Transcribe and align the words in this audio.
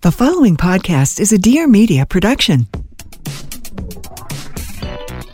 The 0.00 0.12
following 0.12 0.56
podcast 0.56 1.18
is 1.18 1.32
a 1.32 1.38
Dear 1.38 1.66
Media 1.66 2.06
production. 2.06 2.68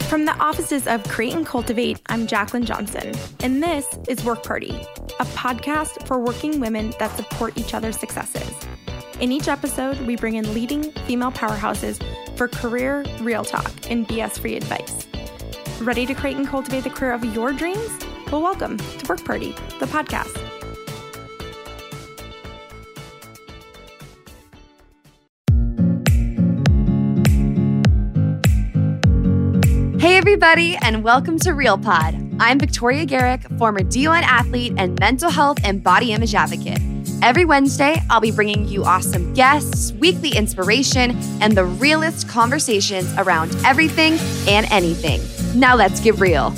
From 0.09 0.25
the 0.25 0.35
offices 0.41 0.87
of 0.87 1.05
Create 1.05 1.35
and 1.35 1.45
Cultivate, 1.45 2.01
I'm 2.07 2.27
Jacqueline 2.27 2.65
Johnson, 2.65 3.15
and 3.41 3.63
this 3.63 3.87
is 4.09 4.25
Work 4.25 4.43
Party, 4.43 4.71
a 5.21 5.27
podcast 5.27 6.07
for 6.07 6.19
working 6.19 6.61
women 6.61 6.95
that 6.99 7.15
support 7.15 7.59
each 7.59 7.75
other's 7.75 7.99
successes. 7.99 8.51
In 9.21 9.33
each 9.33 9.49
episode, 9.49 10.01
we 10.01 10.17
bring 10.17 10.37
in 10.37 10.55
leading 10.55 10.93
female 11.07 11.33
powerhouses 11.33 12.03
for 12.39 12.49
career, 12.49 13.05
real 13.21 13.45
talk, 13.45 13.71
and 13.91 14.09
BS 14.09 14.39
free 14.39 14.57
advice. 14.57 15.07
Ready 15.83 16.07
to 16.07 16.15
create 16.15 16.39
and 16.39 16.49
cultivate 16.49 16.85
the 16.85 16.91
career 16.91 17.13
of 17.13 17.23
your 17.23 17.53
dreams? 17.53 17.91
Well, 18.33 18.41
welcome 18.41 18.79
to 18.79 19.07
Work 19.11 19.27
Party, 19.27 19.51
the 19.79 19.87
podcast. 19.87 20.44
Hey, 30.05 30.19
everybody, 30.19 30.77
and 30.83 31.03
welcome 31.03 31.39
to 31.39 31.55
Real 31.55 31.79
Pod. 31.79 32.15
I'm 32.39 32.59
Victoria 32.59 33.07
Garrick, 33.07 33.41
former 33.57 33.81
D1 33.81 34.21
athlete 34.21 34.75
and 34.77 35.01
mental 35.01 35.31
health 35.31 35.57
and 35.65 35.83
body 35.83 36.13
image 36.13 36.35
advocate. 36.35 36.79
Every 37.23 37.47
Wednesday, 37.47 37.97
I'll 38.11 38.21
be 38.21 38.31
bringing 38.31 38.69
you 38.69 38.85
awesome 38.85 39.33
guests, 39.33 39.93
weekly 39.93 40.37
inspiration, 40.37 41.13
and 41.41 41.57
the 41.57 41.65
realest 41.65 42.29
conversations 42.29 43.15
around 43.17 43.57
everything 43.65 44.19
and 44.47 44.71
anything. 44.71 45.23
Now, 45.59 45.75
let's 45.75 46.01
get 46.01 46.21
real. 46.21 46.53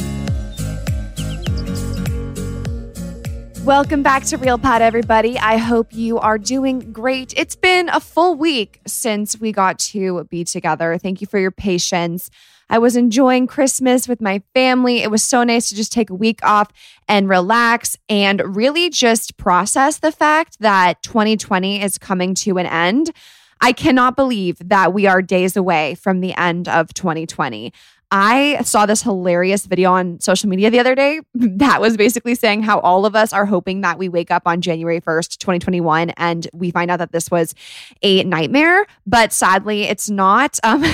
Welcome 3.64 4.02
back 4.02 4.24
to 4.24 4.38
Real 4.38 4.58
Pod, 4.58 4.82
everybody. 4.82 5.38
I 5.38 5.58
hope 5.58 5.92
you 5.92 6.18
are 6.18 6.36
doing 6.36 6.92
great. 6.92 7.32
It's 7.36 7.54
been 7.54 7.90
a 7.90 8.00
full 8.00 8.34
week 8.34 8.80
since 8.88 9.38
we 9.38 9.52
got 9.52 9.78
to 9.78 10.24
be 10.24 10.42
together. 10.42 10.98
Thank 10.98 11.20
you 11.20 11.28
for 11.28 11.38
your 11.38 11.52
patience. 11.52 12.28
I 12.68 12.78
was 12.78 12.96
enjoying 12.96 13.46
Christmas 13.46 14.08
with 14.08 14.20
my 14.20 14.42
family. 14.52 15.02
It 15.02 15.10
was 15.10 15.22
so 15.22 15.44
nice 15.44 15.68
to 15.68 15.76
just 15.76 15.92
take 15.92 16.10
a 16.10 16.14
week 16.14 16.44
off 16.44 16.72
and 17.08 17.28
relax 17.28 17.96
and 18.08 18.56
really 18.56 18.90
just 18.90 19.36
process 19.36 19.98
the 19.98 20.12
fact 20.12 20.58
that 20.60 21.02
2020 21.02 21.80
is 21.80 21.98
coming 21.98 22.34
to 22.34 22.58
an 22.58 22.66
end. 22.66 23.12
I 23.60 23.72
cannot 23.72 24.16
believe 24.16 24.58
that 24.68 24.92
we 24.92 25.06
are 25.06 25.22
days 25.22 25.56
away 25.56 25.94
from 25.94 26.20
the 26.20 26.34
end 26.34 26.68
of 26.68 26.92
2020. 26.92 27.72
I 28.10 28.62
saw 28.62 28.86
this 28.86 29.02
hilarious 29.02 29.66
video 29.66 29.92
on 29.92 30.20
social 30.20 30.48
media 30.48 30.70
the 30.70 30.78
other 30.78 30.94
day 30.94 31.20
that 31.34 31.80
was 31.80 31.96
basically 31.96 32.36
saying 32.36 32.62
how 32.62 32.78
all 32.80 33.04
of 33.04 33.16
us 33.16 33.32
are 33.32 33.44
hoping 33.44 33.80
that 33.80 33.98
we 33.98 34.08
wake 34.08 34.30
up 34.30 34.44
on 34.46 34.60
January 34.60 35.00
1st, 35.00 35.38
2021, 35.38 36.10
and 36.10 36.46
we 36.52 36.70
find 36.70 36.90
out 36.90 36.98
that 36.98 37.10
this 37.10 37.30
was 37.30 37.54
a 38.02 38.22
nightmare. 38.24 38.86
But 39.06 39.32
sadly, 39.32 39.84
it's 39.84 40.10
not. 40.10 40.58
Um, 40.66 40.82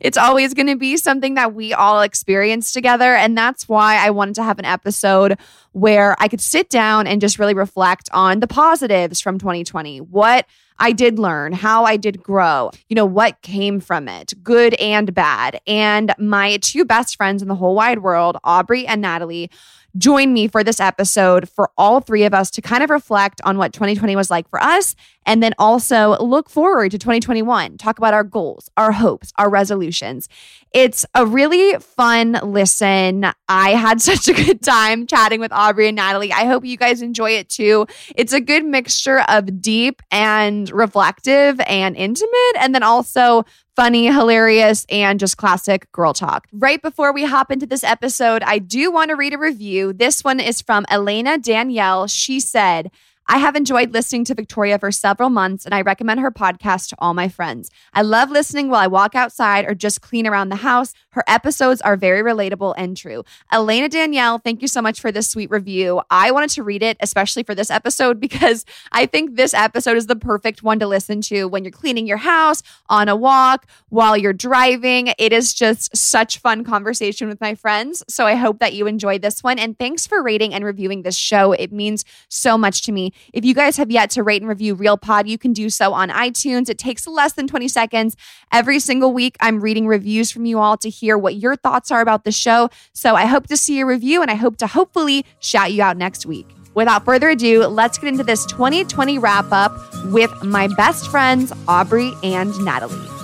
it's 0.00 0.16
always 0.16 0.54
going 0.54 0.68
to 0.68 0.76
be 0.76 0.96
something 0.96 1.34
that 1.34 1.54
we 1.54 1.72
all 1.72 2.02
experience 2.02 2.72
together. 2.72 3.16
And 3.16 3.36
that's 3.36 3.68
why 3.68 3.96
I 3.96 4.10
wanted 4.10 4.36
to 4.36 4.44
have 4.44 4.60
an 4.60 4.64
episode 4.64 5.36
where 5.76 6.16
I 6.18 6.28
could 6.28 6.40
sit 6.40 6.70
down 6.70 7.06
and 7.06 7.20
just 7.20 7.38
really 7.38 7.52
reflect 7.52 8.08
on 8.14 8.40
the 8.40 8.46
positives 8.46 9.20
from 9.20 9.38
2020. 9.38 9.98
What 9.98 10.46
I 10.78 10.92
did 10.92 11.18
learn, 11.18 11.52
how 11.52 11.84
I 11.84 11.98
did 11.98 12.22
grow, 12.22 12.70
you 12.88 12.94
know, 12.94 13.04
what 13.04 13.42
came 13.42 13.80
from 13.80 14.08
it, 14.08 14.32
good 14.42 14.72
and 14.80 15.12
bad. 15.12 15.60
And 15.66 16.14
my 16.18 16.56
two 16.62 16.86
best 16.86 17.18
friends 17.18 17.42
in 17.42 17.48
the 17.48 17.54
whole 17.54 17.74
wide 17.74 17.98
world, 17.98 18.38
Aubrey 18.42 18.86
and 18.86 19.02
Natalie, 19.02 19.50
join 19.98 20.32
me 20.32 20.48
for 20.48 20.64
this 20.64 20.80
episode 20.80 21.46
for 21.46 21.70
all 21.76 22.00
three 22.00 22.24
of 22.24 22.32
us 22.32 22.50
to 22.52 22.62
kind 22.62 22.82
of 22.82 22.88
reflect 22.88 23.42
on 23.44 23.58
what 23.58 23.74
2020 23.74 24.16
was 24.16 24.30
like 24.30 24.48
for 24.48 24.62
us 24.62 24.96
and 25.26 25.42
then 25.42 25.52
also 25.58 26.16
look 26.18 26.48
forward 26.48 26.92
to 26.92 26.98
2021, 26.98 27.76
talk 27.76 27.98
about 27.98 28.14
our 28.14 28.24
goals, 28.24 28.70
our 28.76 28.92
hopes, 28.92 29.32
our 29.36 29.50
resolutions. 29.50 30.28
It's 30.72 31.04
a 31.14 31.26
really 31.26 31.74
fun 31.80 32.38
listen. 32.42 33.26
I 33.48 33.70
had 33.70 34.00
such 34.10 34.28
a 34.28 34.32
good 34.32 34.62
time 34.62 35.06
chatting 35.06 35.40
with 35.40 35.52
Aubrey 35.52 35.88
and 35.88 35.96
Natalie. 35.96 36.32
I 36.32 36.46
hope 36.46 36.64
you 36.64 36.76
guys 36.76 37.02
enjoy 37.02 37.32
it 37.32 37.48
too. 37.48 37.86
It's 38.14 38.32
a 38.32 38.40
good 38.40 38.64
mixture 38.64 39.20
of 39.28 39.60
deep 39.60 40.00
and 40.10 40.70
reflective 40.70 41.60
and 41.66 41.96
intimate, 41.96 42.56
and 42.58 42.74
then 42.74 42.82
also 42.82 43.44
funny, 43.74 44.06
hilarious, 44.06 44.86
and 44.88 45.20
just 45.20 45.36
classic 45.36 45.90
girl 45.92 46.14
talk. 46.14 46.46
Right 46.50 46.80
before 46.80 47.12
we 47.12 47.24
hop 47.24 47.50
into 47.50 47.66
this 47.66 47.84
episode, 47.84 48.42
I 48.42 48.58
do 48.58 48.90
want 48.90 49.10
to 49.10 49.16
read 49.16 49.34
a 49.34 49.38
review. 49.38 49.92
This 49.92 50.24
one 50.24 50.40
is 50.40 50.62
from 50.62 50.86
Elena 50.90 51.36
Danielle. 51.36 52.06
She 52.06 52.40
said, 52.40 52.90
I 53.28 53.38
have 53.38 53.56
enjoyed 53.56 53.92
listening 53.92 54.24
to 54.26 54.34
Victoria 54.34 54.78
for 54.78 54.92
several 54.92 55.30
months, 55.30 55.64
and 55.64 55.74
I 55.74 55.80
recommend 55.80 56.20
her 56.20 56.30
podcast 56.30 56.90
to 56.90 56.96
all 57.00 57.12
my 57.12 57.28
friends. 57.28 57.72
I 57.92 58.02
love 58.02 58.30
listening 58.30 58.68
while 58.68 58.80
I 58.80 58.86
walk 58.86 59.16
outside 59.16 59.64
or 59.64 59.74
just 59.74 60.00
clean 60.00 60.28
around 60.28 60.50
the 60.50 60.56
house. 60.56 60.94
Her 61.10 61.24
episodes 61.26 61.80
are 61.80 61.96
very 61.96 62.22
relatable 62.22 62.74
and 62.76 62.96
true. 62.96 63.24
Elena 63.52 63.88
Danielle, 63.88 64.38
thank 64.38 64.62
you 64.62 64.68
so 64.68 64.80
much 64.80 65.00
for 65.00 65.10
this 65.10 65.28
sweet 65.28 65.50
review. 65.50 66.02
I 66.08 66.30
wanted 66.30 66.50
to 66.50 66.62
read 66.62 66.84
it, 66.84 66.98
especially 67.00 67.42
for 67.42 67.54
this 67.54 67.68
episode, 67.68 68.20
because 68.26 68.64
I 68.92 69.06
think 69.06 69.34
this 69.34 69.54
episode 69.54 69.96
is 69.96 70.06
the 70.06 70.14
perfect 70.14 70.62
one 70.62 70.78
to 70.78 70.86
listen 70.86 71.20
to 71.22 71.46
when 71.46 71.64
you're 71.64 71.72
cleaning 71.72 72.06
your 72.06 72.18
house, 72.18 72.62
on 72.88 73.08
a 73.08 73.16
walk, 73.16 73.66
while 73.88 74.16
you're 74.16 74.32
driving. 74.32 75.12
It 75.18 75.32
is 75.32 75.52
just 75.52 75.96
such 75.96 76.38
fun 76.38 76.62
conversation 76.62 77.26
with 77.26 77.40
my 77.40 77.56
friends. 77.56 78.04
So 78.08 78.24
I 78.24 78.36
hope 78.36 78.60
that 78.60 78.74
you 78.74 78.86
enjoyed 78.86 79.22
this 79.22 79.42
one. 79.42 79.58
And 79.58 79.76
thanks 79.76 80.06
for 80.06 80.22
rating 80.22 80.54
and 80.54 80.64
reviewing 80.64 81.02
this 81.02 81.16
show. 81.16 81.50
It 81.50 81.72
means 81.72 82.04
so 82.28 82.56
much 82.56 82.82
to 82.82 82.92
me. 82.92 83.12
If 83.32 83.44
you 83.44 83.54
guys 83.54 83.76
have 83.76 83.90
yet 83.90 84.10
to 84.10 84.22
rate 84.22 84.42
and 84.42 84.48
review 84.48 84.74
Real 84.74 84.96
Pod, 84.96 85.28
you 85.28 85.38
can 85.38 85.52
do 85.52 85.70
so 85.70 85.92
on 85.92 86.10
iTunes. 86.10 86.68
It 86.68 86.78
takes 86.78 87.06
less 87.06 87.32
than 87.32 87.46
20 87.46 87.68
seconds. 87.68 88.16
Every 88.52 88.78
single 88.78 89.12
week, 89.12 89.36
I'm 89.40 89.60
reading 89.60 89.86
reviews 89.86 90.30
from 90.30 90.46
you 90.46 90.58
all 90.58 90.76
to 90.78 90.90
hear 90.90 91.16
what 91.18 91.36
your 91.36 91.56
thoughts 91.56 91.90
are 91.90 92.00
about 92.00 92.24
the 92.24 92.32
show. 92.32 92.70
So 92.92 93.14
I 93.14 93.26
hope 93.26 93.46
to 93.48 93.56
see 93.56 93.78
your 93.78 93.86
review 93.86 94.22
and 94.22 94.30
I 94.30 94.34
hope 94.34 94.56
to 94.58 94.66
hopefully 94.66 95.24
shout 95.40 95.72
you 95.72 95.82
out 95.82 95.96
next 95.96 96.26
week. 96.26 96.46
Without 96.74 97.06
further 97.06 97.30
ado, 97.30 97.66
let's 97.66 97.96
get 97.96 98.08
into 98.08 98.22
this 98.22 98.44
2020 98.46 99.18
wrap 99.18 99.46
up 99.50 99.72
with 100.06 100.30
my 100.44 100.68
best 100.76 101.10
friends, 101.10 101.50
Aubrey 101.66 102.12
and 102.22 102.56
Natalie. 102.64 103.15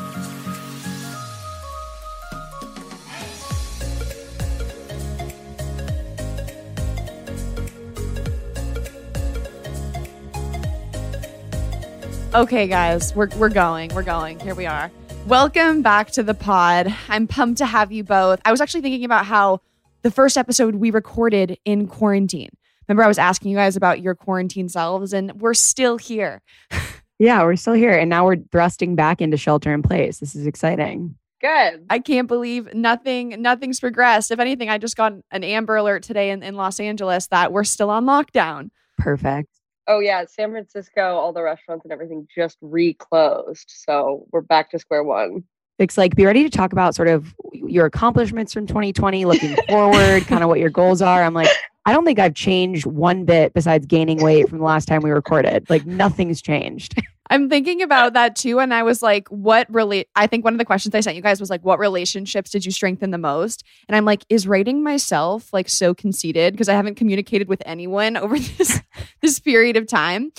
Okay, 12.34 12.66
guys, 12.66 13.14
we're, 13.14 13.28
we're 13.36 13.50
going. 13.50 13.94
We're 13.94 14.02
going. 14.02 14.40
Here 14.40 14.54
we 14.54 14.64
are. 14.64 14.90
Welcome 15.26 15.82
back 15.82 16.10
to 16.12 16.22
the 16.22 16.32
pod. 16.32 16.94
I'm 17.08 17.26
pumped 17.26 17.58
to 17.58 17.66
have 17.66 17.92
you 17.92 18.04
both. 18.04 18.40
I 18.46 18.50
was 18.50 18.62
actually 18.62 18.80
thinking 18.80 19.04
about 19.04 19.26
how 19.26 19.60
the 20.00 20.10
first 20.10 20.38
episode 20.38 20.76
we 20.76 20.90
recorded 20.90 21.58
in 21.66 21.86
quarantine. 21.86 22.48
Remember, 22.88 23.04
I 23.04 23.08
was 23.08 23.18
asking 23.18 23.50
you 23.50 23.56
guys 23.58 23.76
about 23.76 24.00
your 24.00 24.14
quarantine 24.14 24.70
selves, 24.70 25.12
and 25.12 25.40
we're 25.40 25.54
still 25.54 25.98
here. 25.98 26.40
Yeah, 27.18 27.44
we're 27.44 27.54
still 27.54 27.74
here. 27.74 27.96
And 27.96 28.10
now 28.10 28.24
we're 28.24 28.38
thrusting 28.50 28.96
back 28.96 29.20
into 29.22 29.36
shelter 29.36 29.72
in 29.72 29.82
place. 29.82 30.18
This 30.18 30.34
is 30.34 30.44
exciting. 30.44 31.14
Good. 31.40 31.86
I 31.88 32.00
can't 32.00 32.26
believe 32.26 32.74
nothing, 32.74 33.40
nothing's 33.40 33.78
progressed. 33.78 34.32
If 34.32 34.40
anything, 34.40 34.68
I 34.68 34.78
just 34.78 34.96
got 34.96 35.12
an 35.30 35.44
Amber 35.44 35.76
Alert 35.76 36.02
today 36.02 36.30
in, 36.30 36.42
in 36.42 36.56
Los 36.56 36.80
Angeles 36.80 37.28
that 37.28 37.52
we're 37.52 37.62
still 37.62 37.90
on 37.90 38.06
lockdown. 38.06 38.70
Perfect. 38.98 39.50
Oh 39.92 40.00
yeah, 40.00 40.24
San 40.26 40.52
Francisco, 40.52 41.02
all 41.02 41.34
the 41.34 41.42
restaurants 41.42 41.84
and 41.84 41.92
everything 41.92 42.26
just 42.34 42.56
reclosed. 42.62 43.66
So 43.66 44.26
we're 44.32 44.40
back 44.40 44.70
to 44.70 44.78
square 44.78 45.04
one. 45.04 45.44
It's 45.78 45.98
like 45.98 46.16
be 46.16 46.24
ready 46.24 46.42
to 46.44 46.48
talk 46.48 46.72
about 46.72 46.94
sort 46.94 47.08
of 47.08 47.34
your 47.52 47.84
accomplishments 47.84 48.54
from 48.54 48.66
2020, 48.66 49.26
looking 49.26 49.54
forward, 49.68 50.26
kind 50.26 50.42
of 50.42 50.48
what 50.48 50.60
your 50.60 50.70
goals 50.70 51.02
are. 51.02 51.22
I'm 51.22 51.34
like, 51.34 51.50
I 51.84 51.92
don't 51.92 52.06
think 52.06 52.18
I've 52.18 52.32
changed 52.32 52.86
one 52.86 53.26
bit 53.26 53.52
besides 53.52 53.84
gaining 53.84 54.22
weight 54.22 54.48
from 54.48 54.60
the 54.60 54.64
last 54.64 54.88
time 54.88 55.02
we 55.02 55.10
recorded. 55.10 55.68
Like 55.68 55.84
nothing's 55.84 56.40
changed. 56.40 56.94
I'm 57.32 57.48
thinking 57.48 57.80
about 57.80 58.12
that 58.12 58.36
too. 58.36 58.60
And 58.60 58.74
I 58.74 58.82
was 58.82 59.00
like, 59.00 59.26
what 59.28 59.66
really, 59.72 60.04
I 60.14 60.26
think 60.26 60.44
one 60.44 60.52
of 60.52 60.58
the 60.58 60.66
questions 60.66 60.94
I 60.94 61.00
sent 61.00 61.16
you 61.16 61.22
guys 61.22 61.40
was 61.40 61.48
like, 61.48 61.64
what 61.64 61.78
relationships 61.78 62.50
did 62.50 62.66
you 62.66 62.70
strengthen 62.70 63.10
the 63.10 63.16
most? 63.16 63.64
And 63.88 63.96
I'm 63.96 64.04
like, 64.04 64.26
is 64.28 64.46
rating 64.46 64.82
myself 64.82 65.50
like 65.50 65.70
so 65.70 65.94
conceited 65.94 66.52
because 66.52 66.68
I 66.68 66.74
haven't 66.74 66.96
communicated 66.96 67.48
with 67.48 67.62
anyone 67.64 68.16
over 68.18 68.38
this, 68.38 68.82
this 69.22 69.40
period 69.40 69.78
of 69.78 69.86
time. 69.86 70.30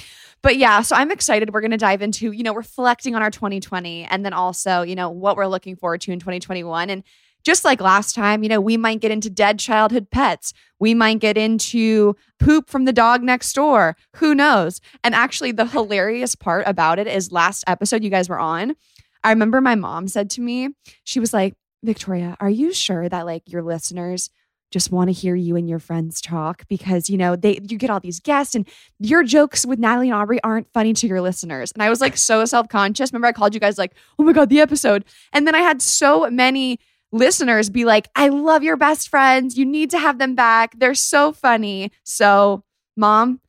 But 0.43 0.57
yeah, 0.57 0.83
so 0.83 0.95
I'm 0.95 1.09
excited. 1.09 1.51
We're 1.51 1.61
going 1.61 1.71
to 1.71 1.77
dive 1.77 2.03
into, 2.03 2.31
you 2.31 2.43
know, 2.43 2.53
reflecting 2.53 3.15
on 3.15 3.23
our 3.23 3.31
2020 3.31 4.03
and 4.03 4.23
then 4.23 4.33
also, 4.33 4.83
you 4.83 4.93
know, 4.93 5.09
what 5.09 5.35
we're 5.35 5.47
looking 5.47 5.75
forward 5.75 6.01
to 6.01 6.11
in 6.11 6.19
2021. 6.19 6.91
And 6.91 7.03
just 7.43 7.65
like 7.65 7.81
last 7.81 8.15
time, 8.15 8.43
you 8.43 8.49
know, 8.49 8.61
we 8.61 8.77
might 8.77 9.01
get 9.01 9.11
into 9.11 9.29
dead 9.29 9.59
childhood 9.59 10.09
pets. 10.09 10.53
We 10.79 10.93
might 10.93 11.19
get 11.19 11.37
into 11.37 12.15
poop 12.39 12.69
from 12.69 12.85
the 12.85 12.93
dog 12.93 13.21
next 13.21 13.53
door. 13.53 13.95
Who 14.15 14.33
knows? 14.33 14.81
And 15.03 15.13
actually, 15.13 15.51
the 15.51 15.65
hilarious 15.65 16.35
part 16.35 16.65
about 16.67 16.99
it 16.99 17.07
is 17.07 17.31
last 17.31 17.63
episode 17.67 18.03
you 18.03 18.09
guys 18.09 18.29
were 18.29 18.39
on. 18.39 18.75
I 19.23 19.29
remember 19.29 19.61
my 19.61 19.75
mom 19.75 20.07
said 20.07 20.29
to 20.31 20.41
me, 20.41 20.69
she 21.03 21.19
was 21.19 21.33
like, 21.33 21.55
Victoria, 21.83 22.37
are 22.39 22.49
you 22.49 22.73
sure 22.73 23.07
that 23.09 23.25
like 23.25 23.43
your 23.45 23.61
listeners 23.61 24.29
just 24.71 24.91
want 24.91 25.07
to 25.07 25.13
hear 25.13 25.35
you 25.35 25.55
and 25.55 25.69
your 25.69 25.77
friends 25.77 26.19
talk 26.19 26.67
because 26.67 27.07
you 27.07 27.15
know 27.15 27.35
they 27.35 27.59
you 27.69 27.77
get 27.77 27.91
all 27.91 27.99
these 27.99 28.19
guests 28.19 28.55
and 28.55 28.67
your 28.99 29.23
jokes 29.23 29.65
with 29.65 29.77
Natalie 29.77 30.09
and 30.09 30.15
Aubrey 30.15 30.41
aren't 30.43 30.71
funny 30.73 30.93
to 30.93 31.07
your 31.07 31.21
listeners. 31.21 31.71
And 31.73 31.83
I 31.83 31.89
was 31.89 32.01
like 32.01 32.17
so 32.17 32.43
self-conscious. 32.43 33.11
Remember 33.11 33.27
I 33.27 33.33
called 33.33 33.53
you 33.53 33.59
guys 33.59 33.77
like, 33.77 33.93
"Oh 34.17 34.23
my 34.23 34.33
god, 34.33 34.49
the 34.49 34.59
episode." 34.59 35.05
And 35.31 35.45
then 35.45 35.53
I 35.53 35.59
had 35.59 35.81
so 35.81 36.27
many 36.31 36.79
listeners 37.13 37.69
be 37.69 37.85
like, 37.85 38.09
I 38.15 38.27
love 38.27 38.63
your 38.63 38.75
best 38.75 39.07
friends. 39.07 39.57
You 39.57 39.65
need 39.65 39.91
to 39.91 39.99
have 39.99 40.17
them 40.17 40.35
back. 40.35 40.77
They're 40.77 40.95
so 40.95 41.31
funny. 41.31 41.91
So, 42.03 42.63
mom, 42.97 43.39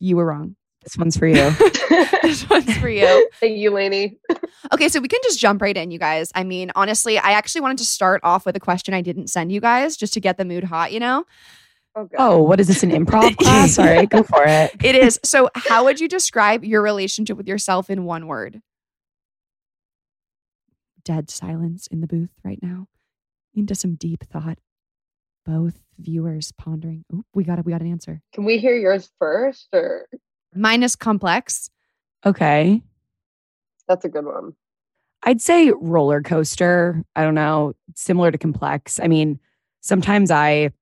you 0.00 0.16
were 0.16 0.26
wrong. 0.26 0.56
This 0.82 0.96
one's 0.96 1.18
for 1.18 1.26
you. 1.26 1.34
this 2.22 2.48
one's 2.48 2.76
for 2.78 2.88
you. 2.88 3.28
Thank 3.40 3.58
you, 3.58 3.70
Lainey. 3.70 4.16
okay, 4.72 4.88
so 4.88 5.00
we 5.00 5.08
can 5.08 5.20
just 5.22 5.38
jump 5.38 5.60
right 5.60 5.76
in, 5.76 5.90
you 5.90 5.98
guys. 5.98 6.32
I 6.34 6.44
mean, 6.44 6.72
honestly, 6.74 7.18
I 7.18 7.32
actually 7.32 7.60
wanted 7.60 7.78
to 7.78 7.84
start 7.84 8.22
off 8.24 8.46
with 8.46 8.56
a 8.56 8.60
question 8.60 8.94
I 8.94 9.02
didn't 9.02 9.28
send 9.28 9.52
you 9.52 9.60
guys 9.60 9.96
just 9.96 10.14
to 10.14 10.20
get 10.20 10.38
the 10.38 10.46
mood 10.46 10.64
hot, 10.64 10.92
you 10.92 11.00
know? 11.00 11.24
Oh, 11.94 12.08
oh 12.18 12.42
what 12.42 12.58
is 12.58 12.68
this, 12.68 12.82
an 12.82 12.90
improv 12.90 13.36
class? 13.38 13.74
Sorry, 13.74 14.06
go 14.06 14.22
for 14.22 14.44
it. 14.46 14.70
It 14.82 14.94
is. 14.94 15.20
So, 15.24 15.50
how 15.54 15.84
would 15.84 16.00
you 16.00 16.08
describe 16.08 16.64
your 16.64 16.80
relationship 16.80 17.36
with 17.36 17.48
yourself 17.48 17.90
in 17.90 18.04
one 18.04 18.26
word? 18.26 18.62
Dead 21.08 21.30
silence 21.30 21.86
in 21.86 22.02
the 22.02 22.06
booth 22.06 22.34
right 22.44 22.58
now 22.62 22.86
into 23.54 23.74
some 23.74 23.94
deep 23.94 24.24
thought. 24.24 24.58
Both 25.46 25.80
viewers 25.98 26.52
pondering. 26.52 27.06
Oop, 27.14 27.24
we 27.32 27.44
got 27.44 27.58
it. 27.58 27.64
We 27.64 27.72
got 27.72 27.80
an 27.80 27.90
answer. 27.90 28.20
Can 28.34 28.44
we 28.44 28.58
hear 28.58 28.76
yours 28.76 29.10
first 29.18 29.68
or 29.72 30.06
mine 30.54 30.82
is 30.82 30.96
complex? 30.96 31.70
Okay. 32.26 32.82
That's 33.88 34.04
a 34.04 34.10
good 34.10 34.26
one. 34.26 34.52
I'd 35.22 35.40
say 35.40 35.72
roller 35.80 36.20
coaster. 36.20 37.02
I 37.16 37.22
don't 37.22 37.34
know, 37.34 37.72
similar 37.96 38.30
to 38.30 38.36
complex. 38.36 39.00
I 39.00 39.08
mean, 39.08 39.40
sometimes 39.80 40.30
I 40.30 40.72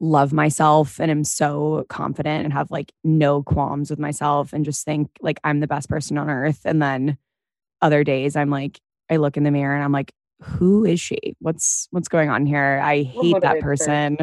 love 0.00 0.34
myself 0.34 1.00
and 1.00 1.10
am 1.10 1.24
so 1.24 1.86
confident 1.88 2.44
and 2.44 2.52
have 2.52 2.70
like 2.70 2.92
no 3.04 3.42
qualms 3.42 3.88
with 3.88 3.98
myself 3.98 4.52
and 4.52 4.66
just 4.66 4.84
think 4.84 5.08
like 5.22 5.40
I'm 5.44 5.60
the 5.60 5.66
best 5.66 5.88
person 5.88 6.18
on 6.18 6.28
earth. 6.28 6.60
And 6.66 6.82
then 6.82 7.16
other 7.80 8.04
days 8.04 8.36
I'm 8.36 8.50
like, 8.50 8.80
I 9.10 9.16
look 9.16 9.36
in 9.36 9.44
the 9.44 9.50
mirror 9.50 9.74
and 9.74 9.84
I'm 9.84 9.92
like, 9.92 10.12
who 10.40 10.84
is 10.84 11.00
she? 11.00 11.36
What's 11.40 11.88
what's 11.90 12.08
going 12.08 12.28
on 12.28 12.46
here? 12.46 12.80
I 12.82 13.02
hate 13.02 13.40
that 13.40 13.60
person. 13.60 14.18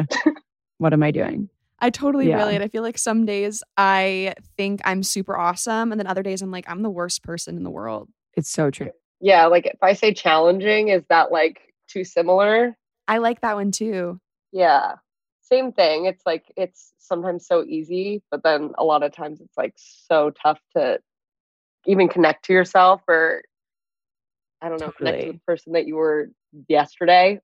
what 0.78 0.92
am 0.92 1.02
I 1.02 1.10
doing? 1.10 1.48
I 1.80 1.90
totally 1.90 2.28
yeah. 2.28 2.36
relate. 2.36 2.62
I 2.62 2.68
feel 2.68 2.82
like 2.82 2.98
some 2.98 3.26
days 3.26 3.62
I 3.76 4.34
think 4.56 4.80
I'm 4.84 5.02
super 5.02 5.36
awesome, 5.36 5.92
and 5.92 5.98
then 5.98 6.06
other 6.06 6.22
days 6.22 6.40
I'm 6.40 6.50
like, 6.50 6.64
I'm 6.68 6.82
the 6.82 6.90
worst 6.90 7.22
person 7.22 7.56
in 7.56 7.64
the 7.64 7.70
world. 7.70 8.08
It's 8.36 8.50
so 8.50 8.70
true. 8.70 8.90
Yeah, 9.20 9.46
like 9.46 9.66
if 9.66 9.82
I 9.82 9.94
say 9.94 10.12
challenging, 10.12 10.88
is 10.88 11.02
that 11.08 11.32
like 11.32 11.74
too 11.88 12.04
similar? 12.04 12.76
I 13.08 13.18
like 13.18 13.40
that 13.42 13.56
one 13.56 13.70
too. 13.70 14.20
Yeah. 14.52 14.94
Same 15.42 15.72
thing. 15.72 16.06
It's 16.06 16.24
like 16.24 16.44
it's 16.56 16.92
sometimes 16.98 17.46
so 17.46 17.64
easy, 17.64 18.22
but 18.30 18.42
then 18.42 18.72
a 18.78 18.84
lot 18.84 19.02
of 19.02 19.12
times 19.12 19.40
it's 19.40 19.56
like 19.56 19.74
so 19.76 20.30
tough 20.30 20.58
to 20.76 21.00
even 21.86 22.08
connect 22.08 22.46
to 22.46 22.52
yourself 22.52 23.02
or 23.08 23.42
I 24.64 24.70
don't 24.70 24.80
know, 24.80 24.86
totally. 24.86 25.10
connect 25.10 25.26
to 25.26 25.32
the 25.32 25.40
person 25.46 25.72
that 25.74 25.86
you 25.86 25.96
were 25.96 26.30
yesterday. 26.68 27.38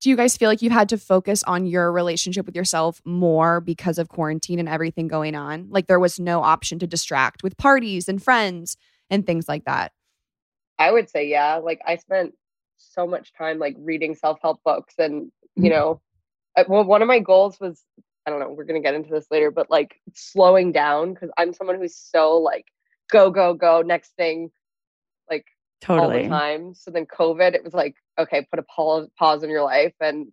Do 0.00 0.08
you 0.08 0.16
guys 0.16 0.34
feel 0.34 0.48
like 0.48 0.62
you've 0.62 0.72
had 0.72 0.88
to 0.88 0.98
focus 0.98 1.42
on 1.42 1.66
your 1.66 1.92
relationship 1.92 2.46
with 2.46 2.56
yourself 2.56 3.02
more 3.04 3.60
because 3.60 3.98
of 3.98 4.08
quarantine 4.08 4.58
and 4.58 4.68
everything 4.68 5.06
going 5.06 5.34
on? 5.34 5.68
Like 5.68 5.88
there 5.88 6.00
was 6.00 6.18
no 6.18 6.42
option 6.42 6.78
to 6.78 6.86
distract 6.86 7.42
with 7.42 7.58
parties 7.58 8.08
and 8.08 8.22
friends 8.22 8.78
and 9.10 9.26
things 9.26 9.46
like 9.46 9.66
that. 9.66 9.92
I 10.78 10.90
would 10.90 11.10
say, 11.10 11.28
yeah. 11.28 11.56
Like 11.56 11.80
I 11.86 11.96
spent 11.96 12.34
so 12.78 13.06
much 13.06 13.34
time 13.34 13.58
like 13.58 13.76
reading 13.78 14.14
self-help 14.14 14.62
books 14.64 14.94
and, 14.98 15.30
you 15.56 15.64
mm-hmm. 15.64 15.68
know, 15.68 16.00
I, 16.56 16.64
well, 16.66 16.84
one 16.84 17.02
of 17.02 17.08
my 17.08 17.18
goals 17.18 17.60
was, 17.60 17.82
I 18.26 18.30
don't 18.30 18.40
know, 18.40 18.50
we're 18.50 18.64
going 18.64 18.82
to 18.82 18.86
get 18.86 18.94
into 18.94 19.10
this 19.10 19.26
later, 19.30 19.50
but 19.50 19.70
like 19.70 19.96
slowing 20.14 20.72
down 20.72 21.12
because 21.12 21.30
I'm 21.36 21.52
someone 21.52 21.78
who's 21.78 21.94
so 21.96 22.38
like, 22.38 22.64
go, 23.10 23.30
go, 23.30 23.52
go, 23.52 23.82
next 23.82 24.12
thing. 24.16 24.50
Totally. 25.80 26.16
all 26.16 26.22
the 26.22 26.28
time. 26.28 26.74
So 26.74 26.90
then 26.90 27.06
COVID, 27.06 27.54
it 27.54 27.64
was 27.64 27.74
like, 27.74 27.96
okay, 28.18 28.46
put 28.50 28.58
a 28.58 28.62
pause 28.62 29.08
pause 29.18 29.42
in 29.42 29.50
your 29.50 29.62
life 29.62 29.94
and 30.00 30.28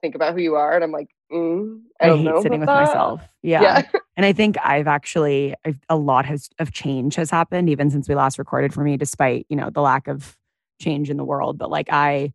think 0.00 0.14
about 0.14 0.34
who 0.34 0.40
you 0.40 0.54
are. 0.56 0.74
And 0.74 0.84
I'm 0.84 0.92
like, 0.92 1.08
mm, 1.32 1.80
I, 2.00 2.10
I 2.10 2.16
hate 2.16 2.42
sitting 2.42 2.60
with 2.60 2.68
that. 2.68 2.86
myself. 2.86 3.22
Yeah. 3.42 3.62
yeah. 3.62 4.00
and 4.18 4.26
I 4.26 4.34
think 4.34 4.58
I've 4.62 4.86
actually 4.86 5.54
I've, 5.64 5.78
a 5.88 5.96
lot 5.96 6.26
has 6.26 6.50
of 6.58 6.72
change 6.72 7.14
has 7.14 7.30
happened 7.30 7.70
even 7.70 7.90
since 7.90 8.06
we 8.06 8.14
last 8.14 8.38
recorded 8.38 8.74
for 8.74 8.84
me, 8.84 8.98
despite 8.98 9.46
you 9.48 9.56
know 9.56 9.70
the 9.70 9.80
lack 9.80 10.08
of 10.08 10.36
change 10.80 11.08
in 11.08 11.16
the 11.16 11.24
world. 11.24 11.56
But 11.56 11.70
like 11.70 11.88
I, 11.90 12.32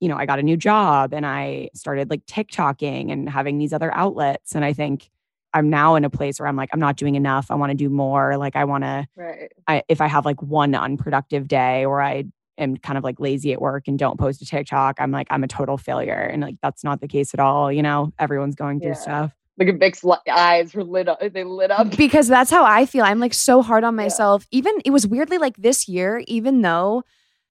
you 0.00 0.08
know, 0.08 0.16
I 0.16 0.26
got 0.26 0.38
a 0.38 0.42
new 0.42 0.56
job 0.56 1.12
and 1.12 1.26
I 1.26 1.70
started 1.74 2.10
like 2.10 2.26
TikToking 2.26 3.10
and 3.10 3.28
having 3.28 3.58
these 3.58 3.72
other 3.72 3.92
outlets. 3.94 4.54
And 4.54 4.64
I 4.64 4.72
think 4.72 5.10
I'm 5.56 5.70
now 5.70 5.94
in 5.94 6.04
a 6.04 6.10
place 6.10 6.38
where 6.38 6.46
I'm 6.46 6.54
like, 6.54 6.68
I'm 6.74 6.80
not 6.80 6.96
doing 6.96 7.14
enough. 7.14 7.50
I 7.50 7.54
want 7.54 7.70
to 7.70 7.74
do 7.74 7.88
more. 7.88 8.36
Like, 8.36 8.56
I 8.56 8.64
want 8.64 8.84
to, 8.84 9.06
right. 9.16 9.50
I, 9.66 9.82
if 9.88 10.02
I 10.02 10.06
have 10.06 10.26
like 10.26 10.42
one 10.42 10.74
unproductive 10.74 11.48
day 11.48 11.86
or 11.86 12.02
I 12.02 12.24
am 12.58 12.76
kind 12.76 12.98
of 12.98 13.04
like 13.04 13.18
lazy 13.18 13.54
at 13.54 13.60
work 13.60 13.88
and 13.88 13.98
don't 13.98 14.20
post 14.20 14.42
a 14.42 14.44
TikTok, 14.44 14.96
I'm 15.00 15.10
like, 15.10 15.28
I'm 15.30 15.42
a 15.42 15.48
total 15.48 15.78
failure. 15.78 16.12
And 16.12 16.42
like, 16.42 16.56
that's 16.62 16.84
not 16.84 17.00
the 17.00 17.08
case 17.08 17.32
at 17.32 17.40
all. 17.40 17.72
You 17.72 17.82
know, 17.82 18.12
everyone's 18.18 18.54
going 18.54 18.80
through 18.80 18.90
yeah. 18.90 18.94
stuff. 18.96 19.32
Look 19.58 19.68
at 19.68 19.78
Vic's 19.78 20.04
eyes 20.30 20.74
were 20.74 20.84
lit 20.84 21.08
up. 21.08 21.20
They 21.20 21.42
lit 21.42 21.70
up. 21.70 21.90
Because 21.96 22.28
that's 22.28 22.50
how 22.50 22.62
I 22.62 22.84
feel. 22.84 23.02
I'm 23.02 23.18
like 23.18 23.32
so 23.32 23.62
hard 23.62 23.82
on 23.82 23.96
myself. 23.96 24.46
Yeah. 24.50 24.58
Even 24.58 24.74
it 24.84 24.90
was 24.90 25.06
weirdly 25.06 25.38
like 25.38 25.56
this 25.56 25.88
year, 25.88 26.22
even 26.26 26.60
though 26.60 27.02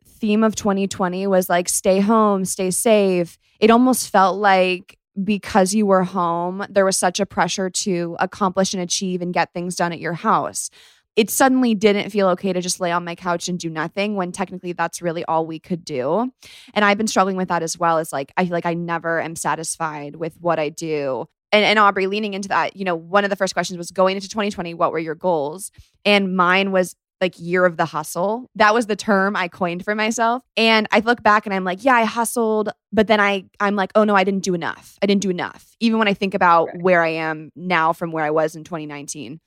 theme 0.06 0.44
of 0.44 0.56
2020 0.56 1.26
was 1.26 1.50
like 1.50 1.68
stay 1.68 2.02
home, 2.02 2.46
stay 2.46 2.70
safe, 2.70 3.40
it 3.60 3.72
almost 3.72 4.12
felt 4.12 4.38
like 4.38 5.00
because 5.24 5.74
you 5.74 5.86
were 5.86 6.04
home, 6.04 6.66
there 6.70 6.86
was 6.86 6.98
such 6.98 7.20
a 7.20 7.26
pressure 7.26 7.70
to 7.70 8.18
accomplish 8.20 8.74
and 8.74 8.82
achieve 8.84 9.22
and 9.22 9.34
get 9.34 9.54
things 9.54 9.76
done 9.76 9.94
at 9.94 10.00
your 10.00 10.14
house. 10.14 10.70
It 11.16 11.30
suddenly 11.30 11.74
didn't 11.76 12.10
feel 12.10 12.28
okay 12.30 12.52
to 12.52 12.60
just 12.60 12.82
lay 12.82 12.92
on 12.92 13.06
my 13.06 13.16
couch 13.16 13.48
and 13.48 13.58
do 13.58 13.70
nothing 13.70 14.16
when 14.16 14.34
technically 14.34 14.74
that's 14.74 15.02
really 15.02 15.24
all 15.26 15.48
we 15.48 15.60
could 15.60 15.86
do. 15.86 16.32
And 16.74 16.84
I've 16.84 16.98
been 16.98 17.08
struggling 17.08 17.38
with 17.38 17.48
that 17.48 17.64
as 17.64 17.78
well. 17.78 18.00
Is 18.00 18.12
like, 18.12 18.34
I 18.36 18.44
feel 18.44 18.52
like 18.52 18.66
I 18.66 18.74
never 18.74 19.22
am 19.22 19.38
satisfied 19.38 20.18
with 20.18 20.36
what 20.42 20.60
I 20.60 20.70
do. 20.70 21.26
And, 21.54 21.64
and 21.64 21.80
Aubrey, 21.80 22.08
leaning 22.08 22.34
into 22.34 22.50
that, 22.50 22.76
you 22.76 22.84
know, 22.84 22.98
one 22.98 23.24
of 23.24 23.30
the 23.30 23.38
first 23.38 23.54
questions 23.54 23.78
was 23.78 23.92
going 23.92 24.18
into 24.18 24.28
2020, 24.28 24.74
what 24.74 24.92
were 24.92 25.00
your 25.00 25.16
goals? 25.16 25.72
And 26.04 26.36
mine 26.36 26.74
was 26.74 26.98
like 27.22 27.40
year 27.40 27.66
of 27.66 27.78
the 27.78 27.86
hustle. 27.86 28.50
That 28.56 28.74
was 28.74 28.88
the 28.88 28.96
term 28.96 29.36
I 29.36 29.48
coined 29.48 29.84
for 29.84 29.96
myself. 29.96 30.44
And 30.58 30.88
I 30.92 31.00
look 31.00 31.24
back 31.24 31.46
and 31.46 31.54
I'm 31.54 31.64
like, 31.64 31.84
yeah, 31.84 31.96
I 31.96 32.04
hustled, 32.04 32.70
but 32.92 33.08
then 33.08 33.20
I 33.20 33.46
I'm 33.60 33.76
like, 33.76 33.92
oh 33.96 34.04
no, 34.04 34.16
I 34.16 34.24
didn't 34.24 34.44
do 34.44 34.54
enough. 34.54 34.98
I 35.02 35.06
didn't 35.06 35.22
do 35.22 35.30
enough. 35.30 35.76
Even 35.80 36.00
when 36.00 36.08
I 36.08 36.14
think 36.14 36.34
about 36.34 36.68
right. 36.68 36.82
where 36.82 37.04
I 37.04 37.10
am 37.10 37.52
now 37.56 37.94
from 37.94 38.12
where 38.12 38.26
I 38.26 38.32
was 38.32 38.56
in 38.56 38.64
2019. 38.64 39.40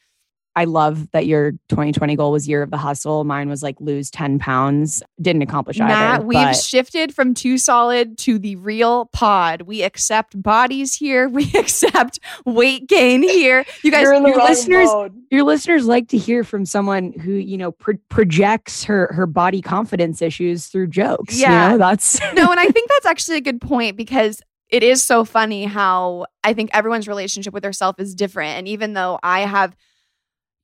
I 0.57 0.65
love 0.65 1.11
that 1.13 1.27
your 1.27 1.53
2020 1.69 2.17
goal 2.17 2.33
was 2.33 2.49
year 2.49 2.63
of 2.63 2.71
the 2.71 2.77
hustle. 2.77 3.23
Mine 3.25 3.49
was 3.49 3.63
like 3.63 3.77
lose 3.81 4.11
10 4.11 4.39
pounds. 4.39 5.03
Didn't 5.21 5.43
accomplish 5.43 5.79
Matt, 5.79 6.17
either. 6.17 6.27
we've 6.27 6.35
but... 6.35 6.57
shifted 6.57 7.15
from 7.15 7.35
too 7.35 7.59
solid 7.59 8.19
to 8.19 8.39
the 8.39 8.57
real 8.57 9.07
pod. 9.07 9.63
We 9.63 9.83
accept 9.83 10.41
bodies 10.41 10.95
here. 10.95 11.29
We 11.39 11.53
accept 11.55 12.19
weight 12.45 12.89
gain 12.89 13.23
here. 13.23 13.65
You 13.85 13.93
guys, 13.93 14.03
your 14.03 14.21
listeners, 14.21 14.89
mode. 14.89 15.15
your 15.31 15.45
listeners 15.45 15.87
like 15.87 16.09
to 16.09 16.19
hear 16.19 16.43
from 16.43 16.67
someone 16.67 17.13
who 17.13 17.31
you 17.31 17.57
know 17.57 17.71
pro- 17.71 17.99
projects 18.09 18.83
her 18.85 19.13
her 19.13 19.27
body 19.27 19.63
confidence 19.63 20.21
issues 20.21 20.67
through 20.67 20.89
jokes. 20.89 21.39
Yeah, 21.39 21.67
you 21.67 21.73
know, 21.73 21.79
that's 21.79 22.19
no, 22.35 22.51
and 22.51 22.59
I 22.59 22.67
think 22.67 22.89
that's 22.89 23.07
actually 23.07 23.37
a 23.37 23.41
good 23.41 23.61
point 23.61 23.97
because 23.97 24.41
it 24.69 24.83
is 24.83 25.03
so 25.03 25.25
funny 25.25 25.65
how 25.65 26.27
I 26.43 26.55
think 26.55 26.71
everyone's 26.73 27.07
relationship 27.07 27.55
with 27.55 27.65
herself 27.65 28.01
is 28.01 28.15
different. 28.15 28.59
And 28.59 28.69
even 28.69 28.95
though 28.95 29.19
I 29.23 29.41
have 29.41 29.77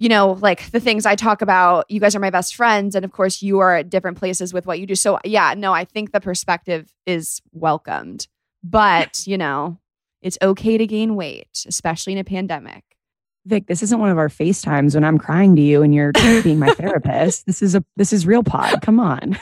you 0.04 0.10
know, 0.10 0.32
like 0.42 0.70
the 0.70 0.80
things 0.80 1.06
I 1.06 1.14
talk 1.14 1.40
about, 1.40 1.90
you 1.90 1.98
guys 1.98 2.14
are 2.14 2.20
my 2.20 2.28
best 2.28 2.54
friends. 2.54 2.94
And 2.94 3.06
of 3.06 3.12
course, 3.12 3.40
you 3.40 3.60
are 3.60 3.76
at 3.76 3.88
different 3.88 4.18
places 4.18 4.52
with 4.52 4.66
what 4.66 4.78
you 4.78 4.84
do. 4.84 4.94
So, 4.94 5.18
yeah, 5.24 5.54
no, 5.56 5.72
I 5.72 5.86
think 5.86 6.12
the 6.12 6.20
perspective 6.20 6.92
is 7.06 7.40
welcomed. 7.52 8.28
But, 8.62 9.22
you 9.26 9.38
know, 9.38 9.78
it's 10.20 10.36
okay 10.42 10.76
to 10.76 10.86
gain 10.86 11.16
weight, 11.16 11.64
especially 11.66 12.12
in 12.12 12.18
a 12.18 12.24
pandemic. 12.24 12.84
Vic, 13.46 13.66
this 13.66 13.82
isn't 13.82 13.98
one 13.98 14.10
of 14.10 14.18
our 14.18 14.28
FaceTimes 14.28 14.94
when 14.94 15.04
I'm 15.04 15.16
crying 15.16 15.56
to 15.56 15.62
you 15.62 15.82
and 15.82 15.94
you're 15.94 16.12
being 16.42 16.58
my 16.58 16.74
therapist. 16.74 17.46
This 17.46 17.62
is 17.62 17.74
a 17.74 17.82
this 17.96 18.12
is 18.12 18.26
real 18.26 18.42
pod. 18.42 18.82
Come 18.82 19.00
on. 19.00 19.38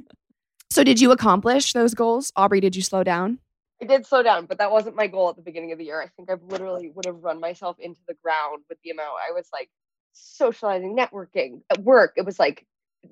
so 0.70 0.84
did 0.84 1.00
you 1.00 1.10
accomplish 1.10 1.72
those 1.72 1.94
goals? 1.94 2.32
Aubrey, 2.36 2.60
did 2.60 2.76
you 2.76 2.82
slow 2.82 3.02
down? 3.02 3.38
I 3.80 3.86
did 3.86 4.04
slow 4.04 4.22
down, 4.22 4.44
but 4.44 4.58
that 4.58 4.70
wasn't 4.70 4.96
my 4.96 5.06
goal 5.06 5.30
at 5.30 5.36
the 5.36 5.42
beginning 5.42 5.72
of 5.72 5.78
the 5.78 5.84
year. 5.84 6.02
I 6.02 6.08
think 6.16 6.30
I 6.30 6.34
literally 6.46 6.90
would 6.94 7.06
have 7.06 7.24
run 7.24 7.40
myself 7.40 7.78
into 7.78 8.00
the 8.06 8.14
ground 8.22 8.64
with 8.68 8.78
the 8.84 8.90
amount 8.90 9.12
I 9.26 9.32
was 9.32 9.48
like 9.52 9.70
socializing, 10.16 10.96
networking 10.96 11.60
at 11.70 11.78
work. 11.78 12.12
It 12.16 12.24
was 12.24 12.38
like 12.38 12.66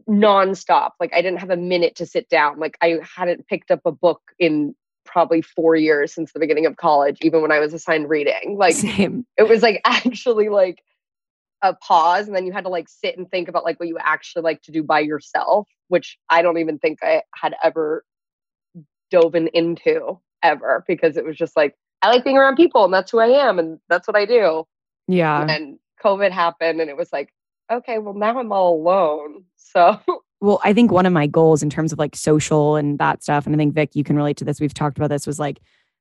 nonstop. 0.09 0.91
Like 1.01 1.13
I 1.15 1.23
didn't 1.23 1.41
have 1.41 1.51
a 1.51 1.57
minute 1.57 1.97
to 1.97 2.07
sit 2.07 2.29
down. 2.29 2.59
Like 2.59 2.77
I 2.81 2.99
hadn't 3.03 3.47
picked 3.47 3.71
up 3.71 3.81
a 3.85 3.93
book 3.93 4.21
in 4.39 4.75
probably 5.05 5.43
four 5.43 5.77
years 5.77 6.13
since 6.13 6.33
the 6.33 6.41
beginning 6.41 6.67
of 6.67 6.77
college, 6.77 7.19
even 7.23 7.43
when 7.43 7.53
I 7.53 7.61
was 7.61 7.75
assigned 7.75 8.09
reading. 8.09 8.57
Like 8.59 8.75
Same. 8.75 9.27
it 9.37 9.49
was 9.49 9.63
like 9.63 9.81
actually 9.85 10.49
like 10.49 10.83
a 11.63 11.75
pause 11.75 12.27
and 12.27 12.37
then 12.37 12.47
you 12.47 12.53
had 12.53 12.65
to 12.65 12.71
like 12.71 12.89
sit 12.89 13.17
and 13.17 13.31
think 13.31 13.49
about 13.49 13.65
like 13.65 13.81
what 13.81 13.89
you 13.89 13.97
actually 13.99 14.43
like 14.43 14.63
to 14.63 14.73
do 14.73 14.83
by 14.83 15.01
yourself, 15.01 15.69
which 15.89 16.19
I 16.29 16.43
don't 16.43 16.59
even 16.59 16.79
think 16.79 16.99
I 17.03 17.23
had 17.35 17.55
ever 17.63 18.05
dove 19.11 19.35
into 19.35 20.19
ever 20.43 20.85
because 20.87 21.17
it 21.17 21.25
was 21.25 21.37
just 21.37 21.57
like 21.57 21.75
I 22.03 22.09
like 22.09 22.25
being 22.25 22.37
around 22.37 22.57
people 22.57 22.85
and 22.85 22.93
that's 22.93 23.11
who 23.11 23.19
I 23.19 23.49
am 23.49 23.59
and 23.59 23.79
that's 23.89 24.07
what 24.07 24.17
I 24.17 24.27
do. 24.27 24.65
Yeah. 25.09 25.47
And 25.49 25.79
COVID 26.05 26.31
happened 26.31 26.81
and 26.81 26.91
it 26.91 26.97
was 26.97 27.13
like, 27.13 27.33
okay, 27.71 27.99
well 27.99 28.15
now 28.15 28.39
I'm 28.39 28.53
all 28.53 28.75
alone. 28.75 29.45
So 29.57 29.99
well, 30.41 30.61
I 30.63 30.73
think 30.73 30.93
one 30.93 31.07
of 31.07 31.13
my 31.13 31.27
goals 31.27 31.63
in 31.63 31.71
terms 31.71 31.93
of 31.93 31.99
like 31.99 32.15
social 32.15 32.77
and 32.77 32.99
that 32.99 33.23
stuff, 33.23 33.47
and 33.47 33.55
I 33.55 33.59
think 33.59 33.75
Vic, 33.75 33.91
you 33.95 34.05
can 34.05 34.17
relate 34.17 34.37
to 34.39 34.45
this. 34.45 34.61
We've 34.61 34.75
talked 34.75 34.99
about 34.99 35.09
this. 35.11 35.27
Was 35.27 35.39
like 35.39 35.61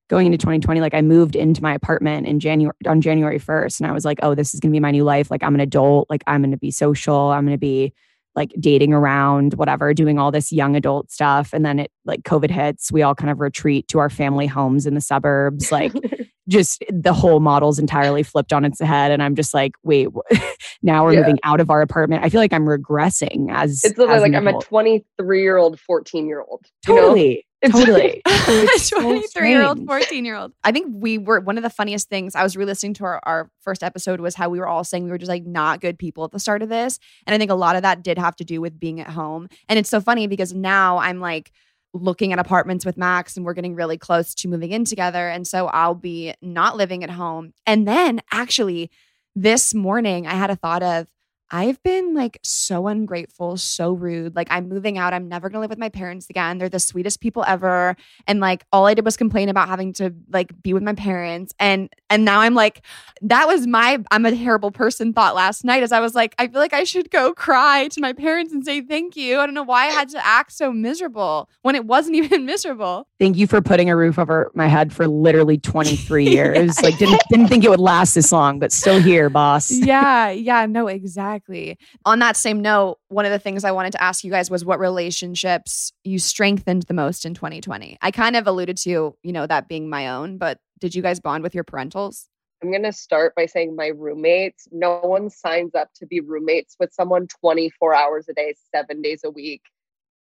going 0.10 0.26
into 0.26 0.38
2020. 0.38 0.82
Like 0.82 0.94
I 0.94 1.02
moved 1.02 1.36
into 1.36 1.64
my 1.64 1.74
apartment 1.74 2.28
in 2.28 2.40
January 2.40 2.76
on 2.86 3.02
January 3.02 3.40
1st, 3.40 3.80
and 3.80 3.90
I 3.90 3.94
was 3.94 4.06
like, 4.06 4.20
oh, 4.22 4.36
this 4.36 4.54
is 4.54 4.60
gonna 4.60 4.74
be 4.74 4.80
my 4.80 4.92
new 4.92 5.04
life. 5.04 5.32
Like 5.32 5.44
I'm 5.44 5.56
an 5.56 5.62
adult. 5.62 6.10
Like 6.10 6.24
I'm 6.28 6.42
gonna 6.42 6.58
be 6.58 6.72
social. 6.72 7.32
I'm 7.32 7.46
gonna 7.46 7.58
be 7.58 7.94
like 8.36 8.54
dating 8.60 8.94
around, 8.94 9.54
whatever, 9.54 9.94
doing 9.94 10.18
all 10.18 10.32
this 10.32 10.52
young 10.52 10.76
adult 10.76 11.12
stuff. 11.12 11.54
And 11.54 11.66
then 11.66 11.80
it 11.80 11.92
like 12.04 12.24
COVID 12.24 12.50
hits. 12.50 12.92
We 12.92 13.04
all 13.04 13.16
kind 13.16 13.30
of 13.30 13.40
retreat 13.40 13.88
to 13.90 14.00
our 14.00 14.10
family 14.10 14.48
homes 14.48 14.86
in 14.86 14.96
the 14.96 15.02
suburbs. 15.02 15.72
Like 15.72 15.94
just 16.48 16.84
the 16.90 17.14
whole 17.14 17.40
model's 17.40 17.80
entirely 17.80 18.24
flipped 18.24 18.52
on 18.52 18.66
its 18.66 18.80
head 18.80 19.12
and 19.12 19.24
i'm 19.24 19.36
just 19.36 19.54
like 19.54 19.74
wait 19.84 20.08
now 20.84 21.04
we're 21.04 21.14
yeah. 21.14 21.20
moving 21.20 21.40
out 21.44 21.60
of 21.60 21.70
our 21.70 21.82
apartment. 21.82 22.24
I 22.24 22.30
feel 22.30 22.42
like 22.42 22.54
i'm 22.54 22.66
regressing 22.66 23.52
as 23.52 23.82
it's 23.84 23.98
literally 23.98 24.18
as 24.18 24.22
like 24.22 24.34
i'm 24.34 24.48
a 24.48 24.60
23 24.62 25.42
year 25.42 25.58
old 25.58 25.80
14 25.80 26.28
year 26.28 26.42
old 26.42 26.66
totally 26.86 27.46
totally. 27.72 28.22
23 28.90 29.50
year 29.50 29.64
old 29.64 29.86
14 29.86 30.26
year 30.26 30.36
old 30.36 30.52
i 30.64 30.72
think 30.72 30.88
we 30.94 31.18
were 31.18 31.40
one 31.40 31.58
of 31.58 31.64
the 31.64 31.70
funniest 31.70 32.10
things 32.10 32.36
i 32.36 32.44
was 32.44 32.58
re-listening 32.58 32.94
to 32.94 33.06
our, 33.06 33.20
our 33.24 33.50
first 33.62 33.84
episode 33.84 34.20
was 34.20 34.36
how 34.36 34.50
we 34.50 34.60
were 34.60 34.68
all 34.68 34.84
saying 34.84 35.06
we 35.06 35.12
were 35.12 35.18
just 35.18 35.30
like 35.30 35.46
not 35.46 35.80
good 35.80 35.98
people 35.98 36.24
at 36.26 36.32
the 36.32 36.40
start 36.40 36.62
of 36.62 36.70
this 36.70 37.00
and 37.26 37.34
i 37.34 37.38
think 37.38 37.52
a 37.52 37.56
lot 37.56 37.76
of 37.76 37.82
that 37.82 38.04
did 38.04 38.18
have 38.18 38.36
to 38.36 38.44
do 38.44 38.60
with 38.60 38.80
being 38.80 39.00
at 39.00 39.10
home 39.10 39.48
and 39.70 39.80
it's 39.80 39.90
so 39.90 40.02
funny 40.02 40.28
because 40.28 40.54
now 40.54 40.98
i'm 40.98 41.20
like 41.20 41.52
looking 41.94 42.34
at 42.34 42.40
apartments 42.40 42.86
with 42.86 42.98
Max 42.98 43.38
and 43.38 43.46
we're 43.46 43.54
getting 43.54 43.76
really 43.76 43.98
close 43.98 44.34
to 44.36 44.48
moving 44.48 44.72
in 44.72 44.84
together. 44.84 45.30
And 45.30 45.48
so 45.48 45.68
I'll 45.68 45.96
be 45.96 46.34
not 46.42 46.76
living 46.76 47.04
at 47.04 47.12
home. 47.12 47.54
And 47.66 47.88
then 47.88 48.22
actually, 48.32 48.90
this 49.36 49.74
morning 49.74 50.28
I 50.28 50.32
had 50.32 50.50
a 50.50 50.56
thought 50.56 50.84
of, 50.84 51.08
I've 51.54 51.82
been 51.84 52.16
like 52.16 52.40
so 52.42 52.88
ungrateful, 52.88 53.58
so 53.58 53.94
rude. 53.94 54.36
Like 54.36 54.48
I'm 54.50 54.68
moving 54.68 54.98
out. 54.98 55.14
I'm 55.14 55.30
never 55.30 55.50
going 55.50 55.58
to 55.58 55.60
live 55.60 55.70
with 55.70 55.78
my 55.78 55.90
parents 55.90 56.28
again. 56.28 56.58
They're 56.58 56.68
the 56.68 56.80
sweetest 56.80 57.22
people 57.22 57.46
ever. 57.48 57.96
And 58.26 58.40
like 58.40 58.66
all 58.74 58.88
I 58.88 58.96
did 58.96 59.06
was 59.06 59.16
complain 59.16 59.50
about 59.50 59.68
having 59.68 59.94
to 59.94 60.12
like 60.32 60.64
be 60.64 60.74
with 60.74 60.82
my 60.82 60.94
parents. 60.94 61.54
And 61.60 61.94
and 62.10 62.26
now 62.26 62.40
I'm 62.40 62.56
like 62.56 62.82
that 63.22 63.48
was 63.48 63.68
my 63.68 64.00
I'm 64.10 64.26
a 64.26 64.36
terrible 64.36 64.72
person 64.72 65.14
thought 65.14 65.36
last 65.36 65.64
night 65.64 65.84
as 65.84 65.92
I 65.92 66.00
was 66.00 66.16
like 66.16 66.34
I 66.40 66.48
feel 66.48 66.60
like 66.60 66.74
I 66.74 66.86
should 66.86 67.12
go 67.12 67.36
cry 67.36 67.88
to 67.90 68.02
my 68.02 68.14
parents 68.14 68.52
and 68.52 68.66
say 68.66 68.82
thank 68.82 69.16
you. 69.16 69.40
I 69.40 69.46
don't 69.46 69.54
know 69.54 69.62
why 69.62 69.84
I 69.84 69.92
had 69.92 70.10
to 70.10 70.26
act 70.26 70.54
so 70.54 70.72
miserable 70.72 71.52
when 71.62 71.76
it 71.76 71.86
wasn't 71.86 72.16
even 72.24 72.48
miserable. 72.48 73.08
Thank 73.20 73.38
you 73.38 73.46
for 73.46 73.62
putting 73.62 73.92
a 73.92 73.96
roof 73.96 74.18
over 74.18 74.52
my 74.56 74.66
head 74.66 74.92
for 74.92 75.08
literally 75.08 75.60
23 75.60 76.28
years. 76.30 76.82
yeah. 76.82 76.90
Like 76.90 76.98
didn't 76.98 77.22
didn't 77.30 77.48
think 77.50 77.64
it 77.64 77.70
would 77.70 77.80
last 77.80 78.16
this 78.16 78.32
long, 78.32 78.58
but 78.58 78.72
still 78.72 79.00
here, 79.00 79.30
boss. 79.30 79.70
yeah, 79.70 80.32
yeah, 80.32 80.66
no, 80.66 80.88
exactly 80.88 81.43
exactly. 81.44 81.78
On 82.06 82.20
that 82.20 82.38
same 82.38 82.62
note, 82.62 82.98
one 83.10 83.26
of 83.26 83.32
the 83.32 83.40
things 83.40 83.64
I 83.64 83.72
wanted 83.72 83.92
to 83.94 84.04
ask 84.04 84.24
you 84.24 84.32
guys 84.32 84.50
was 84.50 84.66
what 84.66 84.80
relationships 84.80 85.92
you 86.04 86.20
strengthened 86.20 86.84
the 86.84 86.94
most 86.94 87.26
in 87.26 87.34
2020. 87.34 87.98
I 88.02 88.12
kind 88.12 88.36
of 88.36 88.48
alluded 88.48 88.78
to, 88.78 89.16
you 89.22 89.32
know, 89.32 89.48
that 89.48 89.68
being 89.68 89.90
my 89.90 90.10
own, 90.10 90.38
but 90.38 90.60
did 90.80 90.96
you 90.96 91.02
guys 91.02 91.20
bond 91.20 91.44
with 91.44 91.56
your 91.56 91.64
parentals? 91.64 92.26
I'm 92.62 92.72
going 92.72 92.84
to 92.84 92.94
start 92.94 93.36
by 93.36 93.46
saying 93.46 93.76
my 93.76 93.88
roommates, 93.88 94.68
no 94.72 95.00
one 95.00 95.30
signs 95.30 95.76
up 95.76 95.90
to 95.96 96.06
be 96.06 96.22
roommates 96.22 96.78
with 96.80 96.94
someone 96.94 97.28
24 97.42 97.94
hours 97.94 98.30
a 98.30 98.34
day, 98.34 98.54
seven 98.74 99.02
days 99.02 99.22
a 99.26 99.30
week. 99.30 99.64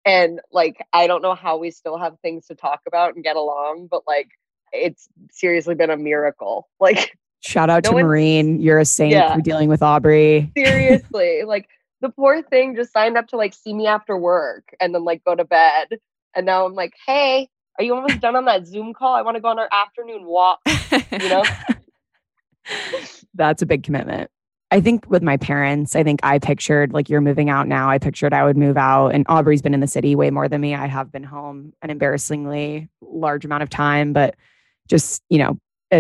And 0.05 0.41
like, 0.53 0.85
I 0.93 1.09
don't 1.09 1.23
know 1.23 1.35
how 1.35 1.59
we 1.59 1.71
still 1.73 1.99
have 1.99 2.17
things 2.23 2.47
to 2.47 2.55
talk 2.55 2.81
about 2.87 3.15
and 3.15 3.25
get 3.25 3.37
along, 3.37 3.89
but 3.91 4.03
like, 4.07 4.29
it's 4.73 5.09
seriously 5.33 5.75
been 5.75 5.91
a 5.91 5.97
miracle. 5.97 6.69
Like, 6.81 7.19
Shout 7.41 7.71
out 7.71 7.85
no 7.85 7.91
to 7.91 7.95
one, 7.97 8.05
Marine. 8.05 8.61
You're 8.61 8.79
a 8.79 8.85
saint 8.85 9.13
yeah. 9.13 9.35
for 9.35 9.41
dealing 9.41 9.69
with 9.69 9.83
Aubrey. 9.83 10.53
Seriously. 10.57 11.43
like 11.47 11.69
the 12.01 12.11
poor 12.11 12.43
thing 12.43 12.77
just 12.77 12.93
signed 12.93 13.17
up 13.17 13.29
to 13.29 13.37
like 13.37 13.55
see 13.55 13.75
me 13.75 13.87
after 13.87 14.17
work 14.17 14.75
and 14.81 14.95
then 14.95 15.05
like 15.05 15.25
go 15.25 15.35
to 15.35 15.45
bed. 15.45 15.99
And 16.35 16.47
now 16.47 16.67
I'm 16.67 16.75
like, 16.75 16.95
hey, 17.07 17.49
are 17.79 17.85
you 17.85 17.95
almost 17.95 18.21
done 18.21 18.37
on 18.37 18.45
that 18.45 18.67
Zoom 18.67 18.93
call? 18.93 19.15
I 19.15 19.23
want 19.23 19.37
to 19.37 19.41
go 19.41 19.49
on 19.49 19.59
our 19.59 19.69
afternoon 19.73 20.27
walk. 20.27 20.61
You 20.67 21.29
know? 21.29 21.45
That's 23.35 23.63
a 23.63 23.67
big 23.67 23.83
commitment. 23.83 24.31
I 24.71 24.81
think 24.81 25.11
with 25.11 25.23
my 25.23 25.37
parents, 25.37 25.97
I 25.97 26.05
think 26.05 26.21
I 26.23 26.39
pictured 26.39 26.93
like 26.93 27.09
you're 27.09 27.21
moving 27.21 27.51
out 27.51 27.67
now. 27.67 27.91
I 27.91 27.99
pictured 27.99 28.33
I 28.33 28.45
would 28.45 28.57
move 28.57 28.77
out, 28.77 29.09
and 29.09 29.27
Aubrey's 29.29 29.63
been 29.63 29.75
in 29.75 29.81
the 29.81 29.89
city 29.89 30.15
way 30.15 30.31
more 30.31 30.49
than 30.49 30.61
me. 30.61 30.75
I 30.77 30.87
have 30.87 31.11
been 31.11 31.25
home 31.25 31.73
an 31.83 31.91
embarrassingly 31.91 32.89
large 33.01 33.45
amount 33.45 33.65
of 33.65 33.71
time, 33.71 34.13
but 34.13 34.37
just, 34.89 35.23
you 35.29 35.39
know, 35.39 35.59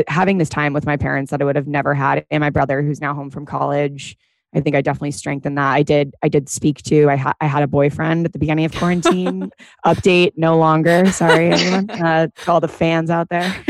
having 0.09 0.38
this 0.38 0.49
time 0.49 0.73
with 0.73 0.87
my 0.87 0.97
parents 0.97 1.30
that 1.30 1.40
I 1.40 1.44
would 1.44 1.56
have 1.56 1.66
never 1.66 1.94
had, 1.94 2.25
and 2.30 2.40
my 2.40 2.50
brother 2.50 2.82
who's 2.82 3.00
now 3.00 3.14
home 3.14 3.30
from 3.30 3.47
college. 3.47 4.16
I 4.52 4.61
think 4.61 4.75
I 4.75 4.80
definitely 4.80 5.12
strengthened 5.12 5.56
that. 5.59 5.73
I 5.73 5.82
did. 5.82 6.14
I 6.23 6.28
did 6.28 6.49
speak 6.49 6.82
to. 6.82 7.09
I, 7.09 7.16
ha- 7.16 7.35
I 7.40 7.47
had 7.47 7.62
a 7.62 7.68
boyfriend 7.68 8.26
at 8.26 8.32
the 8.32 8.38
beginning 8.38 8.64
of 8.64 8.75
quarantine. 8.75 9.50
Update: 9.87 10.32
no 10.37 10.59
longer. 10.59 11.11
Sorry, 11.12 11.50
everyone. 11.52 11.90
Uh, 12.00 12.28
to 12.35 12.50
all 12.50 12.61
the 12.61 12.68
fans 12.68 13.11
out 13.11 13.28
there. 13.28 13.54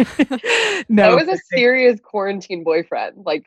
no, 0.89 1.17
that 1.17 1.27
was 1.27 1.29
a 1.29 1.39
serious 1.53 1.99
quarantine 2.00 2.62
boyfriend. 2.65 3.25
Like, 3.27 3.45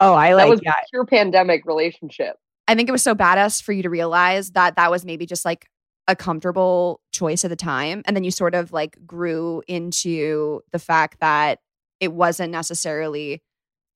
oh, 0.00 0.12
I 0.12 0.34
like. 0.34 0.44
That 0.44 0.50
was 0.50 0.60
yeah. 0.62 0.74
pure 0.90 1.04
pandemic 1.06 1.66
relationship. 1.66 2.36
I 2.68 2.74
think 2.74 2.88
it 2.88 2.92
was 2.92 3.02
so 3.02 3.14
badass 3.14 3.62
for 3.62 3.72
you 3.72 3.82
to 3.82 3.90
realize 3.90 4.52
that 4.52 4.76
that 4.76 4.90
was 4.90 5.04
maybe 5.04 5.26
just 5.26 5.44
like 5.44 5.66
a 6.06 6.14
comfortable 6.14 7.00
choice 7.12 7.44
at 7.44 7.48
the 7.48 7.56
time 7.56 8.02
and 8.06 8.16
then 8.16 8.24
you 8.24 8.30
sort 8.30 8.54
of 8.54 8.72
like 8.72 8.98
grew 9.06 9.62
into 9.66 10.60
the 10.72 10.78
fact 10.78 11.20
that 11.20 11.58
it 12.00 12.12
wasn't 12.12 12.52
necessarily 12.52 13.42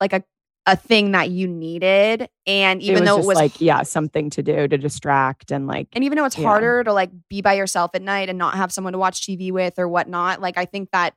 like 0.01 0.13
a 0.13 0.23
a 0.67 0.77
thing 0.77 1.13
that 1.13 1.31
you 1.31 1.49
needed 1.49 2.29
and 2.47 2.83
even 2.83 3.03
it 3.03 3.07
though 3.07 3.19
it 3.19 3.25
was 3.25 3.37
like 3.37 3.59
yeah 3.59 3.83
something 3.83 4.29
to 4.29 4.43
do 4.43 4.69
to 4.69 4.77
distract 4.77 5.51
and 5.51 5.67
like 5.67 5.89
and 5.95 6.05
even 6.05 6.17
though 6.17 6.27
it's 6.27 6.37
yeah. 6.37 6.47
harder 6.47 6.85
to 6.85 6.93
like 6.93 7.11
be 7.31 7.41
by 7.41 7.55
yourself 7.55 7.91
at 7.95 8.03
night 8.03 8.29
and 8.29 8.37
not 8.37 8.55
have 8.55 8.71
someone 8.71 8.93
to 8.93 8.99
watch 8.99 9.23
tv 9.23 9.51
with 9.51 9.79
or 9.79 9.89
whatnot 9.89 10.43
like 10.43 10.59
i 10.59 10.67
think 10.67 10.91
that 10.91 11.15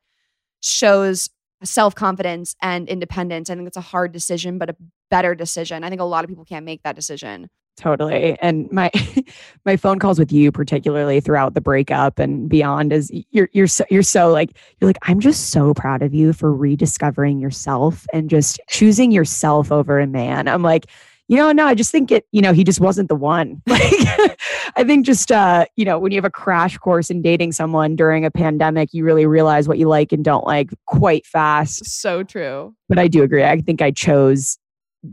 shows 0.61 1.29
self-confidence 1.63 2.55
and 2.61 2.87
independence. 2.89 3.49
I 3.49 3.55
think 3.55 3.67
it's 3.67 3.77
a 3.77 3.81
hard 3.81 4.11
decision 4.11 4.57
but 4.57 4.69
a 4.69 4.75
better 5.09 5.35
decision. 5.35 5.83
I 5.83 5.89
think 5.89 6.01
a 6.01 6.05
lot 6.05 6.23
of 6.23 6.29
people 6.29 6.45
can't 6.45 6.65
make 6.65 6.83
that 6.83 6.95
decision 6.95 7.49
totally. 7.81 8.37
And 8.41 8.71
my 8.71 8.91
my 9.65 9.75
phone 9.75 9.99
calls 9.99 10.19
with 10.19 10.31
you 10.31 10.51
particularly 10.51 11.19
throughout 11.19 11.55
the 11.55 11.61
breakup 11.61 12.19
and 12.19 12.47
beyond 12.47 12.93
is 12.93 13.11
you're 13.31 13.49
you're 13.53 13.67
so 13.67 13.83
you're 13.89 14.03
so 14.03 14.29
like 14.29 14.55
you're 14.79 14.87
like 14.87 14.99
i'm 15.03 15.19
just 15.19 15.49
so 15.49 15.73
proud 15.73 16.01
of 16.01 16.13
you 16.13 16.31
for 16.31 16.53
rediscovering 16.53 17.39
yourself 17.39 18.05
and 18.13 18.29
just 18.29 18.59
choosing 18.69 19.11
yourself 19.11 19.71
over 19.71 19.99
a 19.99 20.07
man. 20.07 20.47
I'm 20.47 20.61
like 20.61 20.85
you 21.27 21.37
know 21.37 21.51
no 21.51 21.65
i 21.65 21.73
just 21.73 21.91
think 21.91 22.11
it 22.11 22.25
you 22.31 22.41
know 22.41 22.51
he 22.51 22.63
just 22.63 22.79
wasn't 22.79 23.09
the 23.09 23.15
one. 23.15 23.61
Like 23.71 24.37
i 24.77 24.83
think 24.83 25.05
just 25.05 25.31
uh 25.31 25.65
you 25.75 25.85
know 25.85 25.97
when 25.97 26.11
you 26.11 26.17
have 26.17 26.25
a 26.25 26.29
crash 26.29 26.77
course 26.77 27.09
in 27.09 27.21
dating 27.21 27.51
someone 27.51 27.95
during 27.95 28.25
a 28.25 28.31
pandemic 28.31 28.89
you 28.93 29.03
really 29.03 29.25
realize 29.25 29.67
what 29.67 29.77
you 29.79 29.87
like 29.87 30.11
and 30.11 30.23
don't 30.23 30.45
like 30.45 30.69
quite 30.85 31.25
fast. 31.25 31.85
So 31.85 32.21
true. 32.21 32.75
But 32.87 32.99
i 32.99 33.07
do 33.07 33.23
agree. 33.23 33.43
I 33.43 33.59
think 33.59 33.81
i 33.81 33.89
chose 33.89 34.59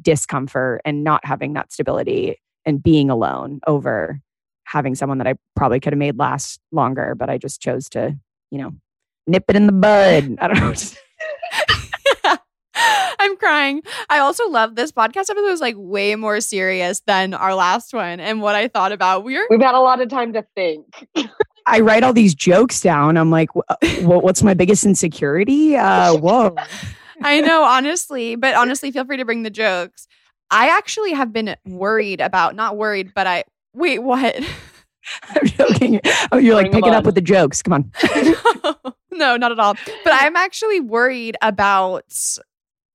discomfort 0.02 0.82
and 0.84 1.02
not 1.02 1.24
having 1.24 1.54
that 1.54 1.72
stability 1.72 2.36
and 2.68 2.82
being 2.82 3.08
alone 3.08 3.60
over 3.66 4.20
having 4.64 4.94
someone 4.94 5.16
that 5.18 5.26
I 5.26 5.34
probably 5.56 5.80
could 5.80 5.94
have 5.94 5.98
made 5.98 6.18
last 6.18 6.60
longer, 6.70 7.14
but 7.14 7.30
I 7.30 7.38
just 7.38 7.62
chose 7.62 7.88
to, 7.90 8.14
you 8.50 8.58
know, 8.58 8.74
nip 9.26 9.44
it 9.48 9.56
in 9.56 9.64
the 9.64 9.72
bud. 9.72 10.36
I 10.38 10.48
don't 10.48 10.60
know. 10.60 10.74
I'm 13.18 13.36
crying. 13.38 13.82
I 14.10 14.18
also 14.18 14.48
love 14.50 14.76
this 14.76 14.92
podcast 14.92 15.30
episode 15.30 15.48
was 15.48 15.62
like 15.62 15.76
way 15.78 16.14
more 16.14 16.42
serious 16.42 17.00
than 17.06 17.32
our 17.32 17.54
last 17.54 17.94
one 17.94 18.20
and 18.20 18.42
what 18.42 18.54
I 18.54 18.68
thought 18.68 18.92
about. 18.92 19.24
We're 19.24 19.46
We've 19.48 19.60
had 19.60 19.74
a 19.74 19.80
lot 19.80 20.02
of 20.02 20.10
time 20.10 20.34
to 20.34 20.44
think. 20.54 21.08
I 21.66 21.80
write 21.80 22.02
all 22.02 22.12
these 22.12 22.34
jokes 22.34 22.82
down. 22.82 23.16
I'm 23.16 23.30
like, 23.30 23.48
"Wh- 23.52 24.04
what's 24.04 24.42
my 24.42 24.52
biggest 24.52 24.84
insecurity? 24.84 25.74
Uh, 25.76 26.16
whoa. 26.16 26.54
I 27.22 27.40
know, 27.40 27.62
honestly, 27.62 28.36
but 28.36 28.54
honestly, 28.54 28.90
feel 28.90 29.04
free 29.04 29.16
to 29.16 29.24
bring 29.24 29.42
the 29.42 29.50
jokes. 29.50 30.06
I 30.50 30.68
actually 30.76 31.12
have 31.12 31.32
been 31.32 31.54
worried 31.66 32.20
about, 32.20 32.54
not 32.54 32.76
worried, 32.76 33.12
but 33.14 33.26
I, 33.26 33.44
wait, 33.74 34.00
what? 34.00 34.36
I'm 35.30 35.46
joking. 35.46 36.00
Oh, 36.32 36.38
you're 36.38 36.54
like 36.54 36.70
Bring 36.70 36.76
'em 36.76 36.82
picking 36.82 36.94
up 36.94 37.04
with 37.04 37.14
the 37.14 37.20
jokes. 37.20 37.62
Come 37.62 37.72
on. 37.72 37.92
no, 39.10 39.36
not 39.36 39.52
at 39.52 39.58
all. 39.58 39.74
But 40.04 40.12
I'm 40.12 40.36
actually 40.36 40.80
worried 40.80 41.36
about, 41.40 42.12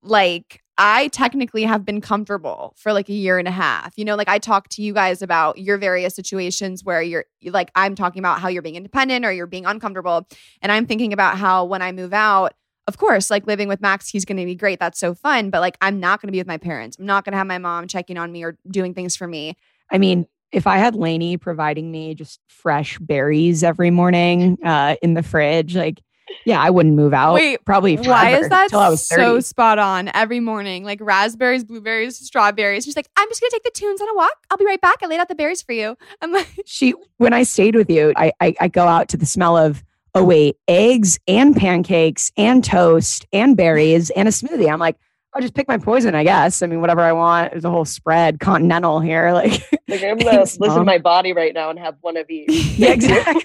like, 0.02 0.62
I 0.76 1.08
technically 1.08 1.62
have 1.64 1.84
been 1.84 2.00
comfortable 2.00 2.74
for 2.76 2.92
like 2.92 3.08
a 3.08 3.12
year 3.12 3.38
and 3.38 3.46
a 3.46 3.52
half. 3.52 3.92
You 3.96 4.04
know, 4.04 4.16
like 4.16 4.28
I 4.28 4.38
talked 4.38 4.72
to 4.72 4.82
you 4.82 4.92
guys 4.92 5.22
about 5.22 5.58
your 5.58 5.78
various 5.78 6.16
situations 6.16 6.82
where 6.82 7.00
you're 7.00 7.24
like, 7.44 7.70
I'm 7.76 7.94
talking 7.94 8.18
about 8.18 8.40
how 8.40 8.48
you're 8.48 8.62
being 8.62 8.74
independent 8.74 9.24
or 9.24 9.32
you're 9.32 9.46
being 9.46 9.66
uncomfortable. 9.66 10.26
And 10.62 10.72
I'm 10.72 10.86
thinking 10.86 11.12
about 11.12 11.38
how 11.38 11.64
when 11.64 11.80
I 11.80 11.92
move 11.92 12.12
out, 12.12 12.54
of 12.86 12.98
course, 12.98 13.30
like 13.30 13.46
living 13.46 13.68
with 13.68 13.80
Max, 13.80 14.08
he's 14.08 14.24
going 14.24 14.36
to 14.36 14.44
be 14.44 14.54
great. 14.54 14.78
That's 14.78 14.98
so 14.98 15.14
fun. 15.14 15.50
But 15.50 15.60
like, 15.60 15.76
I'm 15.80 16.00
not 16.00 16.20
going 16.20 16.28
to 16.28 16.32
be 16.32 16.38
with 16.38 16.46
my 16.46 16.58
parents. 16.58 16.98
I'm 16.98 17.06
not 17.06 17.24
going 17.24 17.32
to 17.32 17.38
have 17.38 17.46
my 17.46 17.58
mom 17.58 17.88
checking 17.88 18.18
on 18.18 18.30
me 18.30 18.44
or 18.44 18.58
doing 18.70 18.94
things 18.94 19.16
for 19.16 19.26
me. 19.26 19.56
I 19.90 19.98
mean, 19.98 20.26
if 20.52 20.66
I 20.66 20.78
had 20.78 20.94
Lainey 20.94 21.36
providing 21.36 21.90
me 21.90 22.14
just 22.14 22.40
fresh 22.48 22.98
berries 22.98 23.64
every 23.64 23.90
morning 23.90 24.58
uh, 24.64 24.96
in 25.02 25.14
the 25.14 25.22
fridge, 25.22 25.74
like, 25.74 26.00
yeah, 26.46 26.60
I 26.60 26.70
wouldn't 26.70 26.94
move 26.94 27.12
out. 27.12 27.34
Wait, 27.34 27.64
probably 27.64 27.96
Why 27.96 28.36
is 28.38 28.48
that 28.48 28.72
I 28.72 28.88
was 28.88 29.06
so 29.06 29.40
spot 29.40 29.78
on 29.78 30.10
every 30.14 30.40
morning? 30.40 30.82
Like 30.82 30.98
raspberries, 31.02 31.64
blueberries, 31.64 32.18
strawberries. 32.18 32.84
She's 32.84 32.96
like, 32.96 33.08
I'm 33.16 33.28
just 33.28 33.42
gonna 33.42 33.50
take 33.50 33.62
the 33.62 33.70
tunes 33.70 34.00
on 34.00 34.08
a 34.08 34.14
walk. 34.14 34.32
I'll 34.50 34.56
be 34.56 34.64
right 34.64 34.80
back. 34.80 35.02
I 35.02 35.06
laid 35.06 35.20
out 35.20 35.28
the 35.28 35.34
berries 35.34 35.60
for 35.60 35.72
you. 35.72 35.96
I'm 36.22 36.32
like, 36.32 36.48
she 36.64 36.94
when 37.18 37.34
I 37.34 37.42
stayed 37.42 37.74
with 37.74 37.90
you, 37.90 38.14
I, 38.16 38.32
I 38.40 38.54
I 38.58 38.68
go 38.68 38.86
out 38.86 39.08
to 39.10 39.18
the 39.18 39.26
smell 39.26 39.56
of 39.56 39.84
oh 40.14 40.24
wait, 40.24 40.56
eggs 40.68 41.18
and 41.26 41.56
pancakes 41.56 42.30
and 42.36 42.62
toast 42.64 43.26
and 43.32 43.56
berries 43.56 44.10
and 44.10 44.28
a 44.28 44.30
smoothie. 44.30 44.72
I'm 44.72 44.78
like, 44.78 44.96
I'll 45.32 45.42
just 45.42 45.54
pick 45.54 45.66
my 45.66 45.78
poison, 45.78 46.14
I 46.14 46.22
guess. 46.22 46.62
I 46.62 46.66
mean, 46.68 46.80
whatever 46.80 47.00
I 47.00 47.12
want. 47.12 47.50
There's 47.52 47.64
a 47.64 47.70
whole 47.70 47.84
spread, 47.84 48.38
continental 48.40 49.00
here. 49.00 49.32
Like, 49.32 49.52
Like 49.88 50.02
I'm 50.02 50.16
gonna 50.18 50.30
Thanks, 50.30 50.58
listen 50.60 50.78
to 50.78 50.84
my 50.84 50.98
body 50.98 51.32
right 51.32 51.52
now 51.52 51.70
and 51.70 51.78
have 51.78 51.96
one 52.00 52.16
of 52.16 52.30
each. 52.30 52.48
yeah, 52.78 52.90
exactly. 52.92 53.42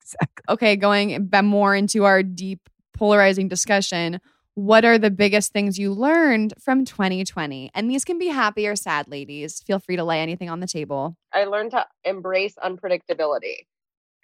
exactly. 0.00 0.44
okay, 0.48 0.76
going 0.76 1.26
ba- 1.28 1.42
more 1.42 1.74
into 1.74 2.04
our 2.04 2.22
deep 2.22 2.60
polarizing 2.94 3.48
discussion. 3.48 4.20
What 4.54 4.84
are 4.84 4.98
the 4.98 5.10
biggest 5.10 5.52
things 5.52 5.78
you 5.78 5.92
learned 5.92 6.54
from 6.60 6.84
2020? 6.84 7.70
And 7.74 7.88
these 7.90 8.04
can 8.04 8.18
be 8.18 8.26
happy 8.26 8.66
or 8.66 8.74
sad, 8.74 9.06
ladies. 9.08 9.60
Feel 9.60 9.78
free 9.78 9.94
to 9.96 10.02
lay 10.04 10.20
anything 10.20 10.50
on 10.50 10.58
the 10.60 10.66
table. 10.66 11.16
I 11.32 11.44
learned 11.44 11.70
to 11.72 11.86
embrace 12.04 12.54
unpredictability. 12.56 13.66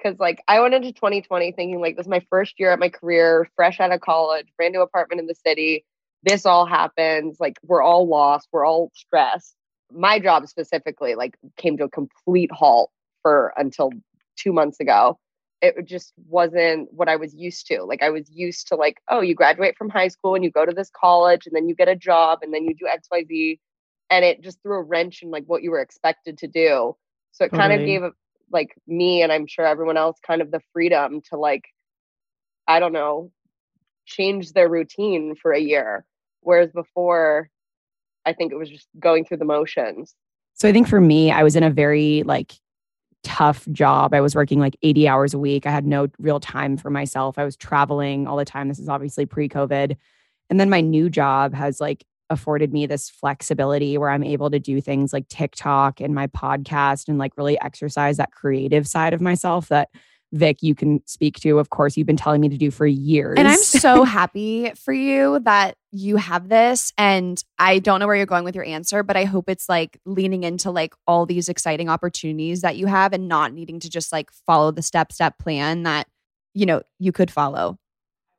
Cause 0.02 0.16
like 0.18 0.42
I 0.48 0.60
went 0.60 0.74
into 0.74 0.92
2020 0.92 1.52
thinking 1.52 1.80
like 1.80 1.96
this 1.96 2.04
is 2.04 2.10
my 2.10 2.24
first 2.28 2.58
year 2.58 2.72
at 2.72 2.78
my 2.78 2.88
career, 2.88 3.48
fresh 3.56 3.80
out 3.80 3.92
of 3.92 4.00
college, 4.00 4.46
brand 4.56 4.72
new 4.72 4.82
apartment 4.82 5.20
in 5.20 5.26
the 5.26 5.34
city. 5.34 5.84
This 6.22 6.44
all 6.44 6.66
happens. 6.66 7.38
Like 7.40 7.58
we're 7.62 7.82
all 7.82 8.06
lost. 8.08 8.48
We're 8.52 8.66
all 8.66 8.90
stressed. 8.94 9.54
My 9.92 10.18
job 10.18 10.48
specifically 10.48 11.14
like 11.14 11.36
came 11.56 11.76
to 11.78 11.84
a 11.84 11.88
complete 11.88 12.50
halt 12.52 12.90
for 13.22 13.52
until 13.56 13.90
two 14.36 14.52
months 14.52 14.80
ago. 14.80 15.18
It 15.62 15.86
just 15.86 16.12
wasn't 16.28 16.92
what 16.92 17.08
I 17.08 17.16
was 17.16 17.34
used 17.34 17.66
to. 17.68 17.84
Like 17.84 18.02
I 18.02 18.10
was 18.10 18.30
used 18.30 18.68
to 18.68 18.76
like, 18.76 19.00
oh, 19.08 19.20
you 19.22 19.34
graduate 19.34 19.76
from 19.78 19.88
high 19.88 20.08
school 20.08 20.34
and 20.34 20.44
you 20.44 20.50
go 20.50 20.66
to 20.66 20.72
this 20.72 20.90
college 20.90 21.46
and 21.46 21.54
then 21.56 21.68
you 21.68 21.74
get 21.74 21.88
a 21.88 21.96
job 21.96 22.40
and 22.42 22.52
then 22.52 22.64
you 22.64 22.74
do 22.74 22.86
XYZ. 22.86 23.58
And 24.10 24.24
it 24.24 24.42
just 24.42 24.60
threw 24.62 24.76
a 24.76 24.82
wrench 24.82 25.22
in 25.22 25.30
like 25.30 25.44
what 25.46 25.62
you 25.62 25.70
were 25.70 25.80
expected 25.80 26.36
to 26.38 26.46
do. 26.46 26.94
So 27.32 27.44
it 27.46 27.52
kind 27.52 27.72
of 27.72 27.78
Totally. 27.78 27.86
gave 27.86 28.02
like 28.54 28.74
me 28.86 29.20
and 29.20 29.30
I'm 29.30 29.46
sure 29.46 29.66
everyone 29.66 29.98
else 29.98 30.16
kind 30.26 30.40
of 30.40 30.50
the 30.50 30.60
freedom 30.72 31.20
to 31.30 31.36
like, 31.36 31.64
I 32.66 32.80
don't 32.80 32.94
know, 32.94 33.30
change 34.06 34.52
their 34.52 34.68
routine 34.68 35.34
for 35.34 35.52
a 35.52 35.60
year. 35.60 36.06
Whereas 36.40 36.70
before, 36.72 37.50
I 38.24 38.32
think 38.32 38.52
it 38.52 38.56
was 38.56 38.70
just 38.70 38.88
going 38.98 39.26
through 39.26 39.38
the 39.38 39.44
motions. 39.44 40.14
So 40.54 40.68
I 40.68 40.72
think 40.72 40.88
for 40.88 41.00
me, 41.00 41.30
I 41.30 41.42
was 41.42 41.56
in 41.56 41.62
a 41.62 41.70
very 41.70 42.22
like 42.22 42.54
tough 43.24 43.66
job. 43.72 44.14
I 44.14 44.20
was 44.20 44.34
working 44.34 44.60
like 44.60 44.76
80 44.82 45.08
hours 45.08 45.34
a 45.34 45.38
week. 45.38 45.66
I 45.66 45.70
had 45.70 45.86
no 45.86 46.08
real 46.18 46.40
time 46.40 46.76
for 46.76 46.90
myself. 46.90 47.38
I 47.38 47.44
was 47.44 47.56
traveling 47.56 48.26
all 48.26 48.36
the 48.36 48.44
time. 48.44 48.68
This 48.68 48.78
is 48.78 48.88
obviously 48.88 49.26
pre-COVID. 49.26 49.96
And 50.48 50.60
then 50.60 50.70
my 50.70 50.80
new 50.80 51.10
job 51.10 51.54
has 51.54 51.80
like 51.80 52.04
afforded 52.30 52.72
me 52.72 52.86
this 52.86 53.10
flexibility 53.10 53.98
where 53.98 54.10
I'm 54.10 54.24
able 54.24 54.50
to 54.50 54.58
do 54.58 54.80
things 54.80 55.12
like 55.12 55.28
TikTok 55.28 56.00
and 56.00 56.14
my 56.14 56.26
podcast 56.28 57.08
and 57.08 57.18
like 57.18 57.36
really 57.36 57.60
exercise 57.60 58.16
that 58.16 58.32
creative 58.32 58.86
side 58.86 59.12
of 59.12 59.20
myself 59.20 59.68
that 59.68 59.88
Vic, 60.34 60.62
you 60.62 60.74
can 60.74 61.00
speak 61.06 61.38
to. 61.40 61.60
Of 61.60 61.70
course, 61.70 61.96
you've 61.96 62.08
been 62.08 62.16
telling 62.16 62.40
me 62.40 62.48
to 62.48 62.56
do 62.56 62.72
for 62.72 62.86
years. 62.86 63.36
And 63.38 63.46
I'm 63.46 63.58
so 63.58 64.02
happy 64.02 64.72
for 64.72 64.92
you 64.92 65.38
that 65.44 65.76
you 65.92 66.16
have 66.16 66.48
this. 66.48 66.92
And 66.98 67.42
I 67.58 67.78
don't 67.78 68.00
know 68.00 68.06
where 68.08 68.16
you're 68.16 68.26
going 68.26 68.42
with 68.42 68.56
your 68.56 68.64
answer, 68.64 69.04
but 69.04 69.16
I 69.16 69.24
hope 69.24 69.48
it's 69.48 69.68
like 69.68 70.00
leaning 70.04 70.42
into 70.42 70.72
like 70.72 70.92
all 71.06 71.24
these 71.24 71.48
exciting 71.48 71.88
opportunities 71.88 72.62
that 72.62 72.76
you 72.76 72.86
have 72.86 73.12
and 73.12 73.28
not 73.28 73.52
needing 73.52 73.78
to 73.80 73.88
just 73.88 74.10
like 74.10 74.30
follow 74.44 74.72
the 74.72 74.82
step 74.82 75.12
step 75.12 75.38
plan 75.38 75.84
that, 75.84 76.08
you 76.52 76.66
know, 76.66 76.82
you 76.98 77.12
could 77.12 77.30
follow. 77.30 77.78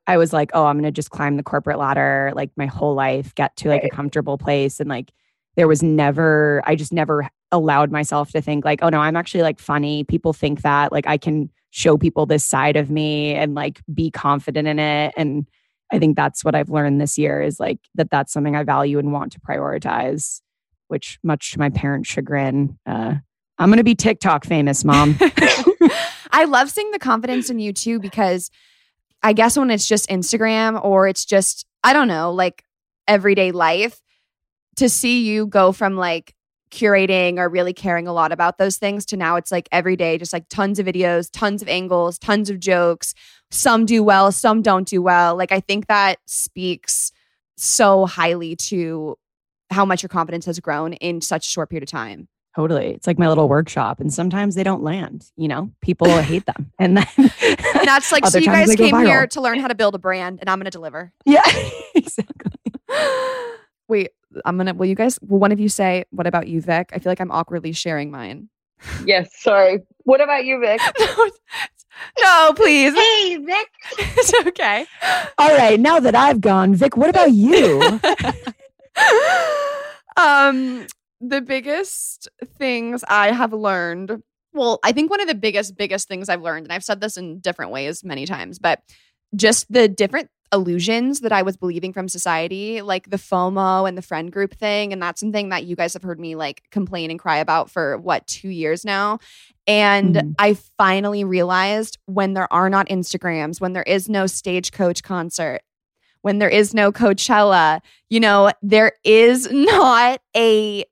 I 0.08 0.18
was 0.18 0.34
like, 0.34 0.52
oh, 0.54 0.66
I'm 0.66 0.78
gonna 0.78 0.92
just 0.92 1.10
climb 1.10 1.38
the 1.38 1.44
corporate 1.44 1.80
ladder 1.80 2.32
like 2.36 2.52
my 2.56 2.66
whole 2.68 2.94
life, 2.94 3.34
get 3.36 3.56
to 3.58 3.70
like 3.70 3.84
a 3.84 3.90
comfortable 3.90 4.38
place. 4.38 4.80
And 4.80 4.90
like 4.90 5.12
there 5.56 5.68
was 5.68 5.82
never, 5.82 6.62
I 6.66 6.76
just 6.76 6.94
never 6.94 7.28
allowed 7.52 7.92
myself 7.92 8.32
to 8.32 8.42
think 8.42 8.66
like, 8.66 8.80
oh 8.84 8.90
no, 8.90 9.00
I'm 9.00 9.16
actually 9.16 9.42
like 9.42 9.60
funny. 9.60 10.04
People 10.04 10.34
think 10.34 10.62
that 10.62 10.92
like 10.92 11.08
I 11.08 11.18
can 11.18 11.50
show 11.72 11.98
people 11.98 12.26
this 12.26 12.46
side 12.46 12.78
of 12.78 12.90
me 12.90 13.34
and 13.34 13.56
like 13.56 13.82
be 13.94 14.12
confident 14.12 14.68
in 14.68 14.80
it. 14.80 15.14
And 15.18 15.48
I 15.92 16.00
think 16.00 16.16
that's 16.16 16.44
what 16.44 16.56
I've 16.56 16.70
learned 16.70 17.02
this 17.02 17.18
year 17.18 17.42
is 17.42 17.60
like 17.60 17.80
that 17.96 18.10
that's 18.10 18.32
something 18.32 18.56
I 18.56 18.64
value 18.64 19.00
and 19.00 19.12
want 19.12 19.32
to 19.34 19.40
prioritize, 19.40 20.42
which 20.88 21.20
much 21.24 21.52
to 21.52 21.60
my 21.60 21.70
parents' 21.70 22.10
chagrin, 22.10 22.78
uh, 22.86 23.16
I'm 23.58 23.70
gonna 23.70 23.84
be 23.84 23.96
TikTok 23.96 24.46
famous, 24.46 24.84
mom. 24.84 25.18
I 26.32 26.46
love 26.48 26.70
seeing 26.70 26.92
the 26.92 27.00
confidence 27.00 27.50
in 27.50 27.60
you 27.60 27.72
too, 27.72 28.00
because 28.00 28.52
I 29.26 29.34
guess 29.34 29.58
when 29.58 29.72
it's 29.72 29.88
just 29.88 30.08
Instagram 30.08 30.80
or 30.86 31.08
it's 31.08 31.26
just, 31.26 31.66
I 31.84 31.94
don't 31.94 32.08
know, 32.08 32.32
like 32.32 32.64
everyday 33.08 33.52
life, 33.52 34.00
to 34.76 34.88
see 34.88 35.24
you 35.24 35.48
go 35.48 35.72
from 35.72 35.96
like 35.96 36.36
curating 36.70 37.40
or 37.40 37.50
really 37.50 37.74
caring 37.74 38.08
a 38.08 38.14
lot 38.14 38.32
about 38.32 38.60
those 38.60 38.78
things 38.78 39.04
to 39.08 39.18
now 39.18 39.36
it's 39.38 39.52
like 39.52 39.68
every 39.72 39.96
day, 39.96 40.20
just 40.20 40.32
like 40.32 40.48
tons 40.48 40.78
of 40.78 40.86
videos, 40.86 41.28
tons 41.34 41.64
of 41.64 41.68
angles, 41.68 42.20
tons 42.20 42.52
of 42.52 42.60
jokes. 42.60 43.16
Some 43.50 43.88
do 43.88 44.04
well, 44.04 44.32
some 44.32 44.62
don't 44.62 44.88
do 44.88 45.02
well. 45.02 45.36
Like, 45.36 45.52
I 45.52 45.60
think 45.60 45.88
that 45.88 46.20
speaks 46.28 47.12
so 47.58 48.06
highly 48.06 48.56
to 48.56 49.18
how 49.72 49.86
much 49.86 50.04
your 50.04 50.10
confidence 50.10 50.46
has 50.46 50.60
grown 50.60 50.94
in 50.94 51.20
such 51.20 51.48
a 51.48 51.50
short 51.50 51.72
period 51.72 51.82
of 51.82 51.90
time. 51.90 52.28
Totally. 52.56 52.94
It's 52.94 53.06
like 53.06 53.20
my 53.20 53.28
little 53.28 53.50
workshop. 53.50 54.00
And 54.00 54.14
sometimes 54.14 54.56
they 54.56 54.64
don't 54.64 54.82
land, 54.82 55.30
you 55.36 55.50
know, 55.50 55.72
people 55.82 56.08
hate 56.22 56.46
them. 56.46 56.72
And 56.80 56.98
then 56.98 57.08
And 57.86 57.90
that's 57.94 58.12
like, 58.12 58.26
so 58.26 58.40
you 58.40 58.48
guys 58.48 58.68
they 58.68 58.76
go 58.76 58.90
came 58.90 59.06
here 59.06 59.28
to 59.28 59.42
learn 59.42 59.60
how 59.60 59.68
to 59.68 59.76
build 59.76 59.94
a 59.94 60.00
brand, 60.00 60.40
and 60.42 60.50
I'm 60.50 60.58
going 60.58 60.66
to 60.66 60.72
deliver. 60.72 61.14
Yeah, 61.24 61.44
exactly. 61.96 62.52
Wait, 63.88 64.10
I'm 64.44 64.58
gonna. 64.58 64.74
Will 64.74 64.88
you 64.88 64.96
guys? 64.96 65.20
Will 65.22 65.38
one 65.38 65.52
of 65.52 65.60
you 65.60 65.70
say 65.70 66.06
what 66.10 66.26
about 66.26 66.48
you, 66.48 66.62
Vic? 66.62 66.90
I 66.94 66.98
feel 66.98 67.12
like 67.12 67.20
I'm 67.20 67.30
awkwardly 67.30 67.74
sharing 67.74 68.10
mine. 68.10 68.50
Yes, 69.06 69.30
sorry. 69.38 69.80
What 70.04 70.20
about 70.20 70.46
you, 70.46 70.60
Vic? 70.60 70.82
no, 71.00 71.30
no, 72.20 72.54
please. 72.56 72.94
hey, 72.96 73.38
Vic. 73.38 73.68
it's 74.00 74.34
okay. 74.48 74.88
All 75.38 75.56
right. 75.56 75.80
Now 75.80 76.00
that 76.00 76.16
I've 76.16 76.42
gone, 76.42 76.74
Vic, 76.74 76.98
what 76.98 77.10
about 77.10 77.32
you? 77.32 77.82
um, 80.18 80.88
the 81.22 81.42
biggest 81.42 82.28
things 82.58 83.04
I 83.08 83.32
have 83.32 83.54
learned. 83.54 84.24
Well, 84.56 84.80
I 84.84 84.92
think 84.94 85.12
one 85.12 85.22
of 85.22 85.28
the 85.28 85.36
biggest, 85.36 85.78
biggest 85.78 86.08
things 86.08 86.30
I've 86.30 86.42
learned, 86.42 86.66
and 86.66 86.74
I've 86.74 86.84
said 86.84 87.02
this 87.02 87.18
in 87.18 87.40
different 87.40 87.72
ways 87.72 88.04
many 88.04 88.26
times, 88.26 88.58
but 88.58 88.82
just 89.36 89.72
the 89.72 89.88
different 89.88 90.30
illusions 90.54 91.20
that 91.20 91.34
I 91.34 91.42
was 91.42 91.58
believing 91.58 91.92
from 91.92 92.08
society, 92.08 92.82
like 92.82 93.10
the 93.10 93.18
FOMO 93.18 93.88
and 93.88 93.98
the 93.98 94.02
friend 94.02 94.32
group 94.32 94.56
thing. 94.56 94.94
And 94.94 95.02
that's 95.02 95.20
something 95.20 95.50
that 95.50 95.66
you 95.66 95.76
guys 95.76 95.94
have 95.94 96.04
heard 96.04 96.20
me 96.20 96.36
like 96.36 96.64
complain 96.72 97.12
and 97.12 97.20
cry 97.20 97.38
about 97.38 97.70
for 97.70 97.98
what, 97.98 98.26
two 98.28 98.50
years 98.50 98.86
now. 98.86 99.20
And 99.68 100.16
Mhm. 100.16 100.36
I 100.40 100.54
finally 100.78 101.24
realized 101.26 101.98
when 102.06 102.34
there 102.34 102.52
are 102.54 102.70
not 102.70 102.88
Instagrams, 102.88 103.60
when 103.60 103.74
there 103.74 103.84
is 103.84 104.08
no 104.08 104.28
stagecoach 104.28 105.04
concert, 105.04 105.62
when 106.22 106.40
there 106.40 106.50
is 106.50 106.74
no 106.74 106.92
Coachella, 106.92 107.82
you 108.10 108.20
know, 108.20 108.52
there 108.62 108.94
is 109.04 109.48
not 109.52 110.22
a 110.36 110.86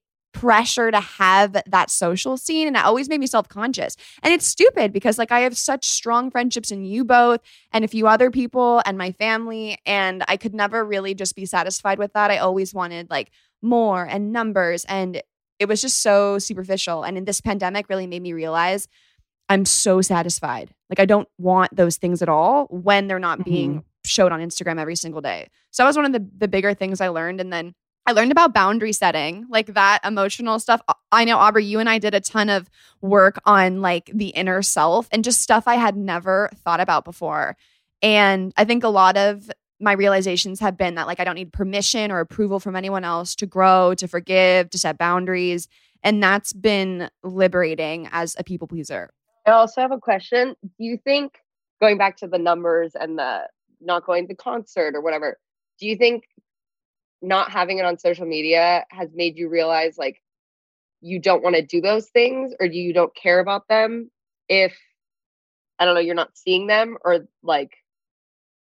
pressure 0.44 0.92
to 0.92 1.00
have 1.00 1.56
that 1.66 1.90
social 1.90 2.36
scene 2.36 2.68
and 2.68 2.76
it 2.76 2.84
always 2.84 3.08
made 3.08 3.20
me 3.22 3.28
self-conscious. 3.28 3.96
And 4.24 4.34
it's 4.34 4.46
stupid 4.46 4.92
because 4.92 5.18
like 5.18 5.32
I 5.32 5.40
have 5.40 5.58
such 5.58 5.88
strong 5.88 6.30
friendships 6.30 6.70
in 6.70 6.84
you 6.84 7.06
both 7.06 7.40
and 7.72 7.86
a 7.86 7.88
few 7.88 8.08
other 8.08 8.30
people 8.30 8.82
and 8.86 8.98
my 8.98 9.14
family 9.14 9.78
and 9.86 10.22
I 10.28 10.36
could 10.36 10.54
never 10.54 10.84
really 10.84 11.14
just 11.14 11.34
be 11.36 11.46
satisfied 11.46 11.98
with 11.98 12.12
that. 12.12 12.30
I 12.30 12.40
always 12.40 12.74
wanted 12.74 13.10
like 13.10 13.32
more 13.62 14.04
and 14.06 14.34
numbers 14.34 14.84
and 14.90 15.22
it 15.60 15.70
was 15.70 15.82
just 15.82 16.02
so 16.02 16.38
superficial 16.40 17.04
and 17.04 17.18
in 17.18 17.24
this 17.24 17.40
pandemic 17.40 17.88
really 17.88 18.06
made 18.08 18.22
me 18.22 18.34
realize 18.34 18.90
I'm 19.48 19.64
so 19.64 20.02
satisfied. 20.02 20.74
Like 20.90 21.00
I 21.00 21.06
don't 21.06 21.30
want 21.38 21.74
those 21.74 21.96
things 21.96 22.22
at 22.22 22.28
all 22.28 22.66
when 22.70 23.08
they're 23.08 23.18
not 23.30 23.46
being 23.46 23.76
Mhm. 23.76 23.84
showed 24.06 24.34
on 24.34 24.42
Instagram 24.42 24.78
every 24.78 24.98
single 24.98 25.22
day. 25.22 25.48
So 25.72 25.84
that 25.84 25.88
was 25.88 25.96
one 25.96 26.06
of 26.06 26.12
the 26.12 26.28
the 26.38 26.50
bigger 26.50 26.74
things 26.74 27.00
I 27.00 27.08
learned 27.08 27.40
and 27.40 27.54
then 27.54 27.76
I 28.06 28.12
learned 28.12 28.34
about 28.34 28.54
boundary 28.54 28.92
setting, 28.92 29.46
like 29.50 29.68
that 29.68 30.00
emotional 30.04 30.60
stuff. 30.60 30.82
I 31.12 31.24
know 31.24 31.38
Aubrey, 31.38 31.64
you 31.64 31.80
and 31.80 31.90
I 31.90 32.00
did 32.00 32.14
a 32.14 32.20
ton 32.20 32.50
of 32.50 32.70
work 33.02 33.40
on 33.46 33.82
like 33.82 34.12
the 34.14 34.30
inner 34.30 34.62
self 34.62 35.08
and 35.12 35.24
just 35.24 35.42
stuff 35.42 35.68
I 35.68 35.76
had 35.76 35.96
never 35.96 36.50
thought 36.66 36.82
about 36.82 37.06
before. 37.06 37.56
And 38.02 38.54
I 38.58 38.66
think 38.66 38.84
a 38.84 38.90
lot 38.90 39.16
of 39.16 39.50
my 39.80 39.94
realizations 39.94 40.60
have 40.60 40.78
been 40.78 40.96
that 40.96 41.08
like 41.08 41.22
I 41.22 41.24
don't 41.24 41.36
need 41.36 41.54
permission 41.54 42.12
or 42.12 42.20
approval 42.20 42.60
from 42.60 42.76
anyone 42.76 43.06
else 43.06 43.36
to 43.36 43.46
grow, 43.46 43.94
to 43.96 44.08
forgive, 44.08 44.70
to 44.72 44.78
set 44.78 44.98
boundaries. 44.98 45.70
And 46.04 46.22
that's 46.22 46.52
been 46.52 47.10
liberating 47.24 48.10
as 48.12 48.36
a 48.38 48.44
people 48.44 48.68
pleaser. 48.68 49.12
I 49.48 49.52
also 49.52 49.80
have 49.80 49.92
a 49.92 50.00
question. 50.00 50.56
Do 50.62 50.70
you 50.78 50.98
think 50.98 51.40
going 51.82 51.98
back 51.98 52.18
to 52.18 52.28
the 52.28 52.38
numbers 52.38 52.96
and 53.00 53.18
the 53.18 53.48
not 53.80 54.06
going 54.06 54.28
to 54.28 54.36
concert 54.36 54.96
or 54.96 55.02
whatever, 55.02 55.38
do 55.80 55.88
you 55.88 55.96
think 55.96 56.24
not 57.24 57.50
having 57.50 57.80
it 57.80 57.86
on 57.86 57.98
social 57.98 58.26
media 58.26 58.86
has 58.90 59.10
made 59.16 59.38
you 59.38 59.50
realize 59.50 59.98
like 59.98 60.22
you 61.02 61.20
don't 61.20 61.42
want 61.42 61.56
to 61.56 61.62
do 61.62 61.82
those 61.82 62.10
things 62.10 62.54
or 62.60 62.66
you 62.66 62.94
don't 62.94 63.16
care 63.16 63.40
about 63.40 63.68
them 63.68 64.12
if 64.50 64.78
I 65.80 65.86
don't 65.86 65.96
know, 65.96 66.02
you're 66.02 66.16
not 66.16 66.38
seeing 66.38 66.68
them 66.68 66.98
or 67.04 67.26
like 67.42 67.72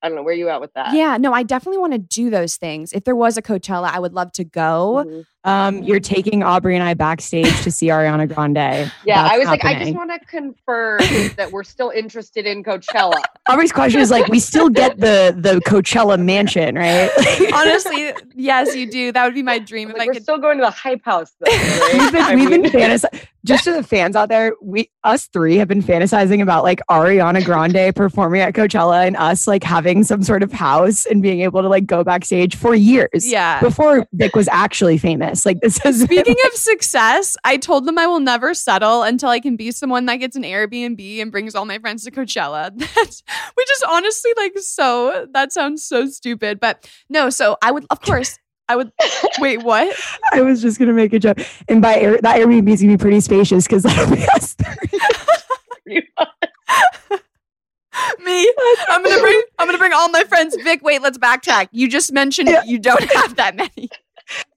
I 0.02 0.08
don't 0.08 0.16
know, 0.16 0.24
where 0.24 0.34
are 0.34 0.38
you 0.38 0.50
at 0.50 0.62
with 0.62 0.74
that? 0.74 0.94
Yeah, 0.94 1.18
no, 1.18 1.34
I 1.34 1.44
definitely 1.44 1.78
want 1.78 1.94
to 1.94 2.00
do 2.00 2.30
those 2.30 2.56
things. 2.56 2.92
If 2.94 3.04
there 3.04 3.16
was 3.16 3.38
a 3.38 3.42
Coachella, 3.42 3.92
I 3.92 4.00
would 4.00 4.14
love 4.14 4.32
to 4.34 4.44
go. 4.44 5.06
Mhm. 5.06 5.26
Um, 5.44 5.82
you're 5.82 6.00
taking 6.00 6.44
Aubrey 6.44 6.76
and 6.76 6.84
I 6.84 6.94
backstage 6.94 7.62
to 7.64 7.72
see 7.72 7.88
Ariana 7.88 8.32
Grande. 8.32 8.92
Yeah, 9.06 9.24
That's 9.24 9.34
I 9.34 9.38
was 9.40 9.48
like, 9.48 9.66
I 9.66 9.80
just 9.84 9.96
want 9.96 10.12
to 10.12 10.20
confirm 10.28 11.00
that 11.38 11.50
we're 11.52 11.64
still 11.64 11.90
interested 11.90 12.46
in 12.46 12.64
Coachella. 12.64 13.22
Aubrey's 13.50 13.72
question 13.72 14.02
is 14.02 14.12
like, 14.12 14.28
we 14.28 14.40
still 14.40 14.70
get 14.70 15.00
the 15.00 15.34
the 15.36 15.60
Coachella 15.62 16.24
mansion, 16.24 16.76
right? 16.76 17.10
Honestly, 17.56 18.14
yes, 18.36 18.76
you 18.76 18.90
do. 18.90 19.12
That 19.12 19.26
would 19.26 19.34
be 19.34 19.42
my 19.44 19.58
dream 19.58 19.90
if 19.90 19.98
Like, 19.98 20.04
I 20.04 20.06
we're 20.08 20.14
could. 20.14 20.24
still 20.24 20.38
going 20.38 20.58
to 20.60 20.64
the 20.64 20.70
hype 20.72 21.04
house 21.04 21.32
though. 21.40 21.52
Right? 21.52 21.94
we've 21.94 22.12
been, 22.12 22.22
I 22.22 22.36
we've 22.36 22.50
been 22.50 22.64
fantasizing. 22.72 23.26
Just 23.44 23.64
to 23.64 23.72
the 23.74 23.82
fans 23.82 24.16
out 24.16 24.30
there, 24.30 24.54
we 24.62 24.92
us 25.04 25.26
three 25.26 25.58
have 25.58 25.68
been 25.68 25.82
fantasizing 25.82 26.44
about 26.44 26.64
like 26.64 26.80
Ariana 26.92 27.44
Grande 27.44 27.96
performing 27.96 28.40
at 28.42 28.54
Coachella 28.54 29.08
and 29.08 29.18
us 29.18 29.48
like 29.48 29.64
having 29.64 30.04
some 30.04 30.22
sort 30.22 30.44
of 30.44 30.52
house 30.52 31.08
and 31.08 31.24
being 31.24 31.42
able 31.42 31.64
to 31.64 31.68
like 31.68 31.88
go 31.88 32.04
backstage 32.04 32.56
for 32.56 32.76
years. 32.76 33.28
Yeah. 33.28 33.60
Before 33.60 34.06
Vic 34.14 34.36
was 34.36 34.48
actually 34.50 35.00
famous. 35.00 35.31
Like 35.46 35.60
this 35.62 35.84
is 35.86 36.02
Speaking 36.04 36.36
of 36.48 36.54
success, 36.54 37.38
I 37.44 37.58
told 37.58 37.86
them 37.86 37.98
I 37.98 38.06
will 38.08 38.20
never 38.20 38.54
settle 38.54 39.04
until 39.04 39.30
I 39.30 39.40
can 39.40 39.56
be 39.56 39.72
someone 39.72 40.06
that 40.08 40.18
gets 40.18 40.36
an 40.36 40.44
Airbnb 40.44 41.22
and 41.22 41.32
brings 41.32 41.56
all 41.56 41.66
my 41.66 41.80
friends 41.80 42.04
to 42.04 42.12
Coachella. 42.12 42.72
That's 42.96 43.24
which 43.56 43.72
is 43.72 43.84
honestly 43.90 44.32
like 44.38 44.58
so 44.60 45.28
that 45.34 45.52
sounds 45.54 45.84
so 45.86 46.08
stupid. 46.08 46.60
But 46.60 46.90
no, 47.10 47.30
so 47.30 47.58
I 47.62 47.72
would 47.72 47.86
of 47.90 48.02
course 48.02 48.38
I 48.68 48.76
would 48.76 48.92
wait, 49.40 49.64
what? 49.64 49.96
I 50.32 50.42
was 50.42 50.62
just 50.62 50.80
gonna 50.80 50.94
make 50.94 51.14
a 51.14 51.20
joke. 51.20 51.40
And 51.68 51.82
by 51.82 51.96
Air, 51.96 52.20
that 52.22 52.38
Airbnb 52.40 52.70
is 52.70 52.82
gonna 52.82 52.94
be 52.94 52.98
pretty 53.02 53.20
spacious 53.22 53.66
because 53.68 53.84
that'll 53.84 54.14
be 54.16 54.24
us. 54.36 54.56
Me. 58.24 58.54
I'm 58.88 59.04
gonna 59.04 59.22
bring 59.22 59.42
I'm 59.60 59.68
gonna 59.68 59.78
bring 59.78 59.94
all 59.94 60.10
my 60.10 60.24
friends. 60.24 60.56
Vic, 60.64 60.82
wait, 60.84 61.02
let's 61.02 61.18
backtrack. 61.18 61.68
You 61.72 61.90
just 61.90 62.12
mentioned 62.14 62.48
Yeah. 62.50 62.64
you 62.64 62.80
don't 62.80 63.04
have 63.12 63.36
that 63.36 63.56
many. 63.56 63.90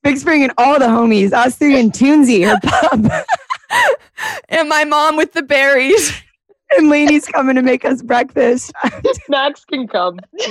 Vic's 0.03 0.25
and 0.27 0.53
all 0.59 0.79
the 0.79 0.87
homies, 0.87 1.33
us 1.33 1.57
three 1.57 1.79
and 1.81 1.93
Toonsy, 1.93 2.47
her 2.47 2.59
pup. 2.63 3.27
And 4.49 4.69
my 4.69 4.85
mom 4.85 5.17
with 5.17 5.33
the 5.33 5.43
berries. 5.43 6.13
and 6.77 6.89
Lainey's 6.89 7.27
coming 7.27 7.57
to 7.57 7.63
make 7.63 7.85
us 7.85 8.03
breakfast. 8.03 8.73
Max 9.29 9.65
can 9.65 9.89
come. 9.89 10.19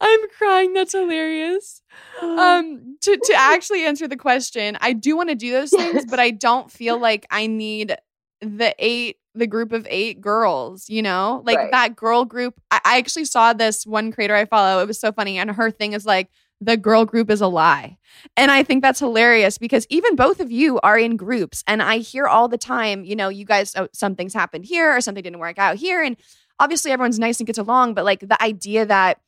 I'm 0.00 0.20
crying. 0.38 0.72
That's 0.72 0.92
hilarious. 0.92 1.82
Um, 2.22 2.96
to 3.02 3.16
to 3.16 3.34
actually 3.34 3.84
answer 3.84 4.06
the 4.06 4.16
question, 4.16 4.78
I 4.80 4.92
do 4.92 5.16
want 5.16 5.30
to 5.30 5.34
do 5.34 5.50
those 5.50 5.70
things, 5.70 6.06
but 6.06 6.20
I 6.20 6.30
don't 6.30 6.70
feel 6.70 6.98
like 6.98 7.26
I 7.30 7.46
need 7.48 7.96
the 8.40 8.74
eight, 8.78 9.16
the 9.34 9.46
group 9.46 9.72
of 9.72 9.86
eight 9.90 10.20
girls. 10.20 10.88
You 10.88 11.02
know, 11.02 11.42
like 11.44 11.58
Right. 11.58 11.70
that 11.72 11.96
girl 11.96 12.24
group. 12.24 12.60
I, 12.70 12.80
I 12.84 12.98
actually 12.98 13.24
saw 13.24 13.52
this 13.52 13.84
one 13.86 14.12
creator 14.12 14.34
I 14.34 14.44
follow. 14.44 14.80
It 14.82 14.86
was 14.86 15.00
so 15.00 15.12
funny, 15.12 15.38
and 15.38 15.50
her 15.50 15.70
thing 15.70 15.92
is 15.92 16.06
like 16.06 16.30
the 16.60 16.76
girl 16.76 17.04
group 17.04 17.30
is 17.30 17.40
a 17.40 17.46
lie. 17.46 17.98
And 18.36 18.50
I 18.50 18.62
think 18.62 18.82
that's 18.82 19.00
hilarious 19.00 19.58
because 19.58 19.86
even 19.90 20.16
both 20.16 20.40
of 20.40 20.50
you 20.50 20.80
are 20.80 20.98
in 20.98 21.16
groups. 21.16 21.62
And 21.66 21.82
I 21.82 21.98
hear 21.98 22.26
all 22.26 22.48
the 22.48 22.58
time, 22.58 23.04
you 23.04 23.16
know, 23.16 23.28
you 23.28 23.44
guys, 23.44 23.74
oh, 23.76 23.88
something's 23.92 24.34
happened 24.34 24.64
here 24.64 24.94
or 24.94 25.00
something 25.00 25.22
didn't 25.22 25.40
work 25.40 25.58
out 25.58 25.76
here. 25.76 26.02
And 26.02 26.16
obviously 26.58 26.90
everyone's 26.90 27.18
nice 27.18 27.40
and 27.40 27.46
gets 27.46 27.58
along. 27.58 27.94
But 27.94 28.04
like 28.04 28.20
the 28.20 28.40
idea 28.42 28.86
that 28.86 29.20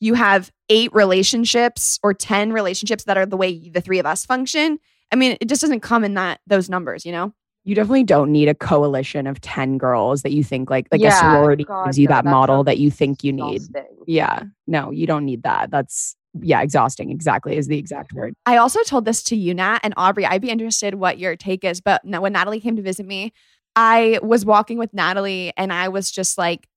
you 0.00 0.14
have 0.14 0.50
eight 0.68 0.92
relationships 0.92 2.00
or 2.02 2.14
10 2.14 2.52
relationships 2.52 3.04
that 3.04 3.16
are 3.16 3.26
the 3.26 3.36
way 3.36 3.68
the 3.68 3.80
three 3.80 3.98
of 3.98 4.06
us 4.06 4.26
function, 4.26 4.78
I 5.12 5.16
mean, 5.16 5.36
it 5.40 5.48
just 5.48 5.60
doesn't 5.60 5.80
come 5.80 6.04
in 6.04 6.14
that 6.14 6.40
those 6.46 6.68
numbers, 6.68 7.04
you 7.04 7.12
know? 7.12 7.32
you 7.64 7.74
definitely 7.74 8.04
don't 8.04 8.32
need 8.32 8.48
a 8.48 8.54
coalition 8.54 9.26
of 9.26 9.40
10 9.40 9.78
girls 9.78 10.22
that 10.22 10.32
you 10.32 10.42
think 10.42 10.68
like 10.68 10.88
like 10.90 11.00
a 11.00 11.12
sorority 11.12 11.64
God, 11.64 11.84
gives 11.84 11.98
you 11.98 12.08
no, 12.08 12.16
that 12.16 12.24
that 12.24 12.30
model 12.30 12.64
that 12.64 12.78
you 12.78 12.90
think 12.90 13.22
you 13.22 13.32
need. 13.32 13.56
Exhausting. 13.56 13.98
Yeah. 14.06 14.42
No, 14.66 14.90
you 14.90 15.06
don't 15.06 15.24
need 15.24 15.44
that. 15.44 15.70
That's 15.70 16.16
yeah, 16.40 16.62
exhausting. 16.62 17.10
Exactly 17.10 17.56
is 17.56 17.66
the 17.66 17.78
exact 17.78 18.10
mm-hmm. 18.10 18.20
word. 18.20 18.34
I 18.46 18.56
also 18.56 18.82
told 18.84 19.04
this 19.04 19.22
to 19.24 19.36
you, 19.36 19.54
Nat 19.54 19.80
and 19.82 19.94
Aubrey. 19.96 20.24
I'd 20.24 20.42
be 20.42 20.50
interested 20.50 20.94
what 20.94 21.18
your 21.18 21.36
take 21.36 21.64
is. 21.64 21.80
But 21.80 22.02
when 22.04 22.32
Natalie 22.32 22.60
came 22.60 22.76
to 22.76 22.82
visit 22.82 23.06
me, 23.06 23.32
I 23.76 24.18
was 24.22 24.44
walking 24.44 24.78
with 24.78 24.92
Natalie 24.92 25.52
and 25.56 25.72
I 25.72 25.88
was 25.88 26.10
just 26.10 26.38
like, 26.38 26.68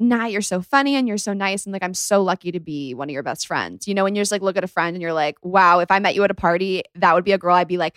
Nat, 0.00 0.28
you're 0.28 0.42
so 0.42 0.60
funny 0.60 0.94
and 0.94 1.08
you're 1.08 1.18
so 1.18 1.32
nice. 1.32 1.66
And 1.66 1.72
like, 1.72 1.82
I'm 1.82 1.94
so 1.94 2.22
lucky 2.22 2.52
to 2.52 2.60
be 2.60 2.94
one 2.94 3.08
of 3.08 3.12
your 3.12 3.24
best 3.24 3.46
friends. 3.46 3.88
You 3.88 3.94
know, 3.94 4.04
when 4.04 4.14
you 4.14 4.20
just 4.20 4.30
like 4.30 4.42
look 4.42 4.56
at 4.56 4.64
a 4.64 4.68
friend 4.68 4.94
and 4.94 5.02
you're 5.02 5.12
like, 5.12 5.36
wow, 5.42 5.80
if 5.80 5.90
I 5.90 5.98
met 5.98 6.14
you 6.14 6.22
at 6.24 6.30
a 6.30 6.34
party, 6.34 6.82
that 6.94 7.14
would 7.14 7.24
be 7.24 7.32
a 7.32 7.38
girl 7.38 7.56
I'd 7.56 7.68
be 7.68 7.78
like, 7.78 7.96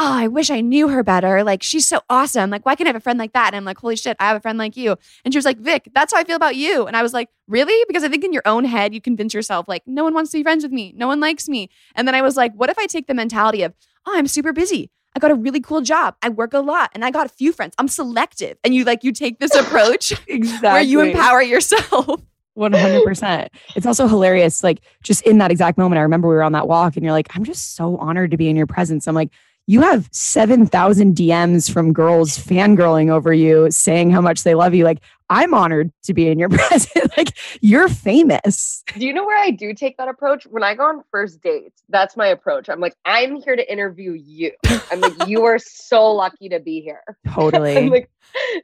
oh, 0.00 0.12
I 0.12 0.28
wish 0.28 0.48
I 0.48 0.60
knew 0.60 0.88
her 0.88 1.02
better. 1.02 1.42
Like, 1.42 1.62
she's 1.62 1.86
so 1.86 2.00
awesome. 2.08 2.50
Like, 2.50 2.64
why 2.64 2.76
can't 2.76 2.86
I 2.86 2.90
have 2.90 2.96
a 2.96 3.00
friend 3.00 3.18
like 3.18 3.32
that? 3.32 3.48
And 3.48 3.56
I'm 3.56 3.64
like, 3.64 3.78
holy 3.78 3.96
shit, 3.96 4.16
I 4.20 4.28
have 4.28 4.36
a 4.36 4.40
friend 4.40 4.56
like 4.56 4.76
you. 4.76 4.96
And 5.24 5.34
she 5.34 5.38
was 5.38 5.44
like, 5.44 5.58
Vic, 5.58 5.90
that's 5.92 6.12
how 6.12 6.20
I 6.20 6.24
feel 6.24 6.36
about 6.36 6.54
you. 6.54 6.86
And 6.86 6.96
I 6.96 7.02
was 7.02 7.12
like, 7.12 7.28
really? 7.48 7.84
Because 7.88 8.04
I 8.04 8.08
think 8.08 8.22
in 8.24 8.32
your 8.32 8.44
own 8.46 8.64
head, 8.64 8.94
you 8.94 9.00
convince 9.00 9.34
yourself, 9.34 9.66
like, 9.66 9.82
no 9.86 10.04
one 10.04 10.14
wants 10.14 10.30
to 10.30 10.38
be 10.38 10.44
friends 10.44 10.62
with 10.62 10.70
me. 10.70 10.94
No 10.96 11.08
one 11.08 11.18
likes 11.18 11.48
me. 11.48 11.68
And 11.96 12.06
then 12.06 12.14
I 12.14 12.22
was 12.22 12.36
like, 12.36 12.54
what 12.54 12.70
if 12.70 12.78
I 12.78 12.86
take 12.86 13.08
the 13.08 13.14
mentality 13.14 13.62
of, 13.64 13.74
oh, 14.06 14.12
I'm 14.14 14.28
super 14.28 14.52
busy. 14.52 14.90
I 15.16 15.18
got 15.18 15.32
a 15.32 15.34
really 15.34 15.60
cool 15.60 15.80
job. 15.80 16.14
I 16.22 16.28
work 16.28 16.54
a 16.54 16.60
lot 16.60 16.90
and 16.94 17.04
I 17.04 17.10
got 17.10 17.26
a 17.26 17.30
few 17.30 17.52
friends. 17.52 17.74
I'm 17.76 17.88
selective. 17.88 18.56
And 18.62 18.74
you 18.74 18.84
like, 18.84 19.02
you 19.02 19.10
take 19.10 19.40
this 19.40 19.54
approach 19.56 20.12
Exactly. 20.28 20.68
where 20.68 20.82
you 20.82 21.00
empower 21.00 21.42
yourself. 21.42 22.22
100%. 22.58 23.48
It's 23.76 23.86
also 23.86 24.08
hilarious. 24.08 24.64
Like, 24.64 24.80
just 25.02 25.22
in 25.22 25.38
that 25.38 25.50
exact 25.50 25.78
moment, 25.78 25.98
I 25.98 26.02
remember 26.02 26.28
we 26.28 26.34
were 26.34 26.42
on 26.42 26.52
that 26.52 26.66
walk 26.66 26.96
and 26.96 27.04
you're 27.04 27.12
like, 27.12 27.28
I'm 27.34 27.44
just 27.44 27.76
so 27.76 27.96
honored 27.98 28.32
to 28.32 28.36
be 28.36 28.48
in 28.48 28.56
your 28.56 28.66
presence. 28.66 29.06
I'm 29.06 29.14
like, 29.14 29.30
you 29.68 29.82
have 29.82 30.08
7,000 30.12 31.14
DMs 31.14 31.70
from 31.70 31.92
girls 31.92 32.38
fangirling 32.38 33.10
over 33.10 33.34
you 33.34 33.70
saying 33.70 34.10
how 34.10 34.22
much 34.22 34.42
they 34.42 34.54
love 34.54 34.72
you. 34.72 34.82
Like, 34.82 35.00
I'm 35.28 35.52
honored 35.52 35.92
to 36.04 36.14
be 36.14 36.28
in 36.28 36.38
your 36.38 36.48
presence. 36.48 37.14
like, 37.18 37.36
you're 37.60 37.90
famous. 37.90 38.82
Do 38.96 39.04
you 39.06 39.12
know 39.12 39.26
where 39.26 39.38
I 39.38 39.50
do 39.50 39.74
take 39.74 39.98
that 39.98 40.08
approach? 40.08 40.44
When 40.44 40.62
I 40.62 40.74
go 40.74 40.84
on 40.84 41.04
first 41.10 41.42
dates, 41.42 41.82
that's 41.90 42.16
my 42.16 42.28
approach. 42.28 42.70
I'm 42.70 42.80
like, 42.80 42.94
I'm 43.04 43.36
here 43.36 43.56
to 43.56 43.70
interview 43.70 44.12
you. 44.12 44.52
I'm 44.90 45.02
like, 45.02 45.28
you 45.28 45.44
are 45.44 45.58
so 45.58 46.12
lucky 46.12 46.48
to 46.48 46.60
be 46.60 46.80
here. 46.80 47.02
I'm 47.26 47.34
Totally. 47.34 47.90
like, 47.90 48.10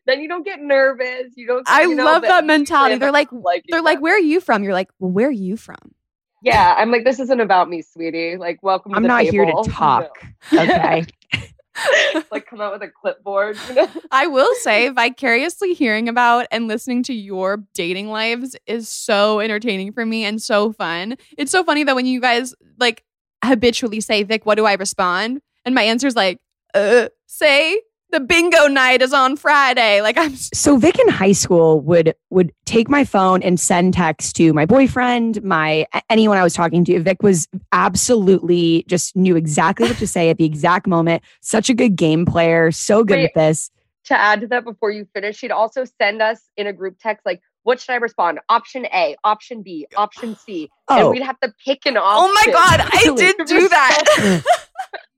then 0.06 0.22
you 0.22 0.28
don't 0.28 0.42
get 0.42 0.60
nervous. 0.60 1.34
You 1.36 1.46
don't. 1.46 1.68
I 1.68 1.82
you 1.82 1.96
know, 1.96 2.06
love 2.06 2.22
that 2.22 2.46
mentality. 2.46 2.96
They're 2.96 3.10
up 3.10 3.30
like, 3.30 3.64
they're 3.68 3.82
like, 3.82 4.00
where 4.00 4.14
are 4.16 4.18
you 4.18 4.40
from? 4.40 4.64
You're 4.64 4.72
like, 4.72 4.88
well, 4.98 5.10
where 5.10 5.28
are 5.28 5.30
you 5.30 5.58
from? 5.58 5.94
Yeah, 6.44 6.74
I'm 6.76 6.90
like, 6.90 7.04
this 7.04 7.18
isn't 7.20 7.40
about 7.40 7.70
me, 7.70 7.80
sweetie. 7.80 8.36
Like, 8.36 8.62
welcome. 8.62 8.92
To 8.92 8.96
I'm 8.96 9.02
not 9.04 9.22
here 9.22 9.46
to 9.46 9.64
talk. 9.66 10.10
No. 10.52 10.62
Okay. 10.62 11.06
like, 12.30 12.46
come 12.46 12.60
out 12.60 12.74
with 12.74 12.82
a 12.82 12.88
clipboard. 12.88 13.56
You 13.68 13.74
know? 13.76 13.88
I 14.10 14.26
will 14.26 14.54
say, 14.56 14.90
vicariously 14.90 15.72
hearing 15.72 16.06
about 16.06 16.46
and 16.50 16.68
listening 16.68 17.02
to 17.04 17.14
your 17.14 17.64
dating 17.72 18.10
lives 18.10 18.56
is 18.66 18.90
so 18.90 19.40
entertaining 19.40 19.92
for 19.92 20.04
me 20.04 20.26
and 20.26 20.40
so 20.40 20.72
fun. 20.74 21.16
It's 21.38 21.50
so 21.50 21.64
funny 21.64 21.82
that 21.84 21.96
when 21.96 22.04
you 22.04 22.20
guys 22.20 22.54
like 22.78 23.04
habitually 23.42 24.02
say, 24.02 24.22
Vic, 24.22 24.44
what 24.44 24.56
do 24.56 24.66
I 24.66 24.74
respond? 24.74 25.40
And 25.64 25.74
my 25.74 25.82
answer 25.82 26.06
is 26.06 26.14
like, 26.14 26.40
uh, 26.74 27.08
say 27.26 27.80
the 28.14 28.20
bingo 28.20 28.68
night 28.68 29.02
is 29.02 29.12
on 29.12 29.36
Friday. 29.36 30.00
Like 30.00 30.16
I'm 30.16 30.36
So 30.36 30.76
Vic 30.76 31.00
in 31.00 31.08
high 31.08 31.32
school 31.32 31.80
would 31.80 32.14
would 32.30 32.52
take 32.64 32.88
my 32.88 33.04
phone 33.04 33.42
and 33.42 33.58
send 33.58 33.92
texts 33.94 34.32
to 34.34 34.52
my 34.52 34.64
boyfriend, 34.64 35.42
my 35.42 35.84
anyone 36.08 36.38
I 36.38 36.44
was 36.44 36.54
talking 36.54 36.84
to. 36.84 37.00
Vic 37.00 37.24
was 37.24 37.48
absolutely 37.72 38.84
just 38.86 39.16
knew 39.16 39.34
exactly 39.34 39.88
what 39.88 39.98
to 39.98 40.06
say 40.06 40.30
at 40.30 40.38
the 40.38 40.44
exact 40.44 40.86
moment. 40.86 41.24
Such 41.40 41.68
a 41.68 41.74
good 41.74 41.96
game 41.96 42.24
player, 42.24 42.70
so 42.70 43.02
good 43.02 43.16
Wait. 43.16 43.22
with 43.22 43.34
this. 43.34 43.70
To 44.04 44.14
add 44.16 44.42
to 44.42 44.46
that, 44.48 44.64
before 44.64 44.92
you 44.92 45.08
finish, 45.12 45.38
she'd 45.38 45.50
also 45.50 45.84
send 46.00 46.22
us 46.22 46.40
in 46.56 46.68
a 46.68 46.72
group 46.72 46.98
text 47.00 47.26
like, 47.26 47.40
"What 47.64 47.80
should 47.80 47.94
I 47.94 47.96
respond? 47.96 48.38
Option 48.48 48.86
A, 48.94 49.16
option 49.24 49.62
B, 49.62 49.88
option 49.96 50.36
C," 50.36 50.70
and 50.88 51.04
Oh. 51.04 51.10
we'd 51.10 51.22
have 51.22 51.40
to 51.40 51.52
pick 51.64 51.84
an 51.86 51.96
Oh 51.98 52.32
my 52.32 52.52
god, 52.52 52.80
I 52.80 53.12
did 53.16 53.36
do 53.46 53.68
that. 53.68 54.42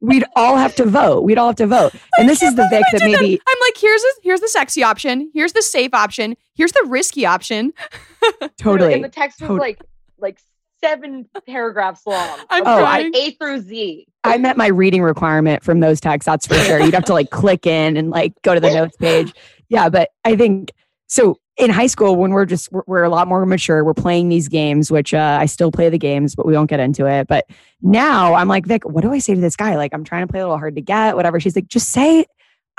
We'd 0.01 0.25
all 0.37 0.57
have 0.57 0.75
to 0.77 0.85
vote. 0.85 1.23
We'd 1.25 1.39
all 1.39 1.49
have 1.49 1.57
to 1.57 1.67
vote. 1.67 1.93
And 2.19 2.29
this 2.29 2.43
is 2.43 2.55
the 2.55 2.67
Vic 2.71 2.85
that 2.93 3.01
did 3.01 3.13
that. 3.15 3.21
maybe 3.23 3.41
I'm 3.47 3.57
like, 3.63 3.77
here's 3.77 4.03
a, 4.03 4.09
here's 4.23 4.41
the 4.41 4.49
sexy 4.49 4.83
option, 4.83 5.31
here's 5.35 5.53
the 5.53 5.63
safe 5.63 5.95
option, 5.95 6.37
here's 6.55 6.73
the 6.73 6.85
risky 6.87 7.25
option. 7.27 7.73
totally. 8.59 8.95
And 8.95 9.05
the 9.05 9.09
text 9.09 9.41
was 9.41 9.49
Tot- 9.49 9.59
like 9.59 9.81
like 10.19 10.39
seven 10.83 11.29
paragraphs 11.47 12.07
long. 12.07 12.39
I'm 12.51 12.63
Oh, 12.67 12.83
like, 12.83 13.13
trying. 13.13 13.15
A 13.17 13.31
through 13.33 13.61
Z. 13.61 14.07
I 14.25 14.39
met 14.39 14.57
my 14.57 14.67
reading 14.69 15.03
requirement 15.03 15.63
from 15.65 15.81
those 15.81 16.01
texts. 16.01 16.27
That's 16.27 16.47
for 16.47 16.55
sure. 16.57 16.81
You'd 16.81 16.95
have 16.95 17.05
to 17.07 17.13
like 17.15 17.31
click 17.31 17.67
in 17.67 17.97
and 17.97 18.11
like 18.11 18.33
go 18.43 18.55
to 18.55 18.61
the 18.61 18.73
notes 18.73 18.97
page. 18.97 19.33
Yeah, 19.69 19.89
but 19.89 20.11
I 20.25 20.37
think 20.37 20.73
so. 21.07 21.39
In 21.57 21.71
high 21.71 21.87
school, 21.87 22.17
when 22.17 22.33
we're 22.33 22.45
just 22.45 22.71
we're, 22.71 22.83
we're 22.87 23.03
a 23.05 23.09
lot 23.09 23.29
more 23.29 23.47
mature, 23.47 23.83
we're 23.83 23.95
playing 23.95 24.29
these 24.29 24.47
games, 24.47 24.91
which 24.91 25.15
uh, 25.15 25.39
I 25.41 25.47
still 25.47 25.73
play 25.73 25.89
the 25.89 25.99
games, 25.99 26.35
but 26.35 26.45
we 26.45 26.53
won't 26.53 26.69
get 26.69 26.81
into 26.81 27.07
it. 27.07 27.29
But 27.29 27.47
now 27.81 28.35
I'm 28.35 28.49
like, 28.49 28.67
Vic, 28.67 28.85
what 28.85 29.03
do 29.03 29.13
I 29.13 29.19
say 29.19 29.35
to 29.35 29.41
this 29.41 29.57
guy? 29.57 29.77
Like, 29.77 29.95
I'm 29.95 30.05
trying 30.05 30.27
to 30.27 30.31
play 30.31 30.41
a 30.41 30.45
little 30.45 30.59
hard 30.59 30.75
to 30.75 30.83
get, 30.83 31.17
whatever. 31.17 31.41
She's 31.41 31.57
like, 31.57 31.69
just 31.69 31.89
say, 31.89 32.27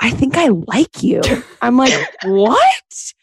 I 0.00 0.10
think 0.10 0.36
I 0.36 0.48
like 0.48 1.02
you. 1.02 1.22
I'm 1.62 1.76
like, 1.76 1.92
what? 2.24 3.14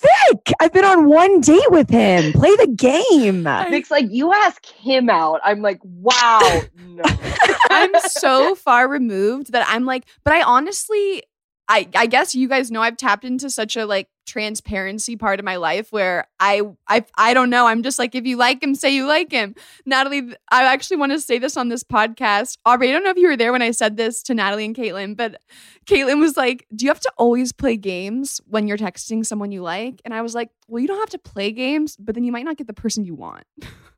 Vic, 0.00 0.52
I've 0.60 0.72
been 0.72 0.84
on 0.84 1.08
one 1.08 1.40
date 1.40 1.70
with 1.70 1.90
him. 1.90 2.32
Play 2.32 2.54
the 2.56 2.68
game. 2.68 3.44
Vic's 3.68 3.90
like, 3.90 4.06
you 4.10 4.32
ask 4.32 4.64
him 4.66 5.10
out. 5.10 5.40
I'm 5.42 5.60
like, 5.60 5.80
wow, 5.82 6.60
no. 6.86 7.02
I'm 7.70 7.90
so 8.00 8.54
far 8.54 8.88
removed 8.88 9.52
that 9.52 9.66
I'm 9.68 9.84
like, 9.84 10.04
but 10.22 10.32
I 10.32 10.42
honestly, 10.42 11.24
I 11.68 11.88
I 11.94 12.06
guess 12.06 12.34
you 12.34 12.48
guys 12.48 12.70
know 12.70 12.80
I've 12.80 12.96
tapped 12.96 13.24
into 13.24 13.50
such 13.50 13.76
a 13.76 13.84
like 13.84 14.08
transparency 14.26 15.16
part 15.16 15.38
of 15.38 15.44
my 15.44 15.56
life 15.56 15.90
where 15.90 16.26
I 16.40 16.62
I 16.86 17.04
I 17.16 17.34
don't 17.34 17.50
know. 17.50 17.66
I'm 17.66 17.82
just 17.82 17.98
like, 17.98 18.14
if 18.14 18.26
you 18.26 18.36
like 18.36 18.62
him, 18.62 18.74
say 18.74 18.94
you 18.94 19.06
like 19.06 19.30
him. 19.30 19.54
Natalie, 19.84 20.34
I 20.50 20.64
actually 20.64 20.98
want 20.98 21.12
to 21.12 21.20
say 21.20 21.38
this 21.38 21.56
on 21.56 21.68
this 21.68 21.84
podcast. 21.84 22.58
Aubrey, 22.64 22.88
I 22.88 22.92
don't 22.92 23.04
know 23.04 23.10
if 23.10 23.16
you 23.16 23.28
were 23.28 23.36
there 23.36 23.52
when 23.52 23.62
I 23.62 23.70
said 23.70 23.96
this 23.96 24.22
to 24.24 24.34
Natalie 24.34 24.64
and 24.64 24.76
Caitlin, 24.76 25.16
but 25.16 25.40
Caitlin 25.86 26.20
was 26.20 26.36
like, 26.36 26.66
Do 26.74 26.84
you 26.84 26.90
have 26.90 27.00
to 27.00 27.12
always 27.16 27.52
play 27.52 27.76
games 27.76 28.40
when 28.46 28.66
you're 28.66 28.78
texting 28.78 29.24
someone 29.24 29.52
you 29.52 29.62
like? 29.62 30.00
And 30.04 30.14
I 30.14 30.22
was 30.22 30.34
like, 30.34 30.50
Well, 30.68 30.80
you 30.80 30.88
don't 30.88 31.00
have 31.00 31.10
to 31.10 31.18
play 31.18 31.52
games, 31.52 31.96
but 31.98 32.14
then 32.14 32.24
you 32.24 32.32
might 32.32 32.44
not 32.44 32.56
get 32.56 32.66
the 32.66 32.74
person 32.74 33.04
you 33.04 33.14
want. 33.14 33.44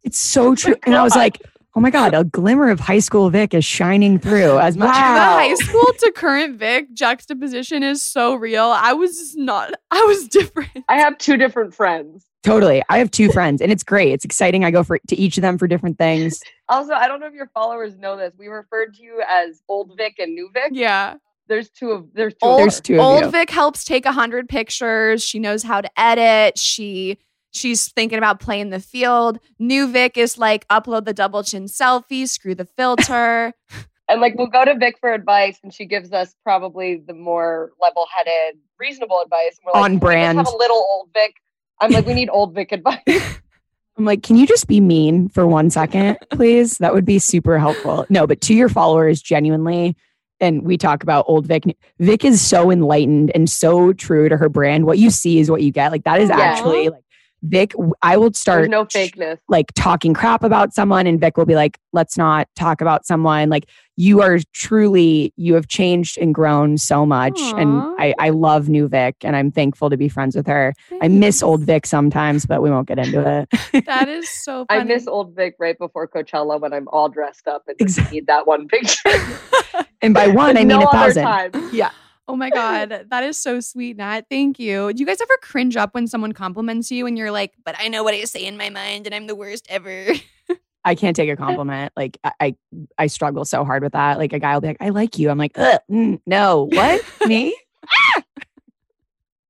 It's 0.03 0.19
so 0.19 0.49
oh 0.51 0.55
true. 0.55 0.77
And 0.85 0.95
I 0.95 1.03
was 1.03 1.15
like, 1.15 1.41
oh 1.75 1.81
my 1.81 1.91
God, 1.91 2.15
a 2.15 2.25
glimmer 2.25 2.71
of 2.71 2.81
high 2.81 2.99
school 2.99 3.31
Vic 3.31 3.55
is 3.55 3.65
shining 3.65 4.19
through 4.19 4.59
as 4.59 4.77
much. 4.77 4.91
As 4.91 4.97
the 4.97 5.21
high 5.21 5.55
school 5.67 5.87
to 6.01 6.13
current 6.15 6.59
Vic 6.59 6.93
juxtaposition 6.93 7.83
is 7.83 8.05
so 8.05 8.35
real. 8.35 8.65
I 8.65 8.93
was 8.93 9.19
just 9.19 9.37
not, 9.37 9.73
I 9.91 10.03
was 10.03 10.29
different. 10.29 10.71
I 10.89 10.97
have 10.97 11.19
two 11.19 11.37
different 11.37 11.75
friends. 11.75 12.27
Totally. 12.43 12.83
I 12.89 12.99
have 12.99 13.11
two 13.11 13.31
friends 13.31 13.61
and 13.61 13.71
it's 13.71 13.83
great. 13.83 14.13
It's 14.13 14.25
exciting. 14.25 14.65
I 14.65 14.71
go 14.71 14.83
for 14.83 14.99
to 15.09 15.17
each 15.17 15.37
of 15.37 15.43
them 15.43 15.59
for 15.59 15.67
different 15.67 15.99
things. 15.99 16.41
Also, 16.69 16.95
I 16.95 17.07
don't 17.07 17.21
know 17.21 17.27
if 17.27 17.35
your 17.35 17.51
followers 17.53 17.99
know 17.99 18.17
this. 18.17 18.33
We 18.39 18.49
referred 18.49 18.95
to 18.95 19.03
you 19.03 19.23
as 19.29 19.63
old 19.69 19.93
Vic 19.97 20.15
and 20.19 20.35
new 20.35 20.51
Vic. 20.53 20.71
Yeah. 20.73 21.17
There's 21.49 21.69
two 21.69 21.91
of 21.91 22.07
there's 22.15 22.33
two. 22.35 22.39
Old, 22.43 22.61
of 22.61 22.65
There's 22.65 22.81
two 22.81 22.95
of 22.95 23.01
old 23.01 23.25
you. 23.25 23.31
Vic 23.31 23.51
helps 23.51 23.85
take 23.85 24.07
a 24.07 24.13
hundred 24.13 24.49
pictures. 24.49 25.23
She 25.23 25.39
knows 25.39 25.63
how 25.63 25.81
to 25.81 25.91
edit. 26.01 26.57
She 26.57 27.19
she's 27.53 27.89
thinking 27.93 28.19
about 28.19 28.41
playing 28.41 28.71
the 28.71 28.81
field. 28.81 29.39
New 29.59 29.91
Vic 29.91 30.17
is 30.17 30.39
like 30.39 30.67
upload 30.69 31.05
the 31.05 31.15
double 31.15 31.43
chin 31.43 31.65
selfie, 31.65 32.29
screw 32.29 32.55
the 32.55 32.65
filter. 32.65 33.53
And 34.09 34.21
like 34.21 34.35
we'll 34.37 34.49
go 34.49 34.65
to 34.65 34.75
Vic 34.77 34.97
for 35.01 35.13
advice, 35.13 35.61
and 35.63 35.73
she 35.73 35.85
gives 35.87 36.13
us 36.13 36.35
probably 36.43 36.97
the 36.97 37.15
more 37.15 37.71
level-headed, 37.81 38.59
reasonable 38.77 39.21
advice. 39.25 39.57
And 39.59 39.67
we're 39.67 39.81
like, 39.81 39.85
On 39.85 39.91
"Can 39.91 39.95
we 39.95 40.01
brand. 40.01 40.39
Have 40.39 40.49
a 40.49 40.57
little 40.57 40.85
old 40.91 41.11
Vic. 41.15 41.37
I'm 41.81 41.93
like, 41.93 42.07
we 42.07 42.15
need 42.15 42.29
old 42.29 42.53
Vic 42.53 42.73
advice. 42.73 42.99
I'm 43.97 44.05
like, 44.05 44.25
can 44.25 44.35
you 44.35 44.49
just 44.49 44.67
be 44.67 44.81
mean 44.81 45.29
for 45.29 45.47
one 45.47 45.71
second, 45.71 46.19
please? 46.33 46.79
That 46.79 46.93
would 46.93 47.05
be 47.05 47.21
super 47.21 47.57
helpful. 47.57 48.05
No, 48.11 48.27
but 48.27 48.41
to 48.41 48.53
your 48.55 48.69
followers, 48.69 49.23
genuinely, 49.23 49.95
and 50.41 50.63
we 50.65 50.77
talk 50.77 51.05
about 51.05 51.27
old 51.29 51.47
Vic. 51.47 51.63
Vic 52.01 52.25
is 52.25 52.41
so 52.43 52.69
enlightened 52.69 53.31
and 53.33 53.49
so 53.49 53.93
true 53.93 54.29
to 54.29 54.37
her 54.37 54.49
brand. 54.49 54.87
What 54.87 54.99
you 54.99 55.11
see 55.11 55.39
is 55.39 55.53
what 55.53 55.63
you 55.63 55.71
get. 55.71 55.93
Like 55.93 56.03
that 56.03 56.21
is 56.21 56.31
Yeah. 56.31 56.41
actually 56.41 56.89
like 56.89 57.05
Vic. 57.43 57.73
I 58.03 58.17
will 58.17 58.33
start 58.33 58.61
There's 58.63 58.69
no 58.71 58.85
fakeness. 58.85 59.39
like 59.49 59.73
talking 59.75 60.15
crap 60.15 60.43
about 60.45 60.75
someone 60.75 61.07
and 61.07 61.21
Vic 61.21 61.37
will 61.37 61.47
be 61.47 61.55
like, 61.55 61.79
let's 61.93 62.17
not 62.17 62.49
talk 62.57 62.81
about 62.81 63.07
someone. 63.07 63.49
Like 63.49 63.69
you 63.97 64.21
are 64.23 64.39
truly, 64.53 65.33
you 65.37 65.55
have 65.55 65.69
changed 65.69 66.17
and 66.19 66.35
grown 66.35 66.79
so 66.79 67.05
much. 67.05 67.39
And 67.57 67.83
I, 67.99 68.15
I 68.19 68.31
love 68.31 68.69
new 68.69 68.89
Vic 68.89 69.17
and 69.23 69.37
I'm 69.37 69.51
thankful 69.51 69.91
to 69.91 69.97
be 69.97 70.09
friends 70.09 70.37
with 70.37 70.47
her. 70.47 70.75
I 71.03 71.09
miss 71.09 71.43
old 71.43 71.63
Vic 71.63 71.87
sometimes, 71.87 72.47
but 72.47 72.63
we 72.63 72.71
won't 72.71 72.89
get 72.89 72.99
into 72.99 73.47
it. 73.73 73.85
That 73.87 74.09
is 74.09 74.29
so 74.45 74.67
funny. 74.67 74.81
I 74.81 74.85
miss 74.85 75.07
old 75.07 75.35
Vic 75.35 75.57
right 75.59 75.79
before 75.79 76.09
Coachella 76.09 76.61
when 76.61 76.73
I'm 76.73 76.89
all 76.89 77.09
dressed 77.09 77.47
up 77.49 77.63
and 77.69 77.77
just 77.79 77.99
Exactly. 77.99 78.19
need 78.21 78.27
that 78.29 78.47
one 78.47 78.69
picture. 78.69 79.11
And 80.03 80.15
by 80.15 80.29
one, 80.29 80.57
I 80.57 80.61
mean 80.61 80.69
no 80.69 80.81
a 80.81 80.85
other 80.87 81.13
thousand. 81.13 81.23
time. 81.53 81.71
Yeah. 81.75 81.91
Oh 82.31 82.37
my 82.37 82.49
God. 82.51 83.07
That 83.11 83.25
is 83.25 83.37
so 83.41 83.59
sweet, 83.59 83.97
Nat. 83.97 84.27
Thank 84.31 84.61
you. 84.61 84.93
Do 84.93 85.01
you 85.01 85.07
guys 85.07 85.21
ever 85.21 85.37
cringe 85.43 85.77
up 85.77 85.95
when 85.95 86.07
someone 86.07 86.31
compliments 86.31 86.89
you 86.93 87.07
and 87.07 87.19
you're 87.19 87.33
like, 87.33 87.55
but 87.65 87.75
I 87.77 87.89
know 87.89 88.05
what 88.05 88.15
I 88.15 88.23
say 88.23 88.47
in 88.47 88.57
my 88.57 88.71
mind 88.71 89.07
and 89.07 89.15
I'm 89.15 89.27
the 89.27 89.35
worst 89.35 89.67
ever? 89.69 90.13
I 90.85 90.95
can't 90.95 91.17
take 91.17 91.29
a 91.29 91.35
compliment. 91.35 91.93
Like 91.97 92.19
I, 92.23 92.33
I, 92.41 92.57
I 92.99 93.07
struggle 93.09 93.45
so 93.45 93.65
hard 93.65 93.83
with 93.83 93.95
that. 93.95 94.17
Like 94.19 94.33
a 94.33 94.39
guy 94.39 94.55
will 94.55 94.61
be 94.61 94.69
like, 94.69 94.77
I 94.81 94.91
like 94.91 95.19
you. 95.19 95.29
I'm 95.29 95.39
like, 95.39 95.59
Ugh, 95.59 95.81
mm, 95.91 96.21
no, 96.25 96.69
what? 96.71 97.05
Me? 97.27 97.57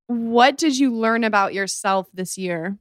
What 0.06 0.56
did 0.56 0.78
you 0.78 0.94
learn 0.94 1.22
about 1.22 1.52
yourself 1.52 2.08
this 2.14 2.38
year? 2.38 2.78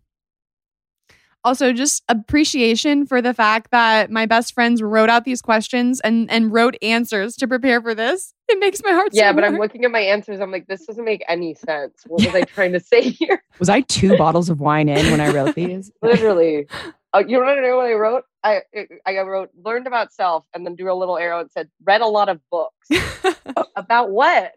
Also, 1.46 1.72
just 1.72 2.04
appreciation 2.10 3.06
for 3.06 3.22
the 3.22 3.34
fact 3.34 3.72
that 3.72 4.12
my 4.12 4.26
best 4.26 4.54
friends 4.54 4.82
wrote 4.82 5.10
out 5.10 5.24
these 5.24 5.42
questions 5.42 6.02
and 6.02 6.30
and 6.30 6.52
wrote 6.52 6.76
answers 6.82 7.36
to 7.38 7.48
prepare 7.48 7.82
for 7.82 7.96
this. 7.96 8.34
It 8.50 8.60
makes 8.60 8.82
my 8.84 8.92
heart 8.92 9.10
Yeah, 9.14 9.32
so 9.32 9.36
but 9.36 9.44
I'm 9.46 9.58
looking 9.58 9.86
at 9.86 9.92
my 9.92 10.02
answers. 10.02 10.42
I'm 10.42 10.52
like, 10.52 10.68
this 10.68 10.86
doesn't 10.86 11.06
make 11.06 11.24
any 11.30 11.54
sense. 11.54 12.02
What 12.08 12.26
was 12.26 12.36
I 12.36 12.42
trying 12.56 12.74
to 12.74 12.80
say 12.80 13.02
here? 13.02 13.42
Was 13.60 13.70
I 13.70 13.82
two 13.82 14.18
bottles 14.18 14.50
of 14.50 14.60
wine 14.60 14.90
in 14.90 15.10
when 15.12 15.22
I 15.22 15.32
wrote 15.32 15.56
these? 15.56 15.92
Literally. 16.02 16.68
Uh, 17.14 17.24
you 17.26 17.38
want 17.38 17.58
to 17.58 17.62
know 17.62 17.78
what 17.78 17.86
I 17.88 17.94
wrote? 17.94 18.24
I 18.44 18.62
I 19.06 19.18
wrote 19.20 19.50
learned 19.64 19.88
about 19.88 20.12
self 20.14 20.46
and 20.54 20.66
then 20.66 20.76
drew 20.76 20.92
a 20.92 20.96
little 20.96 21.18
arrow 21.18 21.40
and 21.40 21.50
said 21.52 21.70
read 21.84 22.02
a 22.02 22.08
lot 22.08 22.28
of 22.30 22.40
books. 22.52 22.90
about 23.76 24.12
what? 24.12 24.54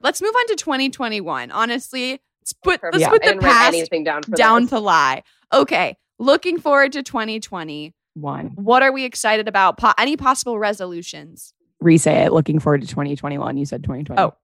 Let's 0.00 0.22
move 0.22 0.34
on 0.36 0.46
to 0.48 0.54
2021. 0.56 1.50
Honestly, 1.50 2.20
let's 2.40 2.52
put 2.52 2.80
let's 2.84 3.04
Perfect. 3.04 3.10
put 3.10 3.22
I 3.22 3.26
the 3.26 3.32
didn't 3.32 3.42
past 3.42 3.68
anything 3.68 4.04
down 4.04 4.22
down 4.36 4.62
this. 4.62 4.70
to 4.70 4.78
lie. 4.78 5.22
Okay, 5.52 5.96
looking 6.24 6.58
forward 6.58 6.92
to 6.92 7.02
2020. 7.02 7.94
One. 8.14 8.52
What 8.54 8.82
are 8.82 8.92
we 8.92 9.04
excited 9.04 9.48
about? 9.48 9.78
Po- 9.78 9.92
any 9.98 10.16
possible 10.16 10.58
resolutions? 10.58 11.52
Re-say 11.80 12.24
it. 12.24 12.32
Looking 12.32 12.60
forward 12.60 12.82
to 12.82 12.86
2021. 12.86 13.56
You 13.56 13.66
said 13.66 13.82
2020. 13.82 14.20
Oh. 14.20 14.34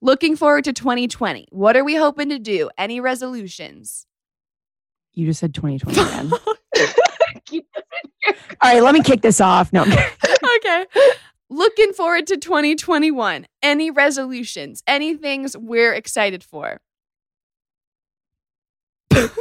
Looking 0.00 0.34
forward 0.34 0.64
to 0.64 0.72
2020. 0.72 1.46
What 1.50 1.76
are 1.76 1.84
we 1.84 1.94
hoping 1.94 2.30
to 2.30 2.38
do? 2.38 2.70
Any 2.76 3.00
resolutions? 3.00 4.06
You 5.14 5.26
just 5.26 5.40
said 5.40 5.54
2020 5.54 6.00
again. 6.00 6.32
All 8.62 8.72
right, 8.72 8.82
let 8.82 8.94
me 8.94 9.02
kick 9.02 9.20
this 9.20 9.40
off. 9.40 9.72
No, 9.72 9.82
okay. 10.56 10.86
Looking 11.50 11.92
forward 11.92 12.26
to 12.28 12.38
2021. 12.38 13.46
Any 13.62 13.90
resolutions? 13.90 14.82
Any 14.86 15.14
things 15.14 15.56
we're 15.56 15.92
excited 15.92 16.42
for? 16.42 16.80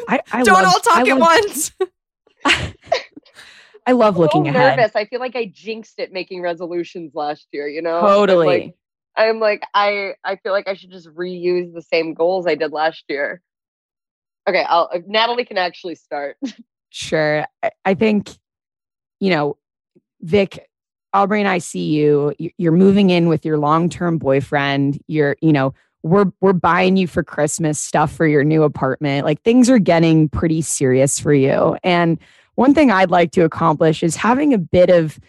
I, 0.08 0.20
I 0.32 0.44
Don't 0.44 0.64
love, 0.64 0.74
all 0.74 0.80
talk 0.80 0.98
I 0.98 1.02
at 1.02 1.18
love, 1.18 1.20
once. 1.20 1.72
I 3.88 3.94
love 3.94 4.16
I'm 4.16 4.22
looking 4.22 4.46
so 4.46 4.50
ahead. 4.50 4.78
nervous. 4.78 4.96
I 4.96 5.06
feel 5.06 5.20
like 5.20 5.36
I 5.36 5.46
jinxed 5.54 6.00
it 6.00 6.14
making 6.14 6.42
resolutions 6.42 7.14
last 7.16 7.48
year, 7.52 7.68
you 7.68 7.82
know? 7.82 7.98
I'm 7.98 8.08
Totally. 8.08 8.46
like, 8.48 8.76
I'm 9.18 9.40
like, 9.40 9.64
I 9.74 10.14
I 10.24 10.36
feel 10.38 10.52
like 10.52 10.68
I 10.68 10.74
should 10.76 10.92
just 10.92 11.08
reuse 11.10 11.74
the 11.74 11.82
same 11.82 12.14
goals 12.14 12.48
I 12.48 12.56
did 12.56 12.72
last 12.72 13.04
year. 13.10 13.42
Okay, 14.48 14.64
I'll 14.68 14.90
uh, 14.94 15.00
Natalie 15.08 15.46
can 15.46 15.58
actually 15.58 15.96
start. 15.96 16.38
Sure. 16.94 17.46
I, 17.64 17.72
I 17.86 17.94
think, 17.94 18.30
you 19.22 19.30
know, 19.30 19.56
Vic, 20.20 20.68
Aubrey 21.14 21.40
and 21.40 21.48
I 21.48 21.60
see 21.60 21.86
you. 21.88 22.34
You're 22.58 22.74
moving 22.74 23.10
in 23.12 23.30
with 23.30 23.46
your 23.46 23.58
long-term 23.58 24.18
boyfriend. 24.18 25.00
You're, 25.08 25.38
you 25.42 25.54
know, 25.54 25.74
we're 26.04 26.32
we're 26.42 26.54
buying 26.54 26.98
you 26.98 27.08
for 27.08 27.24
Christmas 27.24 27.80
stuff 27.80 28.12
for 28.12 28.26
your 28.26 28.44
new 28.44 28.64
apartment. 28.64 29.26
Like 29.26 29.42
things 29.44 29.70
are 29.70 29.80
getting 29.80 30.30
pretty 30.30 30.62
serious 30.62 31.20
for 31.20 31.34
you. 31.34 31.78
And 31.84 32.20
one 32.56 32.74
thing 32.74 32.92
I'd 32.92 33.12
like 33.12 33.32
to 33.32 33.42
accomplish 33.42 34.04
is 34.04 34.16
having 34.16 34.54
a 34.54 34.58
bit 34.58 34.90
of 34.90 35.20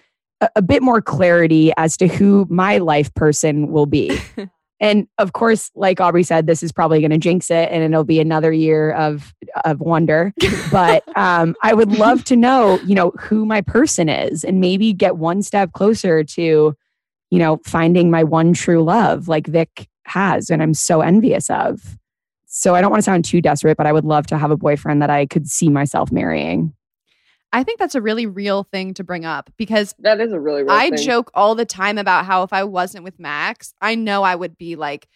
a, 0.40 0.48
a 0.56 0.62
bit 0.62 0.82
more 0.82 1.00
clarity 1.00 1.72
as 1.76 1.96
to 1.98 2.08
who 2.08 2.46
my 2.50 2.78
life 2.78 3.12
person 3.14 3.70
will 3.70 3.86
be. 3.86 4.18
And 4.82 5.06
of 5.18 5.32
course, 5.32 5.70
like 5.76 6.00
Aubrey 6.00 6.24
said, 6.24 6.48
this 6.48 6.60
is 6.60 6.72
probably 6.72 6.98
going 6.98 7.12
to 7.12 7.18
jinx 7.18 7.52
it 7.52 7.70
and 7.70 7.84
it'll 7.84 8.02
be 8.02 8.18
another 8.18 8.52
year 8.52 8.90
of 8.90 9.32
of 9.64 9.80
wonder. 9.80 10.34
But 10.72 11.04
um, 11.16 11.54
I 11.62 11.72
would 11.72 11.92
love 11.92 12.24
to 12.24 12.36
know, 12.36 12.80
you 12.80 12.96
know, 12.96 13.12
who 13.20 13.46
my 13.46 13.60
person 13.60 14.08
is 14.08 14.42
and 14.42 14.60
maybe 14.60 14.92
get 14.92 15.16
one 15.18 15.40
step 15.42 15.72
closer 15.72 16.24
to, 16.24 16.74
you 17.30 17.38
know, 17.38 17.60
finding 17.64 18.10
my 18.10 18.24
one 18.24 18.54
true 18.54 18.82
love 18.82 19.28
like 19.28 19.46
Vic 19.46 19.88
has 20.04 20.50
and 20.50 20.62
I'm 20.62 20.74
so 20.74 21.00
envious 21.00 21.48
of. 21.50 21.98
So 22.46 22.74
I 22.74 22.80
don't 22.80 22.90
want 22.90 23.00
to 23.00 23.04
sound 23.04 23.24
too 23.24 23.40
desperate, 23.40 23.76
but 23.76 23.86
I 23.86 23.92
would 23.92 24.04
love 24.04 24.26
to 24.28 24.38
have 24.38 24.50
a 24.50 24.56
boyfriend 24.56 25.00
that 25.00 25.10
I 25.10 25.26
could 25.26 25.48
see 25.48 25.68
myself 25.70 26.12
marrying. 26.12 26.74
I 27.54 27.64
think 27.64 27.78
that's 27.78 27.94
a 27.94 28.00
really 28.00 28.26
real 28.26 28.64
thing 28.64 28.94
to 28.94 29.04
bring 29.04 29.24
up 29.24 29.50
because 29.56 29.94
That 29.98 30.20
is 30.20 30.32
a 30.32 30.40
really 30.40 30.62
real 30.62 30.72
I 30.72 30.90
thing. 30.90 30.98
joke 30.98 31.30
all 31.34 31.54
the 31.54 31.64
time 31.66 31.98
about 31.98 32.24
how 32.24 32.42
if 32.42 32.52
I 32.52 32.64
wasn't 32.64 33.04
with 33.04 33.18
Max, 33.18 33.74
I 33.80 33.94
know 33.94 34.22
I 34.22 34.34
would 34.34 34.56
be 34.56 34.76
like 34.76 35.06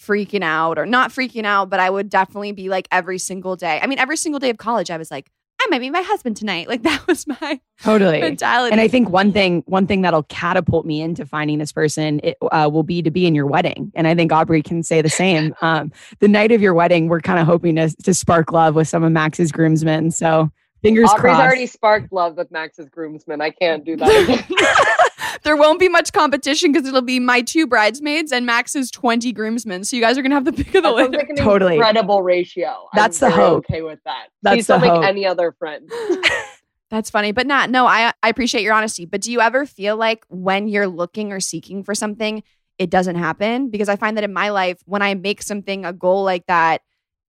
freaking 0.00 0.42
out 0.42 0.78
or 0.78 0.86
not 0.86 1.10
freaking 1.10 1.44
out, 1.44 1.70
but 1.70 1.80
I 1.80 1.88
would 1.88 2.08
definitely 2.08 2.52
be 2.52 2.68
like 2.68 2.88
every 2.90 3.18
single 3.18 3.56
day. 3.56 3.80
I 3.82 3.86
mean, 3.86 3.98
every 3.98 4.16
single 4.16 4.38
day 4.40 4.50
of 4.50 4.58
college, 4.58 4.90
I 4.90 4.96
was 4.96 5.10
like, 5.10 5.30
I 5.60 5.66
might 5.70 5.80
be 5.80 5.90
my 5.90 6.02
husband 6.02 6.36
tonight. 6.36 6.68
Like 6.68 6.82
that 6.84 7.06
was 7.06 7.26
my 7.26 7.60
Totally. 7.82 8.20
mentality. 8.20 8.72
And 8.72 8.80
I 8.80 8.88
think 8.88 9.08
one 9.08 9.32
thing, 9.32 9.62
one 9.66 9.86
thing 9.86 10.02
that'll 10.02 10.24
catapult 10.24 10.86
me 10.86 11.00
into 11.00 11.26
finding 11.26 11.58
this 11.58 11.72
person 11.72 12.20
it, 12.22 12.36
uh, 12.42 12.68
will 12.72 12.82
be 12.82 13.02
to 13.02 13.10
be 13.10 13.26
in 13.26 13.34
your 13.34 13.46
wedding. 13.46 13.92
And 13.94 14.06
I 14.06 14.14
think 14.14 14.32
Aubrey 14.32 14.62
can 14.62 14.82
say 14.82 15.02
the 15.02 15.10
same. 15.10 15.54
Um, 15.66 15.90
the 16.20 16.28
night 16.28 16.52
of 16.52 16.62
your 16.62 16.74
wedding, 16.74 17.08
we're 17.08 17.20
kind 17.20 17.40
of 17.40 17.46
hoping 17.46 17.76
to, 17.76 17.88
to 18.04 18.14
spark 18.14 18.52
love 18.52 18.74
with 18.76 18.86
some 18.86 19.02
of 19.02 19.10
Max's 19.10 19.50
groomsmen. 19.50 20.12
So 20.12 20.50
fingers 20.82 21.08
crossed. 21.10 21.18
Aubrey's 21.18 21.32
crossed. 21.32 21.40
already 21.40 21.66
sparked 21.66 22.12
love 22.12 22.36
with 22.36 22.50
Max's 22.52 22.88
groomsmen. 22.88 23.40
I 23.40 23.50
can't 23.50 23.84
do 23.84 23.96
that 23.96 24.08
again. 24.22 24.95
There 25.42 25.56
won't 25.56 25.78
be 25.80 25.88
much 25.88 26.12
competition 26.12 26.72
because 26.72 26.86
it'll 26.88 27.02
be 27.02 27.20
my 27.20 27.42
two 27.42 27.66
bridesmaids 27.66 28.32
and 28.32 28.46
Max's 28.46 28.90
20 28.90 29.32
groomsmen. 29.32 29.84
So 29.84 29.96
you 29.96 30.02
guys 30.02 30.16
are 30.18 30.22
going 30.22 30.30
to 30.30 30.36
have 30.36 30.44
the 30.44 30.52
pick 30.52 30.68
of 30.74 30.82
the 30.82 30.92
That 30.92 30.96
sounds 30.96 31.10
litter. 31.12 31.26
like 31.28 31.36
Totally. 31.36 31.74
incredible 31.76 32.22
ratio. 32.22 32.88
That's 32.94 33.22
I'm 33.22 33.30
the 33.30 33.36
hope. 33.36 33.56
Okay 33.70 33.82
with 33.82 34.00
that. 34.04 34.28
That's 34.42 34.56
Please 34.56 34.66
don't 34.66 34.80
the 34.80 34.86
make 34.86 34.94
hope. 34.94 35.04
any 35.04 35.26
other 35.26 35.52
friends. 35.58 35.92
That's 36.90 37.10
funny, 37.10 37.32
but 37.32 37.46
not. 37.48 37.68
No, 37.70 37.86
I 37.86 38.12
I 38.22 38.28
appreciate 38.28 38.62
your 38.62 38.72
honesty. 38.72 39.06
But 39.06 39.20
do 39.20 39.32
you 39.32 39.40
ever 39.40 39.66
feel 39.66 39.96
like 39.96 40.24
when 40.28 40.68
you're 40.68 40.86
looking 40.86 41.32
or 41.32 41.40
seeking 41.40 41.82
for 41.82 41.94
something, 41.96 42.44
it 42.78 42.90
doesn't 42.90 43.16
happen? 43.16 43.70
Because 43.70 43.88
I 43.88 43.96
find 43.96 44.16
that 44.16 44.22
in 44.24 44.32
my 44.32 44.50
life, 44.50 44.78
when 44.84 45.02
I 45.02 45.14
make 45.14 45.42
something 45.42 45.84
a 45.84 45.92
goal 45.92 46.22
like 46.22 46.46
that, 46.46 46.82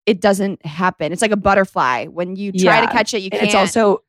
it 0.05 0.21
doesn't 0.21 0.63
happen. 0.63 1.11
It's 1.11 1.23
like 1.23 1.31
a 1.31 1.37
butterfly. 1.37 2.05
When 2.05 2.35
you 2.35 2.51
try 2.51 2.81
to 2.85 2.91
catch 2.91 3.15
it, 3.15 3.23
you 3.23 3.31
can't. 3.31 3.43
it's 3.43 3.55
also 3.55 4.03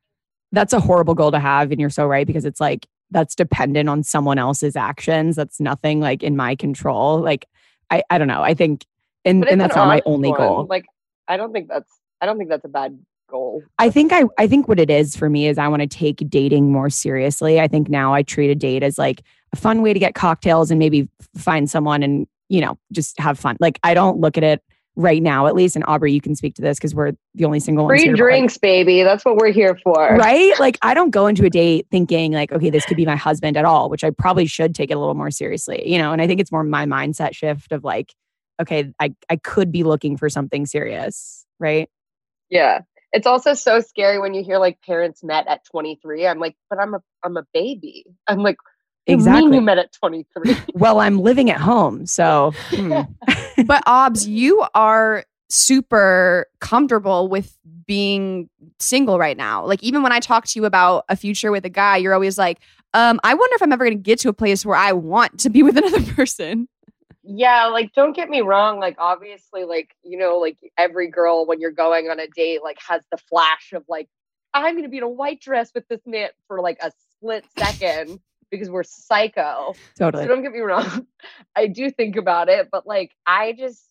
that's 0.52 0.74
a 0.74 0.80
horrible 0.80 1.14
goal 1.14 1.30
to 1.32 1.38
have 1.38 1.70
and 1.72 1.80
you're 1.80 1.90
so 1.90 2.06
right 2.06 2.26
because 2.26 2.44
it's 2.44 2.60
like 2.60 2.86
that's 3.10 3.34
dependent 3.34 3.88
on 3.88 4.02
someone 4.02 4.38
else's 4.38 4.76
actions. 4.76 5.36
That's 5.36 5.60
nothing 5.60 6.00
like 6.00 6.22
in 6.22 6.36
my 6.36 6.54
control. 6.54 7.20
Like 7.20 7.46
i 7.90 8.02
i 8.10 8.18
don't 8.18 8.28
know. 8.28 8.42
I 8.42 8.54
think 8.54 8.84
and, 9.24 9.46
and 9.46 9.60
that's 9.60 9.74
an 9.74 9.80
not 9.80 9.88
my 9.88 10.02
only 10.06 10.30
one. 10.30 10.38
goal. 10.38 10.66
Like 10.68 10.86
I 11.26 11.36
don't 11.36 11.52
think 11.52 11.68
that's 11.68 11.92
I 12.20 12.26
don't 12.26 12.38
think 12.38 12.50
that's 12.50 12.64
a 12.64 12.68
bad 12.68 12.98
goal. 13.28 13.62
i 13.78 13.90
think 13.90 14.10
i 14.10 14.24
i 14.38 14.46
think 14.46 14.68
what 14.68 14.80
it 14.80 14.88
is 14.88 15.14
for 15.14 15.28
me 15.28 15.46
is 15.48 15.58
i 15.58 15.68
want 15.68 15.82
to 15.82 15.86
take 15.86 16.16
dating 16.30 16.72
more 16.72 16.88
seriously. 16.88 17.60
I 17.60 17.68
think 17.68 17.88
now 17.90 18.14
i 18.14 18.22
treat 18.22 18.50
a 18.50 18.54
date 18.54 18.82
as 18.82 18.96
like 18.98 19.22
a 19.52 19.56
fun 19.56 19.82
way 19.82 19.92
to 19.92 19.98
get 19.98 20.14
cocktails 20.14 20.70
and 20.70 20.78
maybe 20.78 21.08
find 21.36 21.68
someone 21.68 22.02
and 22.02 22.26
you 22.48 22.60
know 22.60 22.78
just 22.90 23.18
have 23.20 23.38
fun. 23.38 23.56
Like 23.60 23.78
i 23.82 23.92
don't 23.92 24.18
look 24.18 24.38
at 24.38 24.44
it 24.44 24.62
right 24.98 25.22
now 25.22 25.46
at 25.46 25.54
least 25.54 25.76
and 25.76 25.84
aubrey 25.86 26.12
you 26.12 26.20
can 26.20 26.34
speak 26.34 26.56
to 26.56 26.60
this 26.60 26.76
because 26.76 26.92
we're 26.92 27.12
the 27.34 27.44
only 27.44 27.60
single 27.60 27.86
ones 27.86 28.00
Free 28.00 28.06
here, 28.06 28.12
like, 28.14 28.18
drinks, 28.18 28.58
baby. 28.58 29.04
That's 29.04 29.24
what 29.24 29.36
we're 29.36 29.52
here 29.52 29.78
for. 29.84 29.94
right? 30.16 30.58
Like 30.58 30.76
I 30.82 30.92
don't 30.92 31.10
go 31.10 31.28
into 31.28 31.46
a 31.46 31.50
date 31.50 31.86
thinking 31.88 32.32
like, 32.32 32.50
okay, 32.50 32.68
this 32.68 32.84
could 32.84 32.96
be 32.96 33.06
my 33.06 33.14
husband 33.14 33.56
at 33.56 33.64
all, 33.64 33.88
which 33.90 34.02
I 34.02 34.10
probably 34.10 34.46
should 34.46 34.74
take 34.74 34.90
it 34.90 34.94
a 34.94 34.98
little 34.98 35.14
more 35.14 35.30
seriously, 35.30 35.88
you 35.88 35.98
know. 35.98 36.12
And 36.12 36.20
I 36.20 36.26
think 36.26 36.40
it's 36.40 36.50
more 36.50 36.64
my 36.64 36.84
mindset 36.84 37.34
shift 37.34 37.70
of 37.70 37.84
like, 37.84 38.12
okay, 38.60 38.92
I 38.98 39.14
I 39.30 39.36
could 39.36 39.70
be 39.70 39.84
looking 39.84 40.16
for 40.16 40.28
something 40.28 40.66
serious, 40.66 41.46
right? 41.60 41.88
Yeah. 42.50 42.80
It's 43.12 43.26
also 43.26 43.54
so 43.54 43.80
scary 43.80 44.18
when 44.18 44.34
you 44.34 44.42
hear 44.42 44.58
like 44.58 44.82
parents 44.82 45.22
met 45.22 45.46
at 45.46 45.64
23. 45.70 46.26
I'm 46.26 46.40
like, 46.40 46.56
but 46.68 46.80
I'm 46.80 46.94
a 46.94 47.00
I'm 47.22 47.36
a 47.36 47.44
baby. 47.54 48.04
I'm 48.26 48.40
like, 48.40 48.56
what 49.08 49.24
do 49.24 49.24
you 49.24 49.36
mean 49.36 49.52
Exactly. 49.52 49.54
you 49.56 49.60
met 49.62 49.78
at 49.78 49.92
23. 49.92 50.56
Well, 50.74 51.00
I'm 51.00 51.18
living 51.20 51.50
at 51.50 51.60
home, 51.60 52.06
so 52.06 52.52
hmm. 52.70 53.00
but 53.66 53.82
Obs, 53.86 54.26
you 54.28 54.64
are 54.74 55.24
super 55.48 56.46
comfortable 56.60 57.28
with 57.28 57.56
being 57.86 58.50
single 58.78 59.18
right 59.18 59.36
now. 59.36 59.64
Like 59.64 59.82
even 59.82 60.02
when 60.02 60.12
I 60.12 60.20
talk 60.20 60.46
to 60.46 60.58
you 60.58 60.66
about 60.66 61.04
a 61.08 61.16
future 61.16 61.50
with 61.50 61.64
a 61.64 61.70
guy, 61.70 61.96
you're 61.96 62.12
always 62.14 62.36
like, 62.36 62.58
um, 62.94 63.18
I 63.24 63.34
wonder 63.34 63.54
if 63.54 63.62
I'm 63.62 63.72
ever 63.72 63.84
going 63.84 63.96
to 63.96 64.02
get 64.02 64.18
to 64.20 64.28
a 64.28 64.34
place 64.34 64.64
where 64.66 64.76
I 64.76 64.92
want 64.92 65.40
to 65.40 65.50
be 65.50 65.62
with 65.62 65.76
another 65.78 66.02
person. 66.14 66.68
yeah, 67.22 67.66
like 67.66 67.92
don't 67.94 68.14
get 68.14 68.28
me 68.28 68.40
wrong. 68.42 68.78
Like 68.78 68.96
obviously, 68.98 69.64
like, 69.64 69.94
you 70.02 70.18
know, 70.18 70.36
like 70.38 70.58
every 70.76 71.08
girl 71.08 71.46
when 71.46 71.60
you're 71.60 71.70
going 71.70 72.08
on 72.10 72.20
a 72.20 72.26
date, 72.28 72.62
like 72.62 72.78
has 72.86 73.00
the 73.10 73.16
flash 73.18 73.72
of 73.72 73.84
like, 73.88 74.08
I'm 74.54 74.76
gonna 74.76 74.88
be 74.88 74.98
in 74.98 75.02
a 75.02 75.08
white 75.08 75.40
dress 75.40 75.70
with 75.74 75.88
this 75.88 76.00
man 76.06 76.28
for 76.46 76.60
like 76.60 76.78
a 76.82 76.92
split 77.12 77.44
second 77.58 78.20
because 78.50 78.70
we're 78.70 78.82
psycho. 78.82 79.74
totally. 79.98 80.24
So 80.24 80.28
don't 80.28 80.42
get 80.42 80.52
me 80.52 80.60
wrong. 80.60 81.06
I 81.56 81.66
do 81.66 81.90
think 81.90 82.16
about 82.16 82.48
it, 82.48 82.68
but 82.70 82.86
like 82.86 83.12
I 83.26 83.52
just 83.52 83.82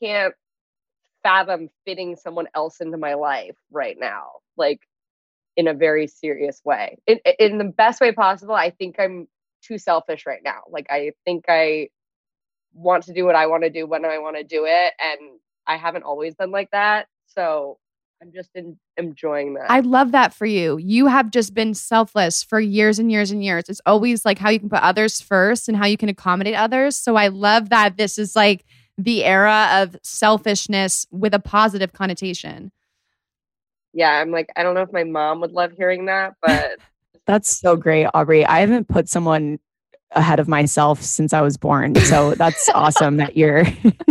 can't 0.00 0.34
fathom 1.22 1.68
fitting 1.84 2.16
someone 2.16 2.46
else 2.54 2.80
into 2.80 2.96
my 2.96 3.14
life 3.14 3.56
right 3.70 3.96
now. 3.98 4.30
Like 4.56 4.80
in 5.56 5.66
a 5.66 5.74
very 5.74 6.06
serious 6.06 6.60
way. 6.64 6.98
In 7.06 7.18
in 7.38 7.58
the 7.58 7.64
best 7.64 8.00
way 8.00 8.12
possible. 8.12 8.54
I 8.54 8.70
think 8.70 8.96
I'm 8.98 9.26
too 9.62 9.78
selfish 9.78 10.24
right 10.26 10.40
now. 10.44 10.62
Like 10.70 10.86
I 10.88 11.12
think 11.24 11.46
I 11.48 11.88
want 12.74 13.04
to 13.04 13.12
do 13.12 13.24
what 13.24 13.34
I 13.34 13.46
want 13.46 13.64
to 13.64 13.70
do 13.70 13.86
when 13.86 14.04
I 14.04 14.18
want 14.18 14.36
to 14.36 14.44
do 14.44 14.64
it 14.66 14.92
and 15.00 15.38
I 15.66 15.76
haven't 15.76 16.04
always 16.04 16.34
been 16.34 16.50
like 16.50 16.70
that. 16.70 17.08
So 17.26 17.78
I'm 18.20 18.32
just 18.32 18.50
in, 18.54 18.78
enjoying 18.96 19.54
that. 19.54 19.70
I 19.70 19.80
love 19.80 20.12
that 20.12 20.34
for 20.34 20.46
you. 20.46 20.76
You 20.78 21.06
have 21.06 21.30
just 21.30 21.54
been 21.54 21.74
selfless 21.74 22.42
for 22.42 22.58
years 22.58 22.98
and 22.98 23.12
years 23.12 23.30
and 23.30 23.44
years. 23.44 23.68
It's 23.68 23.80
always 23.86 24.24
like 24.24 24.38
how 24.38 24.50
you 24.50 24.58
can 24.58 24.68
put 24.68 24.82
others 24.82 25.20
first 25.20 25.68
and 25.68 25.76
how 25.76 25.86
you 25.86 25.96
can 25.96 26.08
accommodate 26.08 26.56
others. 26.56 26.96
So 26.96 27.16
I 27.16 27.28
love 27.28 27.68
that 27.68 27.96
this 27.96 28.18
is 28.18 28.34
like 28.34 28.64
the 28.96 29.24
era 29.24 29.68
of 29.72 29.96
selfishness 30.02 31.06
with 31.12 31.32
a 31.32 31.38
positive 31.38 31.92
connotation. 31.92 32.72
yeah, 33.92 34.10
I'm 34.10 34.32
like 34.32 34.50
I 34.56 34.62
don't 34.64 34.74
know 34.74 34.82
if 34.82 34.92
my 34.92 35.04
mom 35.04 35.40
would 35.40 35.52
love 35.52 35.72
hearing 35.76 36.06
that, 36.06 36.34
but 36.42 36.78
That's 37.28 37.54
so 37.54 37.76
great, 37.76 38.06
Aubrey. 38.14 38.46
I 38.46 38.60
haven't 38.60 38.88
put 38.88 39.06
someone 39.06 39.58
ahead 40.12 40.40
of 40.40 40.48
myself 40.48 41.02
since 41.02 41.34
I 41.34 41.42
was 41.42 41.58
born. 41.58 41.94
So 41.96 42.34
that's 42.34 42.68
awesome 42.74 43.18
that 43.18 43.36
you're 43.36 43.64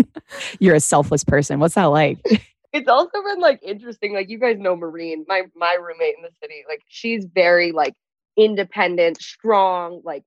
you're 0.59 0.75
a 0.75 0.79
selfless 0.79 1.23
person. 1.23 1.59
What's 1.59 1.73
that 1.73 1.85
like? 1.85 2.19
It's 2.77 2.87
also 2.87 3.23
been 3.23 3.39
like 3.39 3.59
interesting. 3.63 4.13
Like 4.13 4.29
you 4.29 4.39
guys 4.39 4.57
know 4.59 4.75
Marine, 4.75 5.25
my 5.27 5.43
my 5.55 5.77
roommate 5.79 6.15
in 6.17 6.23
the 6.23 6.31
city. 6.41 6.63
Like 6.67 6.81
she's 6.87 7.25
very 7.25 7.71
like 7.71 7.95
independent, 8.37 9.21
strong, 9.21 10.01
like 10.03 10.23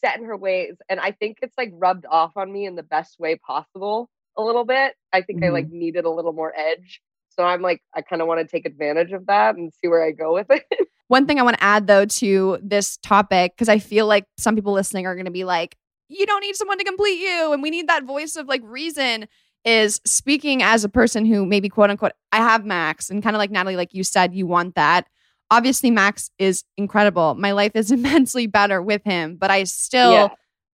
set 0.00 0.18
in 0.18 0.24
her 0.24 0.36
ways. 0.36 0.76
And 0.88 1.00
I 1.00 1.10
think 1.10 1.38
it's 1.42 1.56
like 1.58 1.72
rubbed 1.74 2.06
off 2.08 2.36
on 2.36 2.52
me 2.52 2.66
in 2.66 2.76
the 2.76 2.82
best 2.82 3.18
way 3.18 3.36
possible 3.36 4.08
a 4.36 4.42
little 4.42 4.64
bit. 4.64 4.94
I 5.12 5.22
think 5.22 5.44
I 5.44 5.48
like 5.48 5.66
mm-hmm. 5.66 5.78
needed 5.78 6.04
a 6.04 6.10
little 6.10 6.32
more 6.32 6.56
edge. 6.56 7.00
So 7.30 7.42
I'm 7.42 7.62
like, 7.62 7.82
I 7.94 8.02
kind 8.02 8.22
of 8.22 8.28
want 8.28 8.40
to 8.40 8.46
take 8.46 8.66
advantage 8.66 9.12
of 9.12 9.26
that 9.26 9.56
and 9.56 9.72
see 9.72 9.88
where 9.88 10.04
I 10.04 10.12
go 10.12 10.32
with 10.34 10.46
it. 10.50 10.64
One 11.08 11.26
thing 11.26 11.40
I 11.40 11.42
want 11.42 11.56
to 11.56 11.64
add 11.64 11.86
though 11.86 12.04
to 12.04 12.58
this 12.62 12.96
topic, 12.98 13.54
because 13.54 13.68
I 13.68 13.78
feel 13.78 14.06
like 14.06 14.24
some 14.36 14.54
people 14.54 14.72
listening 14.72 15.06
are 15.06 15.14
going 15.14 15.24
to 15.24 15.30
be 15.30 15.44
like, 15.44 15.76
you 16.08 16.26
don't 16.26 16.40
need 16.40 16.56
someone 16.56 16.78
to 16.78 16.84
complete 16.84 17.20
you. 17.20 17.52
And 17.52 17.62
we 17.62 17.70
need 17.70 17.88
that 17.88 18.04
voice 18.04 18.36
of 18.36 18.46
like 18.46 18.62
reason 18.64 19.26
is 19.64 20.00
speaking 20.04 20.62
as 20.62 20.84
a 20.84 20.88
person 20.88 21.26
who 21.26 21.44
maybe 21.44 21.68
quote 21.68 21.90
unquote, 21.90 22.12
I 22.32 22.38
have 22.38 22.64
Max 22.64 23.10
and 23.10 23.22
kind 23.22 23.34
of 23.36 23.38
like 23.38 23.50
Natalie, 23.50 23.76
like 23.76 23.92
you 23.94 24.04
said, 24.04 24.34
you 24.34 24.46
want 24.46 24.74
that. 24.76 25.06
Obviously, 25.50 25.90
Max 25.90 26.30
is 26.38 26.64
incredible. 26.76 27.34
My 27.34 27.52
life 27.52 27.72
is 27.74 27.90
immensely 27.92 28.46
better 28.46 28.82
with 28.82 29.02
him, 29.04 29.36
but 29.36 29.50
I 29.50 29.64
still 29.64 30.12
Yeah. 30.12 30.28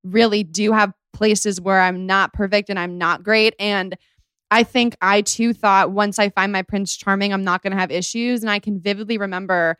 really 0.05 0.45
do 0.45 0.73
have 0.73 0.93
places 1.13 1.61
where 1.61 1.81
I'm 1.81 2.07
not 2.07 2.33
perfect 2.33 2.71
and 2.71 2.79
I'm 2.79 2.99
not 2.99 3.23
great. 3.23 3.55
And 3.59 3.97
I 4.51 4.63
think 4.63 4.97
I 5.01 5.23
too 5.23 5.53
thought 5.53 5.91
once 5.93 6.19
I 6.19 6.29
find 6.29 6.53
my 6.53 6.63
Prince 6.63 6.97
Charming, 6.97 7.33
I'm 7.33 7.45
not 7.45 7.63
going 7.63 7.73
to 7.73 7.79
have 7.79 7.91
issues. 7.91 8.43
And 8.43 8.51
I 8.51 8.59
can 8.59 8.81
vividly 8.81 9.17
remember 9.19 9.79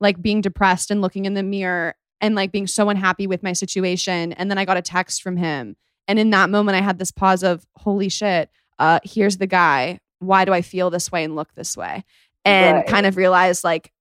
like 0.00 0.20
being 0.20 0.40
depressed 0.40 0.90
and 0.90 1.00
looking 1.00 1.24
in 1.24 1.34
the 1.34 1.42
mirror 1.42 1.94
and 2.20 2.34
like 2.34 2.50
being 2.52 2.66
so 2.66 2.88
unhappy 2.88 3.26
with 3.26 3.42
my 3.42 3.52
situation. 3.52 4.32
And 4.32 4.50
then 4.50 4.58
I 4.58 4.64
got 4.64 4.76
a 4.76 4.82
text 4.82 5.22
from 5.22 5.36
him. 5.36 5.76
And 6.08 6.18
in 6.18 6.30
that 6.30 6.50
moment, 6.50 6.76
I 6.76 6.80
had 6.80 6.98
this 6.98 7.10
pause 7.10 7.42
of, 7.42 7.66
holy 7.76 8.08
shit, 8.08 8.50
uh, 8.78 9.00
here's 9.02 9.38
the 9.38 9.46
guy. 9.46 10.00
Why 10.18 10.44
do 10.44 10.52
I 10.52 10.62
feel 10.62 10.90
this 10.90 11.10
way 11.10 11.24
and 11.24 11.34
look 11.36 11.54
this 11.54 11.76
way? 11.76 12.04
And 12.44 12.76
Right. 12.76 12.86
kind 12.86 13.06
of 13.06 13.16
realized 13.16 13.64
like, 13.64 13.92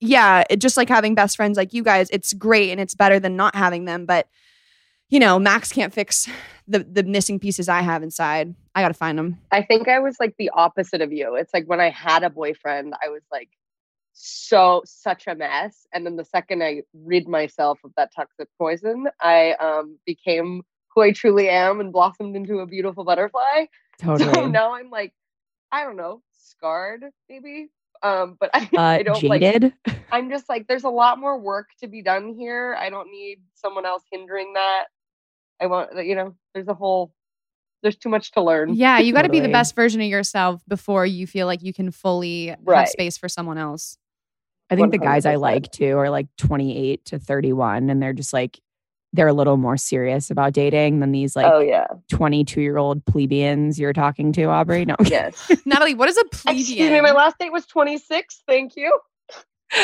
yeah, 0.00 0.44
it 0.50 0.60
just 0.60 0.76
like 0.76 0.88
having 0.88 1.14
best 1.14 1.36
friends 1.36 1.56
like 1.56 1.72
you 1.72 1.82
guys, 1.82 2.08
it's 2.10 2.32
great 2.32 2.70
and 2.70 2.80
it's 2.80 2.94
better 2.94 3.18
than 3.18 3.36
not 3.36 3.54
having 3.54 3.84
them. 3.84 4.06
But 4.06 4.28
you 5.10 5.18
know, 5.18 5.38
Max 5.40 5.72
can't 5.72 5.92
fix 5.92 6.28
the 6.68 6.80
the 6.80 7.02
missing 7.02 7.38
pieces 7.38 7.68
I 7.68 7.80
have 7.82 8.02
inside. 8.02 8.54
I 8.74 8.82
gotta 8.82 8.94
find 8.94 9.18
them. 9.18 9.38
I 9.50 9.62
think 9.62 9.88
I 9.88 9.98
was 9.98 10.16
like 10.20 10.34
the 10.38 10.50
opposite 10.50 11.00
of 11.02 11.12
you. 11.12 11.34
It's 11.34 11.52
like 11.52 11.66
when 11.66 11.80
I 11.80 11.90
had 11.90 12.22
a 12.22 12.30
boyfriend, 12.30 12.94
I 13.04 13.08
was 13.08 13.22
like 13.30 13.48
so 14.12 14.82
such 14.84 15.26
a 15.26 15.34
mess. 15.34 15.86
And 15.92 16.06
then 16.06 16.16
the 16.16 16.24
second 16.24 16.62
I 16.62 16.82
rid 16.94 17.26
myself 17.28 17.80
of 17.84 17.92
that 17.96 18.10
toxic 18.14 18.48
poison, 18.56 19.08
I 19.20 19.52
um 19.54 19.98
became 20.06 20.62
who 20.94 21.02
I 21.02 21.12
truly 21.12 21.48
am 21.48 21.80
and 21.80 21.92
blossomed 21.92 22.36
into 22.36 22.58
a 22.58 22.66
beautiful 22.66 23.04
butterfly. 23.04 23.66
Totally. 24.00 24.32
So 24.32 24.46
now 24.46 24.74
I'm 24.74 24.90
like, 24.90 25.12
I 25.70 25.84
don't 25.84 25.96
know, 25.96 26.22
scarred 26.32 27.04
maybe. 27.28 27.70
Um, 28.02 28.36
but 28.40 28.50
I, 28.54 28.68
uh, 28.76 28.80
I 28.80 29.02
don't 29.02 29.22
like 29.24 29.40
jaded. 29.40 29.74
I'm 30.10 30.30
just 30.30 30.48
like, 30.48 30.66
there's 30.66 30.84
a 30.84 30.90
lot 30.90 31.18
more 31.18 31.38
work 31.38 31.68
to 31.80 31.88
be 31.88 32.02
done 32.02 32.34
here. 32.34 32.76
I 32.78 32.90
don't 32.90 33.10
need 33.10 33.38
someone 33.54 33.86
else 33.86 34.02
hindering 34.10 34.54
that. 34.54 34.86
I 35.60 35.66
want, 35.66 35.90
you 36.04 36.14
know, 36.14 36.34
there's 36.54 36.68
a 36.68 36.74
whole, 36.74 37.12
there's 37.82 37.96
too 37.96 38.08
much 38.08 38.32
to 38.32 38.42
learn. 38.42 38.74
Yeah, 38.74 38.98
you 38.98 39.12
got 39.12 39.22
to 39.22 39.28
be 39.28 39.40
the 39.40 39.48
best 39.48 39.74
version 39.74 40.00
of 40.00 40.06
yourself 40.06 40.62
before 40.66 41.04
you 41.04 41.26
feel 41.26 41.46
like 41.46 41.62
you 41.62 41.72
can 41.72 41.90
fully 41.90 42.54
have 42.66 42.88
space 42.88 43.18
for 43.18 43.28
someone 43.28 43.58
else. 43.58 43.98
I 44.70 44.76
think 44.76 44.92
the 44.92 44.98
guys 44.98 45.26
I 45.26 45.34
like 45.34 45.70
too 45.70 45.98
are 45.98 46.10
like 46.10 46.28
28 46.38 47.04
to 47.06 47.18
31, 47.18 47.90
and 47.90 48.00
they're 48.00 48.12
just 48.12 48.32
like 48.32 48.60
they're 49.12 49.28
a 49.28 49.32
little 49.32 49.56
more 49.56 49.76
serious 49.76 50.30
about 50.30 50.52
dating 50.52 51.00
than 51.00 51.10
these 51.12 51.34
like 51.34 51.46
oh 51.52 51.58
yeah. 51.60 51.86
22 52.10 52.60
year 52.60 52.76
old 52.78 53.04
plebeians 53.06 53.78
you're 53.78 53.92
talking 53.92 54.32
to, 54.32 54.44
Aubrey. 54.44 54.84
No, 54.84 54.94
Yes. 55.04 55.50
Natalie, 55.66 55.94
what 55.94 56.08
is 56.08 56.16
a 56.16 56.20
Excuse 56.32 56.70
me, 56.70 56.76
plebeian? 56.76 57.02
my 57.02 57.12
last 57.12 57.36
date 57.38 57.52
was 57.52 57.66
26. 57.66 58.42
Thank 58.46 58.76
you. 58.76 58.98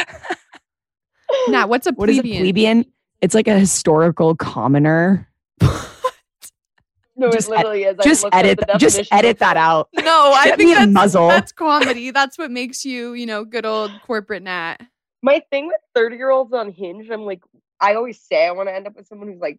Nat, 1.48 1.66
what's 1.68 1.86
a 1.86 1.92
what 1.92 2.08
is 2.08 2.18
a 2.18 2.22
plebeian? 2.22 2.42
plebeian? 2.42 2.84
It's 3.20 3.34
like 3.34 3.48
a 3.48 3.58
historical 3.58 4.34
commoner. 4.36 5.28
No, 7.18 7.32
Just 7.32 7.48
it 7.48 7.52
literally 7.52 7.84
is. 7.84 7.96
I 7.98 8.02
Just 8.04 8.24
looked 8.24 8.36
edit, 8.36 8.58
the 8.60 8.66
th- 8.66 8.78
just 8.78 9.10
edit 9.10 9.38
that 9.38 9.56
out. 9.56 9.88
No, 9.94 10.32
I 10.34 10.48
Get 10.48 10.58
think 10.58 10.68
me 10.68 10.72
a 10.74 10.78
that's, 10.80 10.92
muzzle. 10.92 11.28
that's 11.28 11.50
comedy. 11.50 12.10
That's 12.10 12.36
what 12.36 12.50
makes 12.50 12.84
you, 12.84 13.14
you 13.14 13.24
know, 13.24 13.42
good 13.42 13.64
old 13.64 13.90
corporate 14.06 14.42
Nat. 14.42 14.76
My 15.22 15.40
thing 15.50 15.66
with 15.68 15.78
30 15.94 16.16
year 16.16 16.28
olds 16.30 16.52
on 16.52 16.70
Hinge, 16.70 17.08
I'm 17.10 17.22
like, 17.22 17.40
I 17.80 17.94
always 17.94 18.20
say 18.20 18.46
I 18.46 18.52
want 18.52 18.68
to 18.68 18.74
end 18.74 18.86
up 18.86 18.96
with 18.96 19.06
someone 19.06 19.28
who's 19.28 19.40
like 19.40 19.58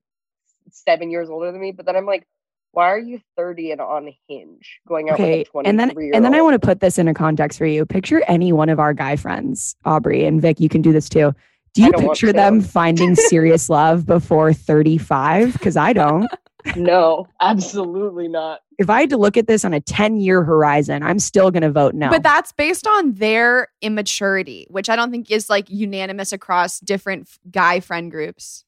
seven 0.71 1.09
years 1.11 1.29
older 1.29 1.51
than 1.51 1.61
me, 1.61 1.71
but 1.71 1.85
then 1.85 1.95
I'm 1.95 2.05
like, 2.05 2.27
why 2.71 2.89
are 2.91 2.99
you 2.99 3.21
30 3.35 3.71
and 3.71 3.81
on 3.81 4.13
Hinge 4.27 4.79
going 4.87 5.09
out 5.09 5.15
Okay, 5.15 5.39
with 5.39 5.47
a 5.47 5.51
23 5.51 5.69
and 5.69 5.79
then 5.79 5.97
year 5.97 6.11
and 6.13 6.23
then 6.23 6.35
I 6.35 6.41
want 6.41 6.61
to 6.61 6.65
put 6.65 6.79
this 6.79 6.97
into 6.97 7.13
context 7.13 7.57
for 7.57 7.65
you. 7.65 7.85
Picture 7.85 8.23
any 8.27 8.51
one 8.51 8.69
of 8.69 8.79
our 8.79 8.93
guy 8.93 9.15
friends, 9.15 9.75
Aubrey 9.85 10.25
and 10.25 10.41
Vic. 10.41 10.59
You 10.59 10.69
can 10.69 10.81
do 10.81 10.91
this 10.91 11.09
too. 11.09 11.33
Do 11.73 11.83
you 11.83 11.91
picture 11.93 12.33
them 12.33 12.61
finding 12.61 13.15
serious 13.15 13.69
love 13.69 14.05
before 14.05 14.51
35? 14.51 15.53
Because 15.53 15.77
I 15.77 15.93
don't. 15.93 16.29
No, 16.75 17.27
absolutely 17.41 18.27
not. 18.27 18.61
If 18.77 18.89
I 18.89 19.01
had 19.01 19.09
to 19.11 19.17
look 19.17 19.37
at 19.37 19.47
this 19.47 19.65
on 19.65 19.73
a 19.73 19.79
10 19.79 20.19
year 20.19 20.43
horizon, 20.43 21.03
I'm 21.03 21.19
still 21.19 21.51
going 21.51 21.63
to 21.63 21.71
vote 21.71 21.95
no. 21.95 22.09
But 22.09 22.23
that's 22.23 22.51
based 22.51 22.85
on 22.85 23.13
their 23.13 23.69
immaturity, 23.81 24.67
which 24.69 24.89
I 24.89 24.95
don't 24.95 25.11
think 25.11 25.31
is 25.31 25.49
like 25.49 25.69
unanimous 25.69 26.31
across 26.31 26.79
different 26.79 27.27
f- 27.27 27.39
guy 27.49 27.79
friend 27.79 28.11
groups. 28.11 28.65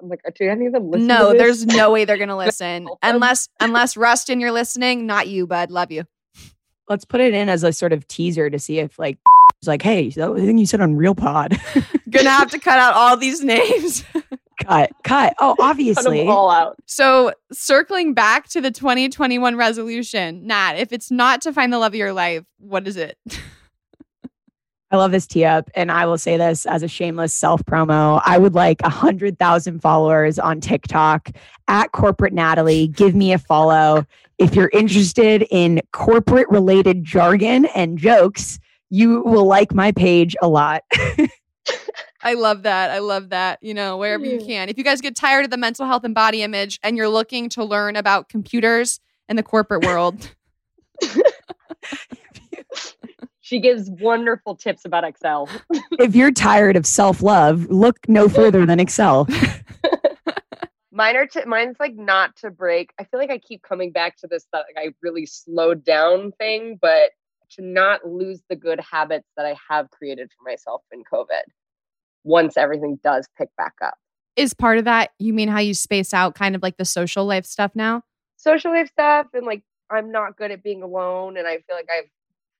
I'm 0.00 0.08
like, 0.08 0.20
do 0.34 0.48
any 0.48 0.66
of 0.66 0.72
them 0.72 0.90
listen? 0.90 1.06
no, 1.06 1.32
to 1.32 1.32
this? 1.32 1.42
there's 1.42 1.66
no 1.66 1.90
way 1.90 2.04
they're 2.04 2.16
gonna 2.16 2.36
listen 2.38 2.88
unless 3.02 3.48
unless 3.60 3.96
Rustin, 3.96 4.40
you're 4.40 4.52
listening. 4.52 5.06
Not 5.06 5.28
you, 5.28 5.46
bud. 5.46 5.70
Love 5.70 5.90
you. 5.90 6.04
Let's 6.88 7.04
put 7.04 7.20
it 7.20 7.34
in 7.34 7.48
as 7.48 7.62
a 7.62 7.72
sort 7.72 7.92
of 7.92 8.08
teaser 8.08 8.50
to 8.50 8.58
see 8.58 8.78
if 8.78 8.98
like 8.98 9.18
it's 9.58 9.68
like, 9.68 9.82
hey, 9.82 10.08
that 10.10 10.34
the 10.34 10.40
thing 10.40 10.58
you 10.58 10.66
said 10.66 10.80
on 10.80 10.96
Real 10.96 11.14
Pod. 11.14 11.60
Gonna 12.08 12.30
have 12.30 12.50
to 12.50 12.58
cut 12.58 12.78
out 12.78 12.94
all 12.94 13.16
these 13.16 13.42
names. 13.44 14.04
Cut, 14.60 14.90
cut. 15.04 15.34
Oh, 15.40 15.54
Cut 15.58 15.64
'em 15.64 15.70
obviously. 15.70 16.26
all 16.26 16.50
out. 16.50 16.76
So 16.86 17.32
circling 17.52 18.14
back 18.14 18.48
to 18.50 18.60
the 18.60 18.70
2021 18.70 19.56
resolution, 19.56 20.46
Nat, 20.46 20.74
if 20.78 20.92
it's 20.92 21.10
not 21.10 21.40
to 21.42 21.52
find 21.52 21.72
the 21.72 21.78
love 21.78 21.92
of 21.92 21.96
your 21.96 22.12
life, 22.12 22.44
what 22.58 22.86
is 22.86 22.96
it? 22.96 23.18
I 24.92 24.96
love 24.96 25.12
this 25.12 25.26
tee 25.26 25.44
up. 25.44 25.70
And 25.76 25.92
I 25.92 26.04
will 26.06 26.18
say 26.18 26.36
this 26.36 26.66
as 26.66 26.82
a 26.82 26.88
shameless 26.88 27.32
self 27.32 27.62
promo. 27.64 28.20
I 28.26 28.38
would 28.38 28.54
like 28.54 28.82
a 28.82 28.88
hundred 28.88 29.38
thousand 29.38 29.80
followers 29.80 30.36
on 30.38 30.60
TikTok 30.60 31.30
at 31.68 31.92
corporate 31.92 32.32
Natalie. 32.32 32.88
Give 32.88 33.14
me 33.14 33.32
a 33.32 33.38
follow. 33.38 34.04
If 34.38 34.56
you're 34.56 34.70
interested 34.72 35.46
in 35.50 35.80
corporate 35.92 36.48
related 36.48 37.04
jargon 37.04 37.66
and 37.66 37.98
jokes, 37.98 38.58
you 38.88 39.22
will 39.22 39.44
like 39.46 39.72
my 39.72 39.92
page 39.92 40.34
a 40.42 40.48
lot. 40.48 40.82
I 42.22 42.34
love 42.34 42.64
that. 42.64 42.90
I 42.90 42.98
love 42.98 43.30
that. 43.30 43.58
You 43.62 43.74
know, 43.74 43.96
wherever 43.96 44.24
you 44.24 44.38
mm. 44.38 44.46
can. 44.46 44.68
If 44.68 44.78
you 44.78 44.84
guys 44.84 45.00
get 45.00 45.16
tired 45.16 45.44
of 45.44 45.50
the 45.50 45.56
mental 45.56 45.86
health 45.86 46.04
and 46.04 46.14
body 46.14 46.42
image 46.42 46.78
and 46.82 46.96
you're 46.96 47.08
looking 47.08 47.48
to 47.50 47.64
learn 47.64 47.96
about 47.96 48.28
computers 48.28 49.00
and 49.28 49.38
the 49.38 49.42
corporate 49.42 49.84
world, 49.84 50.34
She 53.50 53.58
gives 53.58 53.90
wonderful 53.90 54.54
tips 54.54 54.84
about 54.84 55.02
Excel. 55.02 55.48
if 55.98 56.14
you're 56.14 56.30
tired 56.30 56.76
of 56.76 56.86
self 56.86 57.20
love, 57.20 57.68
look 57.68 58.08
no 58.08 58.28
further 58.28 58.64
than 58.64 58.78
Excel. 58.78 59.26
Mine 60.92 61.16
are 61.16 61.26
to, 61.26 61.46
mine's 61.46 61.74
like 61.80 61.96
not 61.96 62.36
to 62.36 62.50
break. 62.52 62.92
I 63.00 63.02
feel 63.02 63.18
like 63.18 63.32
I 63.32 63.38
keep 63.38 63.62
coming 63.62 63.90
back 63.90 64.16
to 64.18 64.28
this 64.28 64.46
that 64.52 64.66
like 64.68 64.86
I 64.86 64.94
really 65.02 65.26
slowed 65.26 65.84
down 65.84 66.30
thing, 66.38 66.78
but 66.80 67.10
to 67.56 67.62
not 67.62 68.06
lose 68.06 68.40
the 68.48 68.54
good 68.54 68.78
habits 68.78 69.26
that 69.36 69.46
I 69.46 69.56
have 69.68 69.90
created 69.90 70.30
for 70.30 70.48
myself 70.48 70.82
in 70.92 71.02
COVID 71.12 71.42
once 72.24 72.56
everything 72.56 72.98
does 73.02 73.26
pick 73.38 73.48
back 73.56 73.74
up. 73.82 73.94
is 74.36 74.54
part 74.54 74.78
of 74.78 74.84
that, 74.84 75.10
you 75.18 75.32
mean 75.32 75.48
how 75.48 75.58
you 75.58 75.74
space 75.74 76.14
out 76.14 76.34
kind 76.34 76.54
of 76.54 76.62
like 76.62 76.76
the 76.76 76.84
social 76.84 77.26
life 77.26 77.44
stuff 77.44 77.72
now? 77.74 78.02
Social 78.36 78.72
life 78.72 78.88
stuff 78.88 79.26
and 79.34 79.46
like 79.46 79.62
I'm 79.90 80.12
not 80.12 80.36
good 80.36 80.50
at 80.50 80.62
being 80.62 80.82
alone 80.82 81.36
and 81.36 81.46
I 81.46 81.56
feel 81.66 81.76
like 81.76 81.88
I've 81.92 82.08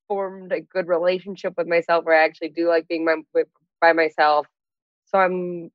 formed 0.09 0.53
a 0.53 0.61
good 0.61 0.89
relationship 0.89 1.55
with 1.57 1.69
myself 1.69 2.05
where 2.05 2.21
I 2.21 2.25
actually 2.25 2.49
do 2.49 2.69
like 2.69 2.89
being 2.89 3.05
my, 3.05 3.17
by 3.81 3.93
myself. 3.93 4.47
So 5.07 5.19
I'm 5.19 5.71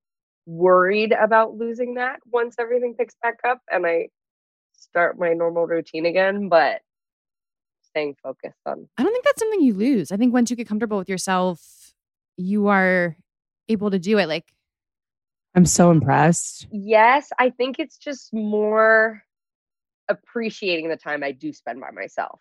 worried 0.46 1.14
about 1.14 1.56
losing 1.56 1.96
that 1.96 2.20
once 2.32 2.56
everything 2.60 2.96
picks 2.96 3.16
back 3.22 3.40
up 3.48 3.62
and 3.72 3.86
I 3.86 4.10
start 4.74 5.18
my 5.18 5.34
normal 5.34 5.66
routine 5.66 6.06
again, 6.06 6.50
but 6.50 6.82
staying 7.82 8.16
focused 8.22 8.60
on 8.66 8.88
I 8.98 9.04
don't 9.04 9.12
think 9.12 9.24
that's 9.24 9.40
something 9.40 9.62
you 9.62 9.74
lose. 9.74 10.12
I 10.12 10.18
think 10.18 10.34
once 10.34 10.50
you 10.50 10.56
get 10.56 10.68
comfortable 10.68 10.98
with 10.98 11.10
yourself, 11.10 11.94
you 12.38 12.68
are 12.68 13.16
able 13.70 13.92
to 13.92 14.00
do 14.00 14.18
it. 14.18 14.28
Like, 14.28 14.52
I'm 15.56 15.66
so 15.66 15.92
impressed. 15.92 16.68
yes, 16.72 17.30
I 17.40 17.50
think 17.50 17.80
it's 17.80 17.98
just 17.98 18.34
more 18.34 19.24
appreciating 20.10 20.90
the 20.90 20.98
time 20.98 21.24
I 21.24 21.32
do 21.32 21.52
spend 21.54 21.80
by 21.80 21.92
myself. 21.92 22.40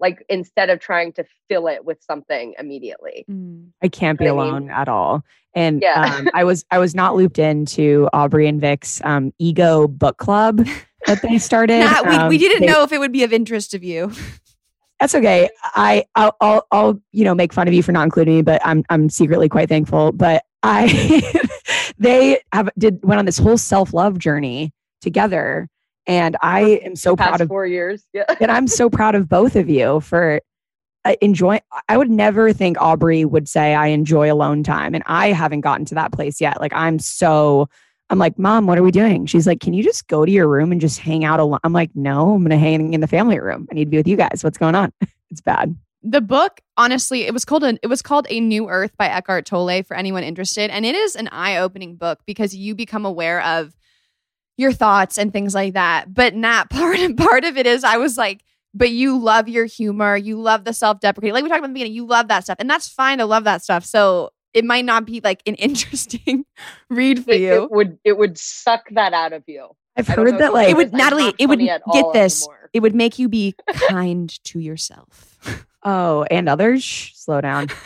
Like 0.00 0.24
instead 0.28 0.70
of 0.70 0.80
trying 0.80 1.12
to 1.14 1.24
fill 1.48 1.68
it 1.68 1.84
with 1.84 2.02
something 2.02 2.54
immediately. 2.58 3.24
mm, 3.30 3.68
I 3.82 3.88
can't 3.88 4.18
be 4.18 4.26
I 4.28 4.30
mean- 4.32 4.38
alone 4.40 4.70
at 4.70 4.88
all. 4.88 5.22
And 5.54 5.80
Yeah. 5.82 6.16
um, 6.18 6.28
I 6.34 6.42
was 6.44 6.64
I 6.70 6.78
was 6.78 6.94
not 6.96 7.14
looped 7.14 7.38
into 7.38 8.08
Aubrey 8.12 8.48
and 8.48 8.60
Vic's 8.60 9.00
um, 9.04 9.32
ego 9.38 9.86
book 9.86 10.16
club 10.18 10.66
that 11.06 11.22
they 11.22 11.38
started. 11.38 11.78
Nat, 11.78 12.02
we, 12.04 12.10
we 12.10 12.16
Um, 12.16 12.30
didn't 12.38 12.60
they- 12.66 12.66
know 12.72 12.82
if 12.82 12.92
it 12.92 12.98
would 12.98 13.12
be 13.12 13.22
of 13.22 13.32
interest 13.32 13.72
of 13.74 13.84
you. 13.84 14.10
That's 15.00 15.14
okay. 15.14 15.48
I 15.62 16.04
I'll, 16.16 16.36
I'll 16.40 16.66
I'll 16.72 17.00
you 17.12 17.24
know 17.24 17.34
make 17.34 17.52
fun 17.52 17.68
of 17.68 17.74
you 17.74 17.82
for 17.82 17.92
not 17.92 18.02
including 18.04 18.36
me, 18.36 18.42
but 18.42 18.60
I'm 18.64 18.84
I'm 18.90 19.08
secretly 19.10 19.48
quite 19.48 19.68
thankful. 19.68 20.10
But 20.12 20.44
I 20.64 21.22
they 21.98 22.40
have 22.52 22.70
did 22.78 22.98
went 23.04 23.18
on 23.18 23.26
this 23.26 23.38
whole 23.38 23.58
self 23.58 23.92
love 23.92 24.18
journey 24.18 24.72
together, 25.02 25.68
and 26.06 26.36
I 26.42 26.80
am 26.84 26.96
so 26.96 27.14
proud 27.14 27.40
of 27.40 27.48
four 27.48 27.66
years. 27.66 28.04
Yeah. 28.12 28.24
and 28.40 28.50
I'm 28.50 28.66
so 28.66 28.88
proud 28.88 29.14
of 29.14 29.28
both 29.28 29.56
of 29.56 29.68
you 29.68 30.00
for 30.00 30.40
uh, 31.04 31.16
enjoying. 31.20 31.60
I 31.88 31.98
would 31.98 32.10
never 32.10 32.52
think 32.52 32.80
Aubrey 32.80 33.26
would 33.26 33.46
say 33.46 33.74
I 33.74 33.88
enjoy 33.88 34.32
alone 34.32 34.62
time, 34.62 34.94
and 34.94 35.04
I 35.06 35.28
haven't 35.28 35.60
gotten 35.60 35.84
to 35.86 35.94
that 35.96 36.12
place 36.12 36.40
yet. 36.40 36.60
Like 36.60 36.72
I'm 36.74 36.98
so. 36.98 37.68
I'm 38.10 38.18
like, 38.18 38.38
Mom, 38.38 38.66
what 38.66 38.76
are 38.76 38.82
we 38.82 38.90
doing? 38.90 39.24
She's 39.24 39.46
like, 39.46 39.60
Can 39.60 39.72
you 39.72 39.82
just 39.82 40.06
go 40.08 40.26
to 40.26 40.30
your 40.30 40.46
room 40.46 40.72
and 40.72 40.80
just 40.80 40.98
hang 40.98 41.24
out 41.24 41.40
alone? 41.40 41.58
I'm 41.64 41.72
like, 41.72 41.90
No, 41.94 42.34
I'm 42.34 42.42
gonna 42.42 42.58
hang 42.58 42.92
in 42.92 43.00
the 43.00 43.06
family 43.06 43.38
room. 43.38 43.66
I 43.70 43.74
need 43.74 43.86
to 43.86 43.90
be 43.90 43.96
with 43.96 44.06
you 44.08 44.16
guys. 44.16 44.40
What's 44.42 44.58
going 44.58 44.74
on? 44.74 44.92
it's 45.30 45.40
bad. 45.40 45.74
The 46.06 46.20
book 46.20 46.60
honestly 46.76 47.22
it 47.22 47.32
was 47.32 47.44
called 47.46 47.64
a, 47.64 47.78
it 47.82 47.86
was 47.86 48.02
called 48.02 48.26
a 48.28 48.38
new 48.38 48.68
earth 48.68 48.94
by 48.98 49.06
eckhart 49.08 49.46
tolle 49.46 49.82
for 49.82 49.96
anyone 49.96 50.22
interested. 50.22 50.70
And 50.70 50.84
it 50.84 50.94
is 50.94 51.16
an 51.16 51.28
eye-opening 51.32 51.96
book 51.96 52.20
because 52.26 52.54
you 52.54 52.74
become 52.74 53.06
aware 53.06 53.40
of 53.42 53.74
your 54.58 54.72
thoughts 54.72 55.18
and 55.18 55.32
things 55.32 55.54
like 55.54 55.72
that. 55.74 56.12
But 56.12 56.34
not 56.34 56.68
part 56.78 56.98
of 57.00 57.16
part 57.16 57.44
of 57.44 57.56
it 57.56 57.66
is 57.66 57.84
i 57.84 57.96
was 57.96 58.16
like 58.18 58.44
but 58.76 58.90
you 58.90 59.16
love 59.18 59.48
your 59.48 59.66
humor. 59.66 60.16
You 60.16 60.36
love 60.40 60.64
the 60.64 60.72
self-deprecating. 60.72 61.32
Like 61.32 61.44
we 61.44 61.48
talked 61.48 61.60
about 61.60 61.66
in 61.66 61.70
the 61.70 61.74
beginning 61.74 61.94
you 61.94 62.06
love 62.06 62.26
that 62.26 62.42
stuff. 62.42 62.56
And 62.58 62.68
that's 62.68 62.88
fine 62.88 63.18
to 63.18 63.24
love 63.24 63.44
that 63.44 63.62
stuff. 63.62 63.84
So 63.84 64.30
it 64.52 64.64
might 64.64 64.84
not 64.84 65.06
be 65.06 65.20
like 65.22 65.42
an 65.46 65.54
interesting 65.68 66.44
read 66.90 67.24
for 67.24 67.30
It, 67.30 67.40
you. 67.40 67.62
it 67.62 67.70
would 67.70 67.98
it 68.04 68.18
would 68.18 68.36
suck 68.36 68.82
that 68.90 69.12
out 69.12 69.32
of 69.32 69.44
you. 69.46 69.68
I've 69.96 70.08
heard 70.08 70.38
that 70.38 70.52
like 70.52 70.70
it 70.70 70.76
would 70.76 70.90
I'm 70.92 70.98
natalie 70.98 71.32
it 71.38 71.48
would 71.48 71.60
get 71.60 71.82
this. 72.12 72.42
anymore. 72.42 72.70
it 72.72 72.80
would 72.80 72.96
make 72.96 73.16
you 73.20 73.28
be 73.28 73.54
kind 73.88 74.28
to 74.46 74.58
yourself 74.58 75.38
oh, 75.84 76.24
and 76.30 76.48
others. 76.48 76.82
Shh, 76.82 77.12
slow 77.14 77.40
down. 77.40 77.68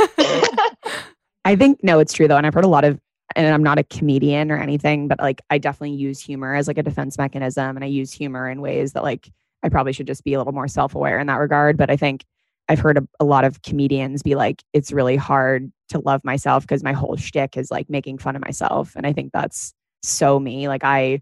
I 1.44 1.56
think 1.56 1.82
no, 1.82 1.98
it's 1.98 2.12
true 2.12 2.28
though, 2.28 2.36
and 2.36 2.46
I've 2.46 2.54
heard 2.54 2.64
a 2.64 2.68
lot 2.68 2.84
of. 2.84 3.00
And 3.36 3.54
I'm 3.54 3.62
not 3.62 3.78
a 3.78 3.84
comedian 3.84 4.50
or 4.50 4.56
anything, 4.56 5.06
but 5.06 5.20
like 5.20 5.42
I 5.50 5.58
definitely 5.58 5.96
use 5.96 6.18
humor 6.18 6.54
as 6.54 6.66
like 6.66 6.78
a 6.78 6.82
defense 6.82 7.18
mechanism, 7.18 7.76
and 7.76 7.84
I 7.84 7.88
use 7.88 8.10
humor 8.10 8.48
in 8.48 8.60
ways 8.62 8.94
that 8.94 9.02
like 9.02 9.30
I 9.62 9.68
probably 9.68 9.92
should 9.92 10.06
just 10.06 10.24
be 10.24 10.34
a 10.34 10.38
little 10.38 10.54
more 10.54 10.68
self 10.68 10.94
aware 10.94 11.18
in 11.18 11.26
that 11.26 11.36
regard. 11.36 11.76
But 11.76 11.90
I 11.90 11.96
think 11.96 12.24
I've 12.68 12.80
heard 12.80 12.98
a, 12.98 13.06
a 13.20 13.24
lot 13.24 13.44
of 13.44 13.62
comedians 13.62 14.22
be 14.22 14.34
like, 14.34 14.62
it's 14.72 14.92
really 14.92 15.16
hard 15.16 15.70
to 15.90 16.00
love 16.00 16.24
myself 16.24 16.64
because 16.64 16.82
my 16.82 16.92
whole 16.92 17.16
shtick 17.16 17.56
is 17.56 17.70
like 17.70 17.90
making 17.90 18.18
fun 18.18 18.34
of 18.34 18.42
myself, 18.42 18.96
and 18.96 19.06
I 19.06 19.12
think 19.12 19.32
that's 19.32 19.74
so 20.02 20.40
me. 20.40 20.68
Like 20.68 20.84
I 20.84 21.20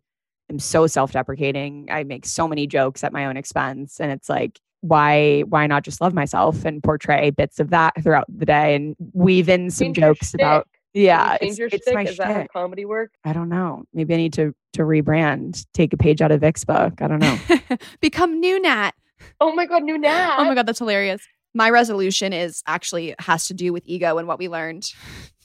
am 0.51 0.59
so 0.59 0.87
self-deprecating. 0.87 1.89
I 1.91 2.05
make 2.05 2.27
so 2.27 2.47
many 2.47 2.66
jokes 2.66 3.05
at 3.05 3.12
my 3.12 3.27
own 3.27 3.37
expense 3.37 4.01
and 4.01 4.12
it's 4.12 4.29
like 4.29 4.61
why 4.81 5.41
why 5.43 5.66
not 5.66 5.83
just 5.83 6.01
love 6.01 6.14
myself 6.14 6.64
and 6.64 6.83
portray 6.83 7.31
bits 7.31 7.59
of 7.61 7.70
that 7.70 7.95
throughout 8.03 8.27
the 8.29 8.47
day 8.47 8.74
and 8.74 8.97
weave 9.12 9.49
in 9.49 9.70
some 9.70 9.87
Change 9.87 9.97
jokes 9.97 10.35
about 10.35 10.68
yeah, 10.97 11.37
Change 11.37 11.51
it's, 11.51 11.59
your 11.59 11.68
it's 11.70 11.93
my 11.93 12.05
Is 12.05 12.16
that 12.16 12.35
how 12.35 12.47
comedy 12.53 12.87
work? 12.87 13.12
I 13.22 13.35
don't 13.35 13.51
know. 13.51 13.85
Maybe 13.93 14.14
I 14.14 14.16
need 14.16 14.33
to 14.35 14.55
to 14.74 14.83
rebrand, 14.83 15.66
take 15.74 15.93
a 15.93 15.97
page 15.97 16.22
out 16.22 16.31
of 16.31 16.41
Vic's 16.41 16.64
book. 16.64 17.03
I 17.03 17.09
don't 17.09 17.18
know. 17.18 17.39
Become 18.01 18.41
new 18.41 18.61
Nat. 18.61 18.93
Oh 19.41 19.55
my 19.55 19.66
god, 19.66 19.83
new 19.83 19.99
Nat. 19.99 20.37
Oh 20.39 20.45
my 20.45 20.55
god, 20.55 20.66
that's 20.66 20.79
hilarious. 20.79 21.22
My 21.55 21.68
resolution 21.68 22.33
is 22.33 22.62
actually 22.66 23.14
has 23.18 23.47
to 23.49 23.55
do 23.55 23.72
with 23.72 23.83
ego 23.87 24.16
and 24.16 24.27
what 24.27 24.39
we 24.39 24.49
learned. 24.49 24.91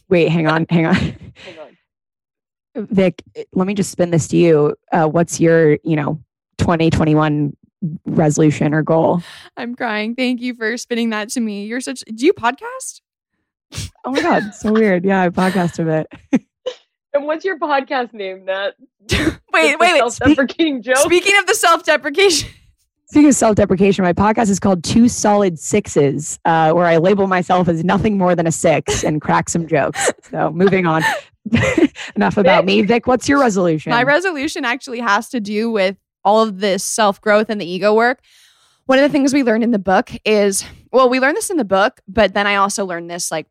Wait, 0.08 0.30
hang 0.30 0.48
on, 0.48 0.66
hang 0.70 0.86
on. 0.86 0.96
Hang 0.96 1.60
on. 2.76 2.88
Vic, 2.88 3.22
let 3.54 3.68
me 3.68 3.74
just 3.74 3.92
spin 3.92 4.12
this 4.12 4.28
to 4.30 4.38
you. 4.38 4.76
Uh, 4.92 5.08
what's 5.08 5.40
your, 5.40 5.78
you 5.84 5.96
know, 5.96 6.22
2021 6.58 7.56
resolution 8.06 8.74
or 8.74 8.84
goal? 8.84 9.22
I'm 9.58 9.76
crying. 9.76 10.16
Thank 10.16 10.42
you 10.42 10.54
for 10.54 10.78
spinning 10.78 11.10
that 11.12 11.30
to 11.30 11.40
me. 11.40 11.66
You're 11.66 11.82
such. 11.82 12.04
Do 12.14 12.26
you 12.26 12.34
podcast? 12.34 13.02
Oh 14.04 14.12
my 14.12 14.22
God, 14.22 14.54
so 14.54 14.74
weird. 14.74 15.06
Yeah, 15.06 15.22
I 15.22 15.30
podcast 15.30 15.80
a 15.80 16.06
bit. 16.34 16.44
And 17.14 17.26
what's 17.26 17.44
your 17.44 17.60
podcast 17.60 18.14
name, 18.14 18.46
Nat? 18.46 18.72
wait, 19.12 19.38
wait, 19.52 19.78
wait. 19.80 19.98
Self-deprecating 19.98 20.82
joke. 20.82 20.96
Speaking 20.96 21.38
of 21.40 21.46
the 21.46 21.56
self-deprecation, 21.56 22.50
Speaking 23.12 23.28
of 23.28 23.36
self 23.36 23.56
deprecation, 23.56 24.06
my 24.06 24.14
podcast 24.14 24.50
is 24.50 24.58
called 24.58 24.86
Two 24.86 25.10
Solid 25.10 25.60
Sixes, 25.60 26.40
uh, 26.46 26.72
where 26.72 26.86
I 26.86 26.96
label 26.96 27.28
myself 27.28 27.68
as 27.68 27.84
nothing 27.84 28.18
more 28.18 28.38
than 28.38 28.48
a 28.48 28.54
six 28.54 29.04
and 29.04 29.20
crack 29.20 29.50
some 29.50 29.68
jokes. 29.68 30.14
So 30.30 30.50
moving 30.52 30.86
on. 30.86 31.04
Enough 32.16 32.38
about 32.38 32.64
me. 32.64 32.84
Vic, 32.84 33.08
what's 33.08 33.28
your 33.28 33.42
resolution? 33.42 33.90
my 33.90 34.04
resolution 34.04 34.64
actually 34.64 35.02
has 35.02 35.28
to 35.30 35.42
do 35.42 35.70
with 35.70 35.98
all 36.24 36.42
of 36.42 36.60
this 36.60 36.84
self-growth 36.84 37.50
and 37.50 37.60
the 37.60 37.70
ego 37.70 37.94
work. 37.94 38.22
One 38.86 39.00
of 39.00 39.04
the 39.04 39.10
things 39.10 39.34
we 39.34 39.44
learned 39.44 39.64
in 39.64 39.72
the 39.72 39.80
book 39.80 40.12
is, 40.26 40.66
well, 40.92 41.10
we 41.10 41.20
learned 41.20 41.38
this 41.38 41.50
in 41.50 41.58
the 41.58 41.66
book, 41.66 42.02
but 42.08 42.34
then 42.34 42.48
I 42.48 42.56
also 42.56 42.86
learned 42.86 43.10
this 43.10 43.32
like 43.32 43.48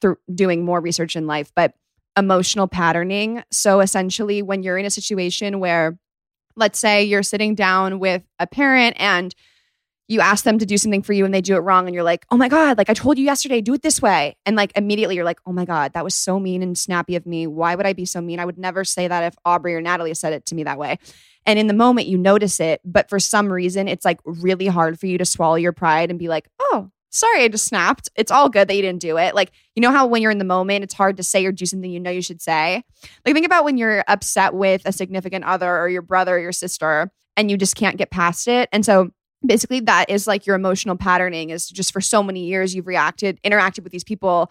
through 0.00 0.18
doing 0.32 0.64
more 0.64 0.80
research 0.80 1.16
in 1.16 1.26
life, 1.26 1.50
but 1.54 1.74
emotional 2.16 2.68
patterning. 2.68 3.42
So 3.50 3.80
essentially, 3.80 4.42
when 4.42 4.62
you're 4.62 4.78
in 4.78 4.86
a 4.86 4.90
situation 4.90 5.60
where, 5.60 5.98
let's 6.54 6.78
say 6.78 7.02
you're 7.02 7.22
sitting 7.22 7.54
down 7.54 7.98
with 7.98 8.22
a 8.38 8.46
parent 8.46 8.96
and 8.98 9.34
you 10.12 10.20
ask 10.20 10.44
them 10.44 10.58
to 10.58 10.66
do 10.66 10.76
something 10.76 11.02
for 11.02 11.12
you 11.12 11.24
and 11.24 11.32
they 11.32 11.40
do 11.40 11.56
it 11.56 11.60
wrong 11.60 11.86
and 11.86 11.94
you're 11.94 12.04
like, 12.04 12.26
"Oh 12.30 12.36
my 12.36 12.48
god, 12.48 12.78
like 12.78 12.90
I 12.90 12.94
told 12.94 13.18
you 13.18 13.24
yesterday, 13.24 13.60
do 13.60 13.74
it 13.74 13.82
this 13.82 14.02
way." 14.02 14.36
And 14.46 14.56
like 14.56 14.72
immediately 14.76 15.16
you're 15.16 15.24
like, 15.24 15.40
"Oh 15.46 15.52
my 15.52 15.64
god, 15.64 15.94
that 15.94 16.04
was 16.04 16.14
so 16.14 16.38
mean 16.38 16.62
and 16.62 16.76
snappy 16.76 17.16
of 17.16 17.26
me. 17.26 17.46
Why 17.46 17.74
would 17.74 17.86
I 17.86 17.92
be 17.92 18.04
so 18.04 18.20
mean? 18.20 18.38
I 18.38 18.44
would 18.44 18.58
never 18.58 18.84
say 18.84 19.08
that 19.08 19.24
if 19.24 19.34
Aubrey 19.44 19.74
or 19.74 19.80
Natalie 19.80 20.14
said 20.14 20.32
it 20.32 20.46
to 20.46 20.54
me 20.54 20.64
that 20.64 20.78
way." 20.78 20.98
And 21.46 21.58
in 21.58 21.66
the 21.66 21.74
moment 21.74 22.06
you 22.06 22.18
notice 22.18 22.60
it, 22.60 22.80
but 22.84 23.08
for 23.08 23.18
some 23.18 23.52
reason 23.52 23.88
it's 23.88 24.04
like 24.04 24.20
really 24.24 24.66
hard 24.66 25.00
for 25.00 25.06
you 25.06 25.18
to 25.18 25.24
swallow 25.24 25.56
your 25.56 25.72
pride 25.72 26.10
and 26.10 26.18
be 26.18 26.28
like, 26.28 26.48
"Oh, 26.60 26.90
sorry, 27.10 27.42
I 27.42 27.48
just 27.48 27.66
snapped. 27.66 28.10
It's 28.14 28.30
all 28.30 28.48
good 28.48 28.68
that 28.68 28.76
you 28.76 28.82
didn't 28.82 29.00
do 29.00 29.16
it." 29.18 29.34
Like, 29.34 29.50
you 29.74 29.80
know 29.80 29.90
how 29.90 30.06
when 30.06 30.22
you're 30.22 30.30
in 30.30 30.38
the 30.38 30.44
moment, 30.44 30.84
it's 30.84 30.94
hard 30.94 31.16
to 31.16 31.22
say 31.22 31.44
or 31.46 31.52
do 31.52 31.66
something 31.66 31.90
you 31.90 32.00
know 32.00 32.10
you 32.10 32.22
should 32.22 32.42
say? 32.42 32.84
Like 33.24 33.34
think 33.34 33.46
about 33.46 33.64
when 33.64 33.78
you're 33.78 34.04
upset 34.06 34.54
with 34.54 34.82
a 34.84 34.92
significant 34.92 35.44
other 35.44 35.76
or 35.78 35.88
your 35.88 36.02
brother 36.02 36.36
or 36.36 36.38
your 36.38 36.52
sister 36.52 37.10
and 37.36 37.50
you 37.50 37.56
just 37.56 37.76
can't 37.76 37.96
get 37.96 38.10
past 38.10 38.48
it. 38.48 38.68
And 38.72 38.84
so 38.84 39.10
basically 39.44 39.80
that 39.80 40.08
is 40.08 40.26
like 40.26 40.46
your 40.46 40.56
emotional 40.56 40.96
patterning 40.96 41.50
is 41.50 41.68
just 41.68 41.92
for 41.92 42.00
so 42.00 42.22
many 42.22 42.46
years 42.46 42.74
you've 42.74 42.86
reacted 42.86 43.40
interacted 43.42 43.82
with 43.82 43.92
these 43.92 44.04
people 44.04 44.50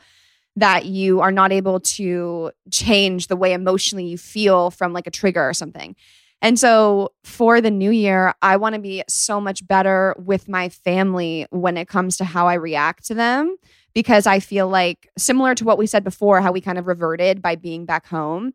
that 0.55 0.85
you 0.85 1.21
are 1.21 1.31
not 1.31 1.51
able 1.51 1.79
to 1.79 2.51
change 2.69 3.27
the 3.27 3.35
way 3.35 3.53
emotionally 3.53 4.05
you 4.05 4.17
feel 4.17 4.69
from 4.69 4.93
like 4.93 5.07
a 5.07 5.11
trigger 5.11 5.47
or 5.47 5.53
something. 5.53 5.95
And 6.41 6.59
so 6.59 7.13
for 7.23 7.61
the 7.61 7.71
new 7.71 7.91
year, 7.91 8.33
I 8.41 8.57
want 8.57 8.73
to 8.75 8.81
be 8.81 9.03
so 9.07 9.39
much 9.39 9.65
better 9.65 10.15
with 10.17 10.49
my 10.49 10.69
family 10.69 11.45
when 11.51 11.77
it 11.77 11.87
comes 11.87 12.17
to 12.17 12.25
how 12.25 12.47
I 12.47 12.55
react 12.55 13.05
to 13.07 13.13
them 13.13 13.55
because 13.93 14.25
I 14.25 14.39
feel 14.39 14.67
like 14.67 15.07
similar 15.17 15.53
to 15.55 15.63
what 15.63 15.77
we 15.77 15.85
said 15.85 16.03
before 16.03 16.41
how 16.41 16.51
we 16.51 16.61
kind 16.61 16.79
of 16.79 16.87
reverted 16.87 17.41
by 17.41 17.55
being 17.55 17.85
back 17.85 18.07
home. 18.07 18.53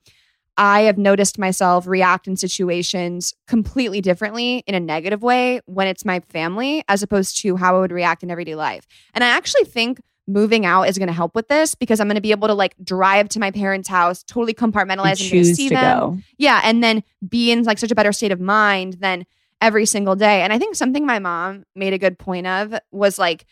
I 0.56 0.82
have 0.82 0.96
noticed 0.96 1.38
myself 1.38 1.86
react 1.86 2.26
in 2.26 2.36
situations 2.36 3.34
completely 3.46 4.00
differently 4.00 4.62
in 4.66 4.74
a 4.74 4.80
negative 4.80 5.22
way 5.22 5.60
when 5.66 5.86
it's 5.86 6.04
my 6.04 6.20
family 6.20 6.82
as 6.88 7.02
opposed 7.02 7.40
to 7.42 7.56
how 7.56 7.76
I 7.76 7.80
would 7.80 7.92
react 7.92 8.22
in 8.22 8.30
everyday 8.30 8.54
life. 8.54 8.86
And 9.12 9.22
I 9.22 9.28
actually 9.28 9.64
think 9.64 10.00
moving 10.26 10.66
out 10.66 10.84
is 10.84 10.98
going 10.98 11.08
to 11.08 11.12
help 11.12 11.34
with 11.34 11.48
this 11.48 11.74
because 11.74 12.00
I'm 12.00 12.08
going 12.08 12.16
to 12.16 12.20
be 12.20 12.32
able 12.32 12.48
to 12.48 12.54
like 12.54 12.74
drive 12.82 13.28
to 13.30 13.38
my 13.38 13.50
parents' 13.50 13.88
house, 13.88 14.22
totally 14.22 14.54
compartmentalize 14.54 15.20
and, 15.20 15.30
choose 15.30 15.54
see 15.54 15.68
to 15.68 15.74
them. 15.74 15.98
go. 15.98 16.18
Yeah, 16.38 16.60
and 16.64 16.82
then 16.82 17.04
be 17.26 17.52
in 17.52 17.62
like 17.64 17.78
such 17.78 17.92
a 17.92 17.94
better 17.94 18.12
state 18.12 18.32
of 18.32 18.40
mind 18.40 18.94
than 18.94 19.26
every 19.60 19.86
single 19.86 20.16
day. 20.16 20.42
And 20.42 20.52
I 20.52 20.58
think 20.58 20.74
something 20.74 21.06
my 21.06 21.18
mom 21.18 21.64
made 21.74 21.92
a 21.92 21.98
good 21.98 22.18
point 22.18 22.46
of 22.46 22.74
was 22.90 23.18
like 23.18 23.46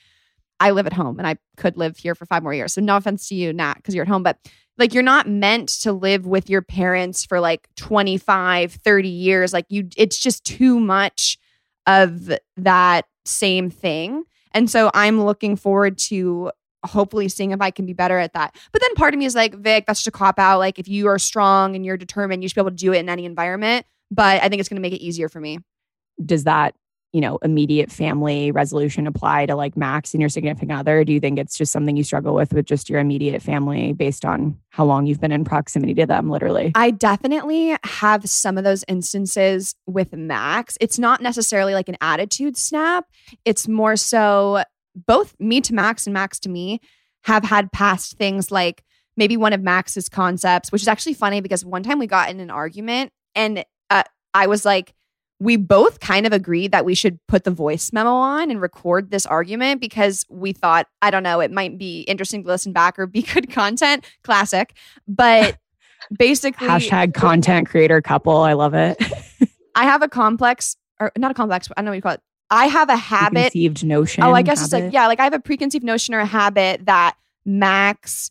I 0.60 0.70
live 0.70 0.86
at 0.86 0.92
home 0.92 1.18
and 1.18 1.26
I 1.26 1.36
could 1.56 1.76
live 1.76 1.96
here 1.96 2.14
for 2.14 2.26
five 2.26 2.42
more 2.42 2.54
years. 2.54 2.72
So 2.74 2.80
no 2.80 2.96
offense 2.96 3.28
to 3.28 3.34
you, 3.34 3.52
Nat, 3.52 3.74
because 3.74 3.94
you're 3.94 4.02
at 4.02 4.08
home, 4.08 4.22
but 4.22 4.38
like 4.78 4.94
you're 4.94 5.02
not 5.02 5.28
meant 5.28 5.68
to 5.82 5.92
live 5.92 6.26
with 6.26 6.50
your 6.50 6.62
parents 6.62 7.24
for 7.24 7.40
like 7.40 7.68
25, 7.76 8.72
30 8.72 9.08
years. 9.08 9.52
Like 9.52 9.66
you 9.68 9.88
it's 9.96 10.18
just 10.18 10.44
too 10.44 10.80
much 10.80 11.38
of 11.86 12.32
that 12.56 13.06
same 13.24 13.70
thing. 13.70 14.24
And 14.52 14.70
so 14.70 14.90
I'm 14.94 15.22
looking 15.22 15.56
forward 15.56 15.98
to 15.98 16.52
hopefully 16.84 17.28
seeing 17.28 17.50
if 17.50 17.60
I 17.60 17.70
can 17.70 17.86
be 17.86 17.92
better 17.92 18.18
at 18.18 18.34
that. 18.34 18.54
But 18.72 18.82
then 18.82 18.94
part 18.94 19.14
of 19.14 19.18
me 19.18 19.24
is 19.24 19.34
like, 19.34 19.54
Vic, 19.54 19.86
that's 19.86 20.00
just 20.00 20.08
a 20.08 20.10
cop 20.10 20.38
out. 20.38 20.58
Like 20.58 20.78
if 20.78 20.86
you 20.86 21.08
are 21.08 21.18
strong 21.18 21.74
and 21.74 21.84
you're 21.84 21.96
determined, 21.96 22.42
you 22.42 22.48
should 22.48 22.56
be 22.56 22.60
able 22.60 22.70
to 22.70 22.76
do 22.76 22.92
it 22.92 22.98
in 22.98 23.08
any 23.08 23.24
environment. 23.24 23.86
But 24.10 24.42
I 24.42 24.48
think 24.48 24.60
it's 24.60 24.68
gonna 24.68 24.80
make 24.80 24.92
it 24.92 25.02
easier 25.02 25.28
for 25.28 25.40
me. 25.40 25.58
Does 26.24 26.44
that, 26.44 26.74
you 27.14 27.20
know, 27.20 27.38
immediate 27.42 27.92
family 27.92 28.50
resolution 28.50 29.06
apply 29.06 29.46
to 29.46 29.54
like 29.54 29.76
Max 29.76 30.14
and 30.14 30.20
your 30.20 30.28
significant 30.28 30.72
other? 30.72 31.04
Do 31.04 31.12
you 31.12 31.20
think 31.20 31.38
it's 31.38 31.56
just 31.56 31.70
something 31.70 31.96
you 31.96 32.02
struggle 32.02 32.34
with 32.34 32.52
with 32.52 32.66
just 32.66 32.90
your 32.90 32.98
immediate 32.98 33.40
family 33.40 33.92
based 33.92 34.24
on 34.24 34.58
how 34.70 34.84
long 34.84 35.06
you've 35.06 35.20
been 35.20 35.30
in 35.30 35.44
proximity 35.44 35.94
to 35.94 36.06
them, 36.06 36.28
literally? 36.28 36.72
I 36.74 36.90
definitely 36.90 37.76
have 37.84 38.28
some 38.28 38.58
of 38.58 38.64
those 38.64 38.84
instances 38.88 39.76
with 39.86 40.12
Max. 40.12 40.76
It's 40.80 40.98
not 40.98 41.22
necessarily 41.22 41.72
like 41.72 41.88
an 41.88 41.96
attitude 42.00 42.56
snap. 42.56 43.06
It's 43.44 43.68
more 43.68 43.94
so 43.94 44.64
both 45.06 45.36
me 45.38 45.60
to 45.60 45.72
Max 45.72 46.08
and 46.08 46.14
Max 46.14 46.40
to 46.40 46.48
me 46.48 46.80
have 47.22 47.44
had 47.44 47.70
past 47.70 48.18
things 48.18 48.50
like 48.50 48.82
maybe 49.16 49.36
one 49.36 49.52
of 49.52 49.62
Max's 49.62 50.08
concepts, 50.08 50.72
which 50.72 50.82
is 50.82 50.88
actually 50.88 51.14
funny 51.14 51.40
because 51.40 51.64
one 51.64 51.84
time 51.84 52.00
we 52.00 52.08
got 52.08 52.28
in 52.28 52.40
an 52.40 52.50
argument 52.50 53.12
and 53.36 53.64
uh, 53.88 54.02
I 54.34 54.48
was 54.48 54.64
like, 54.64 54.94
we 55.44 55.56
both 55.56 56.00
kind 56.00 56.26
of 56.26 56.32
agreed 56.32 56.72
that 56.72 56.86
we 56.86 56.94
should 56.94 57.18
put 57.26 57.44
the 57.44 57.50
voice 57.50 57.92
memo 57.92 58.10
on 58.10 58.50
and 58.50 58.62
record 58.62 59.10
this 59.10 59.26
argument 59.26 59.78
because 59.78 60.24
we 60.30 60.54
thought, 60.54 60.88
I 61.02 61.10
don't 61.10 61.22
know, 61.22 61.40
it 61.40 61.52
might 61.52 61.76
be 61.76 62.00
interesting 62.02 62.42
to 62.42 62.48
listen 62.48 62.72
back 62.72 62.98
or 62.98 63.06
be 63.06 63.22
good 63.34 63.50
content. 63.52 64.06
Classic. 64.22 64.74
But 65.06 65.58
basically, 66.18 66.66
Hashtag 66.66 67.12
content 67.12 67.68
creator 67.68 68.00
couple. 68.00 68.38
I 68.38 68.54
love 68.54 68.72
it. 68.72 68.96
I 69.74 69.84
have 69.84 70.02
a 70.02 70.08
complex, 70.08 70.76
or 70.98 71.12
not 71.18 71.30
a 71.30 71.34
complex, 71.34 71.68
I 71.76 71.80
don't 71.80 71.84
know 71.84 71.90
what 71.90 71.96
you 71.96 72.02
call 72.02 72.12
it. 72.12 72.20
I 72.48 72.66
have 72.66 72.88
a 72.88 72.96
habit. 72.96 73.52
Conceived 73.52 73.84
notion. 73.84 74.24
Oh, 74.24 74.32
I 74.32 74.42
guess 74.42 74.62
it's 74.62 74.72
like, 74.72 74.92
yeah, 74.92 75.08
like 75.08 75.20
I 75.20 75.24
have 75.24 75.34
a 75.34 75.40
preconceived 75.40 75.84
notion 75.84 76.14
or 76.14 76.20
a 76.20 76.26
habit 76.26 76.86
that 76.86 77.16
Max 77.44 78.30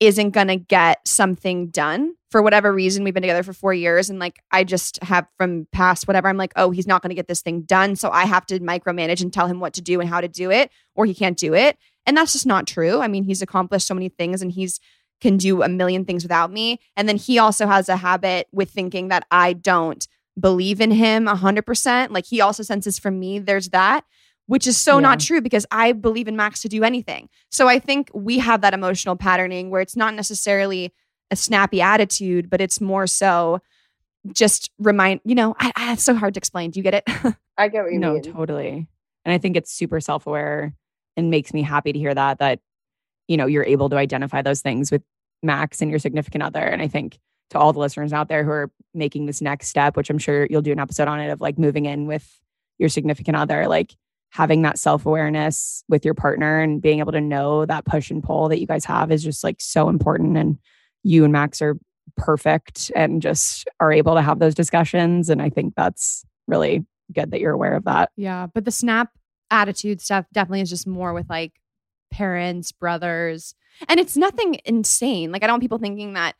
isn't 0.00 0.30
going 0.30 0.48
to 0.48 0.56
get 0.56 1.06
something 1.06 1.68
done 1.68 2.14
for 2.30 2.42
whatever 2.42 2.72
reason. 2.72 3.04
We've 3.04 3.14
been 3.14 3.22
together 3.22 3.42
for 3.42 3.52
four 3.52 3.72
years. 3.72 4.10
And 4.10 4.18
like, 4.18 4.40
I 4.50 4.64
just 4.64 5.02
have 5.02 5.26
from 5.38 5.66
past 5.72 6.08
whatever, 6.08 6.28
I'm 6.28 6.36
like, 6.36 6.52
oh, 6.56 6.70
he's 6.70 6.86
not 6.86 7.00
going 7.00 7.10
to 7.10 7.14
get 7.14 7.28
this 7.28 7.42
thing 7.42 7.62
done. 7.62 7.96
So 7.96 8.10
I 8.10 8.24
have 8.24 8.44
to 8.46 8.58
micromanage 8.60 9.22
and 9.22 9.32
tell 9.32 9.46
him 9.46 9.60
what 9.60 9.72
to 9.74 9.82
do 9.82 10.00
and 10.00 10.08
how 10.08 10.20
to 10.20 10.28
do 10.28 10.50
it, 10.50 10.70
or 10.94 11.06
he 11.06 11.14
can't 11.14 11.38
do 11.38 11.54
it. 11.54 11.78
And 12.06 12.16
that's 12.16 12.32
just 12.32 12.46
not 12.46 12.66
true. 12.66 13.00
I 13.00 13.08
mean, 13.08 13.24
he's 13.24 13.40
accomplished 13.40 13.86
so 13.86 13.94
many 13.94 14.08
things 14.08 14.42
and 14.42 14.50
he's 14.52 14.80
can 15.20 15.36
do 15.36 15.62
a 15.62 15.68
million 15.68 16.04
things 16.04 16.22
without 16.22 16.52
me. 16.52 16.80
And 16.96 17.08
then 17.08 17.16
he 17.16 17.38
also 17.38 17.66
has 17.66 17.88
a 17.88 17.96
habit 17.96 18.46
with 18.52 18.70
thinking 18.70 19.08
that 19.08 19.26
I 19.30 19.54
don't 19.54 20.06
believe 20.38 20.80
in 20.80 20.90
him 20.90 21.26
100%. 21.26 22.10
Like 22.10 22.26
he 22.26 22.40
also 22.40 22.62
senses 22.62 22.98
from 22.98 23.18
me 23.18 23.38
there's 23.38 23.70
that, 23.70 24.04
which 24.46 24.66
is 24.66 24.76
so 24.76 25.00
not 25.00 25.20
true 25.20 25.40
because 25.40 25.66
I 25.70 25.92
believe 25.92 26.28
in 26.28 26.36
Max 26.36 26.60
to 26.62 26.68
do 26.68 26.84
anything. 26.84 27.28
So 27.50 27.66
I 27.68 27.78
think 27.78 28.10
we 28.14 28.38
have 28.38 28.60
that 28.60 28.74
emotional 28.74 29.16
patterning 29.16 29.70
where 29.70 29.80
it's 29.80 29.96
not 29.96 30.14
necessarily 30.14 30.92
a 31.30 31.36
snappy 31.36 31.80
attitude, 31.80 32.50
but 32.50 32.60
it's 32.60 32.80
more 32.80 33.06
so 33.06 33.60
just 34.32 34.70
remind, 34.78 35.20
you 35.24 35.34
know, 35.34 35.54
I, 35.58 35.72
I, 35.76 35.92
it's 35.92 36.02
so 36.02 36.14
hard 36.14 36.34
to 36.34 36.38
explain. 36.38 36.70
Do 36.70 36.78
you 36.78 36.84
get 36.84 36.94
it? 36.94 37.04
I 37.58 37.68
get 37.68 37.84
what 37.84 37.92
you 37.92 37.98
no, 37.98 38.14
mean. 38.14 38.22
No, 38.24 38.32
totally. 38.32 38.88
And 39.24 39.32
I 39.32 39.38
think 39.38 39.56
it's 39.56 39.72
super 39.72 40.00
self 40.00 40.26
aware 40.26 40.74
and 41.16 41.30
makes 41.30 41.52
me 41.52 41.62
happy 41.62 41.92
to 41.92 41.98
hear 41.98 42.14
that, 42.14 42.38
that, 42.38 42.60
you 43.28 43.36
know, 43.36 43.46
you're 43.46 43.64
able 43.64 43.88
to 43.90 43.96
identify 43.96 44.42
those 44.42 44.60
things 44.60 44.90
with 44.90 45.02
Max 45.42 45.80
and 45.80 45.90
your 45.90 45.98
significant 45.98 46.42
other. 46.42 46.60
And 46.60 46.82
I 46.82 46.88
think 46.88 47.18
to 47.50 47.58
all 47.58 47.72
the 47.72 47.78
listeners 47.78 48.12
out 48.12 48.28
there 48.28 48.44
who 48.44 48.50
are 48.50 48.70
making 48.94 49.26
this 49.26 49.40
next 49.40 49.68
step, 49.68 49.96
which 49.96 50.10
I'm 50.10 50.18
sure 50.18 50.46
you'll 50.50 50.62
do 50.62 50.72
an 50.72 50.80
episode 50.80 51.08
on 51.08 51.20
it 51.20 51.30
of 51.30 51.40
like 51.40 51.58
moving 51.58 51.86
in 51.86 52.06
with 52.06 52.40
your 52.78 52.88
significant 52.88 53.36
other, 53.36 53.66
like 53.68 53.94
having 54.34 54.62
that 54.62 54.80
self 54.80 55.06
awareness 55.06 55.84
with 55.88 56.04
your 56.04 56.12
partner 56.12 56.60
and 56.60 56.82
being 56.82 56.98
able 56.98 57.12
to 57.12 57.20
know 57.20 57.64
that 57.64 57.84
push 57.84 58.10
and 58.10 58.20
pull 58.20 58.48
that 58.48 58.60
you 58.60 58.66
guys 58.66 58.84
have 58.84 59.12
is 59.12 59.22
just 59.22 59.44
like 59.44 59.60
so 59.60 59.88
important. 59.88 60.36
And 60.36 60.58
you 61.04 61.22
and 61.22 61.32
Max 61.32 61.62
are 61.62 61.78
perfect 62.16 62.90
and 62.96 63.22
just 63.22 63.68
are 63.78 63.92
able 63.92 64.14
to 64.14 64.22
have 64.22 64.40
those 64.40 64.56
discussions. 64.56 65.30
And 65.30 65.40
I 65.40 65.50
think 65.50 65.74
that's 65.76 66.24
really 66.48 66.84
good 67.12 67.30
that 67.30 67.38
you're 67.38 67.52
aware 67.52 67.76
of 67.76 67.84
that. 67.84 68.10
Yeah. 68.16 68.48
But 68.52 68.64
the 68.64 68.72
snap 68.72 69.10
attitude 69.52 70.00
stuff 70.00 70.26
definitely 70.32 70.62
is 70.62 70.70
just 70.70 70.88
more 70.88 71.12
with 71.12 71.30
like 71.30 71.52
parents, 72.10 72.72
brothers. 72.72 73.54
And 73.88 74.00
it's 74.00 74.16
nothing 74.16 74.58
insane. 74.64 75.30
Like, 75.30 75.44
I 75.44 75.46
don't 75.46 75.54
want 75.54 75.62
people 75.62 75.78
thinking 75.78 76.14
that 76.14 76.34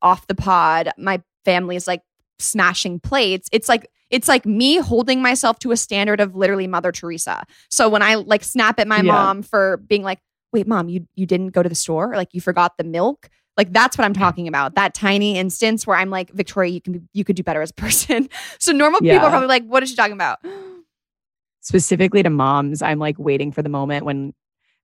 off 0.00 0.28
the 0.28 0.36
pod, 0.36 0.90
my 0.96 1.20
family 1.44 1.74
is 1.74 1.88
like 1.88 2.02
smashing 2.38 3.00
plates. 3.00 3.48
It's 3.50 3.68
like, 3.68 3.90
it's 4.12 4.28
like 4.28 4.46
me 4.46 4.76
holding 4.76 5.20
myself 5.20 5.58
to 5.60 5.72
a 5.72 5.76
standard 5.76 6.20
of 6.20 6.36
literally 6.36 6.68
Mother 6.68 6.92
Teresa. 6.92 7.42
So 7.70 7.88
when 7.88 8.02
I 8.02 8.14
like 8.16 8.44
snap 8.44 8.78
at 8.78 8.86
my 8.86 8.98
Yeah. 8.98 9.10
mom 9.12 9.42
for 9.42 9.78
being 9.78 10.02
like, 10.04 10.20
wait, 10.52 10.68
mom, 10.68 10.88
you 10.88 11.08
you 11.16 11.26
didn't 11.26 11.48
go 11.48 11.62
to 11.62 11.68
the 11.68 11.74
store? 11.74 12.12
Or, 12.12 12.16
like 12.16 12.28
you 12.32 12.40
forgot 12.40 12.76
the 12.76 12.84
milk? 12.84 13.28
Like 13.56 13.72
that's 13.72 13.98
what 13.98 14.04
I'm 14.04 14.14
talking 14.14 14.46
about. 14.48 14.74
That 14.76 14.94
tiny 14.94 15.36
instance 15.38 15.86
where 15.86 15.96
I'm 15.96 16.10
like, 16.10 16.30
Victoria, 16.30 16.70
you 16.70 16.80
can 16.80 16.92
be, 16.92 17.00
you 17.12 17.24
could 17.24 17.36
do 17.36 17.42
better 17.42 17.62
as 17.62 17.70
a 17.70 17.74
person. 17.74 18.28
So 18.58 18.70
normal 18.72 19.00
people 19.00 19.26
are 19.26 19.30
probably 19.30 19.48
like, 19.48 19.64
what 19.64 19.82
is 19.82 19.90
she 19.90 19.96
talking 19.96 20.12
about? 20.12 20.38
Specifically 21.60 22.22
to 22.22 22.30
moms, 22.30 22.82
I'm 22.82 22.98
like 22.98 23.18
waiting 23.18 23.50
for 23.52 23.62
the 23.62 23.68
moment 23.68 24.04
when 24.04 24.34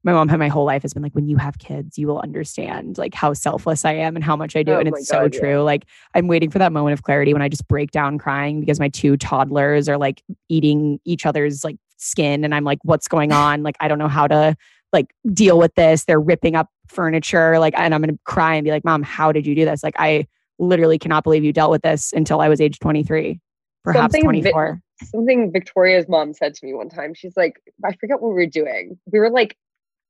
my 0.05 0.12
mom 0.12 0.28
had 0.28 0.38
my 0.38 0.49
whole 0.49 0.64
life 0.64 0.82
has 0.82 0.94
been 0.94 1.03
like, 1.03 1.12
when 1.12 1.26
you 1.26 1.36
have 1.36 1.59
kids, 1.59 1.99
you 1.99 2.07
will 2.07 2.20
understand 2.20 2.99
like 2.99 3.14
how 3.14 3.32
selfless 3.32 3.84
I 3.84 3.94
am 3.94 4.14
and 4.14 4.24
how 4.24 4.36
much 4.36 4.55
I 4.55 4.62
do. 4.62 4.72
Oh 4.72 4.78
and 4.78 4.88
it's 4.88 5.09
so 5.09 5.22
God, 5.22 5.34
yeah. 5.34 5.40
true. 5.40 5.62
Like 5.62 5.84
I'm 6.14 6.28
waiting 6.28 6.51
for 6.51 6.59
that 6.59 6.72
moment 6.72 6.92
of 6.92 7.03
clarity 7.03 7.32
when 7.32 7.42
I 7.42 7.49
just 7.49 7.66
break 7.66 7.90
down 7.90 8.18
crying 8.18 8.61
because 8.61 8.78
my 8.78 8.88
two 8.88 9.16
toddlers 9.16 9.88
are 9.88 9.99
like 9.99 10.22
eating 10.49 11.01
each 11.05 11.26
other's 11.26 11.64
like 11.64 11.76
skin. 11.96 12.44
And 12.44 12.55
I'm 12.55 12.64
like, 12.64 12.78
what's 12.82 13.09
going 13.09 13.32
on? 13.46 13.62
Like, 13.62 13.76
I 13.80 13.88
don't 13.88 13.99
know 13.99 14.09
how 14.09 14.28
to 14.28 14.57
like 14.92 15.12
deal 15.32 15.59
with 15.59 15.74
this. 15.74 16.05
They're 16.05 16.20
ripping 16.20 16.55
up 16.55 16.70
furniture. 16.86 17.59
Like, 17.59 17.74
and 17.76 17.94
I'm 17.94 18.01
going 18.01 18.14
to 18.14 18.20
cry 18.24 18.55
and 18.55 18.64
be 18.64 18.70
like, 18.70 18.84
mom, 18.84 19.03
how 19.03 19.32
did 19.32 19.46
you 19.46 19.55
do 19.55 19.64
this? 19.64 19.82
Like, 19.82 19.94
I 19.99 20.26
literally 20.59 20.99
cannot 20.99 21.24
believe 21.24 21.44
you 21.44 21.53
dealt 21.53 21.70
with 21.70 21.82
this 21.82 22.12
until 22.12 22.40
I 22.40 22.49
was 22.49 22.61
age 22.61 22.78
23, 22.78 23.38
perhaps 23.84 24.03
Something 24.03 24.22
vi- 24.22 24.51
24. 24.51 24.80
something 25.05 25.53
Victoria's 25.53 26.09
mom 26.09 26.32
said 26.32 26.55
to 26.55 26.66
me 26.66 26.72
one 26.72 26.88
time. 26.88 27.14
She's 27.14 27.36
like, 27.36 27.61
I 27.84 27.92
forget 27.92 28.20
what 28.20 28.28
we 28.28 28.34
were 28.34 28.46
doing. 28.46 28.99
We 29.12 29.18
were 29.18 29.30
like, 29.30 29.57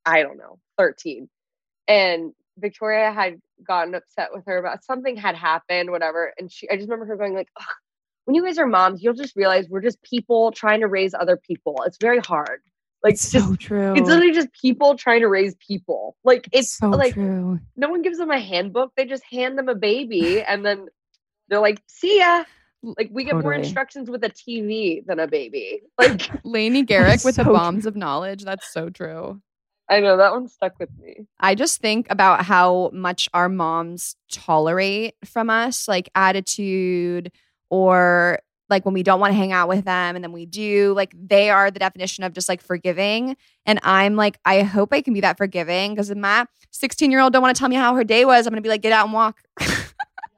I 0.09 0.23
don't 0.23 0.39
know, 0.39 0.59
13. 0.79 1.29
And 1.87 2.33
Victoria 2.59 3.13
had 3.13 3.41
gotten 3.67 3.95
upset 3.95 4.29
with 4.33 4.45
her 4.47 4.59
about 4.59 4.85
something 4.85 5.17
had 5.17 5.37
happened, 5.37 5.91
whatever. 5.91 6.33
And 6.39 6.51
she 6.51 6.69
I 6.71 6.77
just 6.77 6.89
remember 6.89 7.07
her 7.07 7.17
going 7.17 7.35
like, 7.35 7.49
"Ugh, 7.59 7.67
when 8.29 8.35
you 8.35 8.45
guys 8.45 8.59
are 8.59 8.67
moms, 8.67 9.03
you'll 9.03 9.15
just 9.15 9.35
realize 9.37 9.69
we're 9.71 9.81
just 9.81 10.03
people 10.03 10.53
trying 10.53 10.81
to 10.81 10.87
raise 10.87 11.15
other 11.15 11.39
people. 11.39 11.83
It's 11.87 11.97
very 11.99 12.19
hard. 12.19 12.61
Like 13.03 13.15
it's 13.15 13.31
just 13.31 13.47
so 13.47 13.55
true. 13.55 13.95
it's 13.95 14.07
literally 14.07 14.33
just 14.33 14.49
people 14.53 14.97
trying 14.97 15.21
to 15.21 15.29
raise 15.29 15.55
people. 15.67 16.15
Like 16.25 16.47
it's 16.53 16.77
so 16.77 16.91
like 16.91 17.15
true. 17.15 17.59
no 17.75 17.89
one 17.89 18.03
gives 18.03 18.19
them 18.19 18.31
a 18.31 18.39
handbook. 18.39 18.93
They 18.97 19.07
just 19.07 19.23
hand 19.31 19.57
them 19.57 19.71
a 19.71 19.75
baby 19.75 20.43
and 20.43 20.63
then 20.63 20.89
they're 21.49 21.61
like, 21.61 21.81
see 21.87 22.19
ya. 22.19 22.45
Like 22.83 23.09
we 23.11 23.25
get 23.25 23.37
more 23.37 23.55
instructions 23.55 24.11
with 24.11 24.23
a 24.25 24.31
TV 24.31 25.05
than 25.07 25.19
a 25.21 25.27
baby. 25.27 25.81
Like 25.97 26.29
Lainey 26.45 26.83
Garrick 26.83 27.21
with 27.25 27.37
the 27.37 27.45
so 27.45 27.53
bombs 27.53 27.87
of 27.87 27.97
knowledge. 27.97 28.45
That's 28.45 28.71
so 28.71 28.91
true. 28.91 29.41
I 29.91 30.01
know 30.01 30.17
that 30.17 30.33
one 30.33 30.49
stuck 30.49 30.79
with 30.79 30.91
me. 30.99 31.27
I 31.41 31.55
just 31.55 31.81
think 31.81 32.07
about 32.11 32.45
how 32.45 32.91
much 32.93 33.29
our 33.33 33.49
moms 33.49 34.17
tolerate 34.31 35.15
from 35.25 35.49
us, 35.49 35.89
like 35.89 36.11
attitude 36.15 37.33
or 37.71 38.41
like 38.69 38.85
when 38.85 38.93
we 38.93 39.03
don't 39.03 39.19
want 39.19 39.33
to 39.33 39.37
hang 39.37 39.51
out 39.51 39.67
with 39.69 39.87
them 39.87 40.15
and 40.15 40.23
then 40.23 40.33
we 40.33 40.45
do. 40.45 40.93
Like 40.95 41.15
they 41.19 41.49
are 41.49 41.71
the 41.71 41.79
definition 41.79 42.23
of 42.25 42.35
just 42.35 42.51
like 42.51 42.61
forgiving. 42.61 43.37
And 43.65 43.81
I'm 43.83 44.15
like, 44.15 44.39
I 44.45 44.63
hope 44.63 44.93
I 44.93 45.01
can 45.01 45.15
be 45.15 45.21
that 45.21 45.39
forgiving 45.39 45.95
because 45.95 46.11
if 46.11 46.19
my 46.19 46.45
16 46.71 47.11
year 47.11 47.21
old 47.21 47.33
don't 47.33 47.41
want 47.41 47.57
to 47.57 47.59
tell 47.59 47.71
me 47.71 47.77
how 47.77 47.95
her 47.95 48.05
day 48.05 48.27
was, 48.27 48.47
I'm 48.47 48.51
going 48.51 48.63
to 48.63 48.67
be 48.67 48.69
like, 48.69 48.83
get 48.83 48.93
out 48.93 49.07
and 49.07 49.15
walk. 49.15 49.39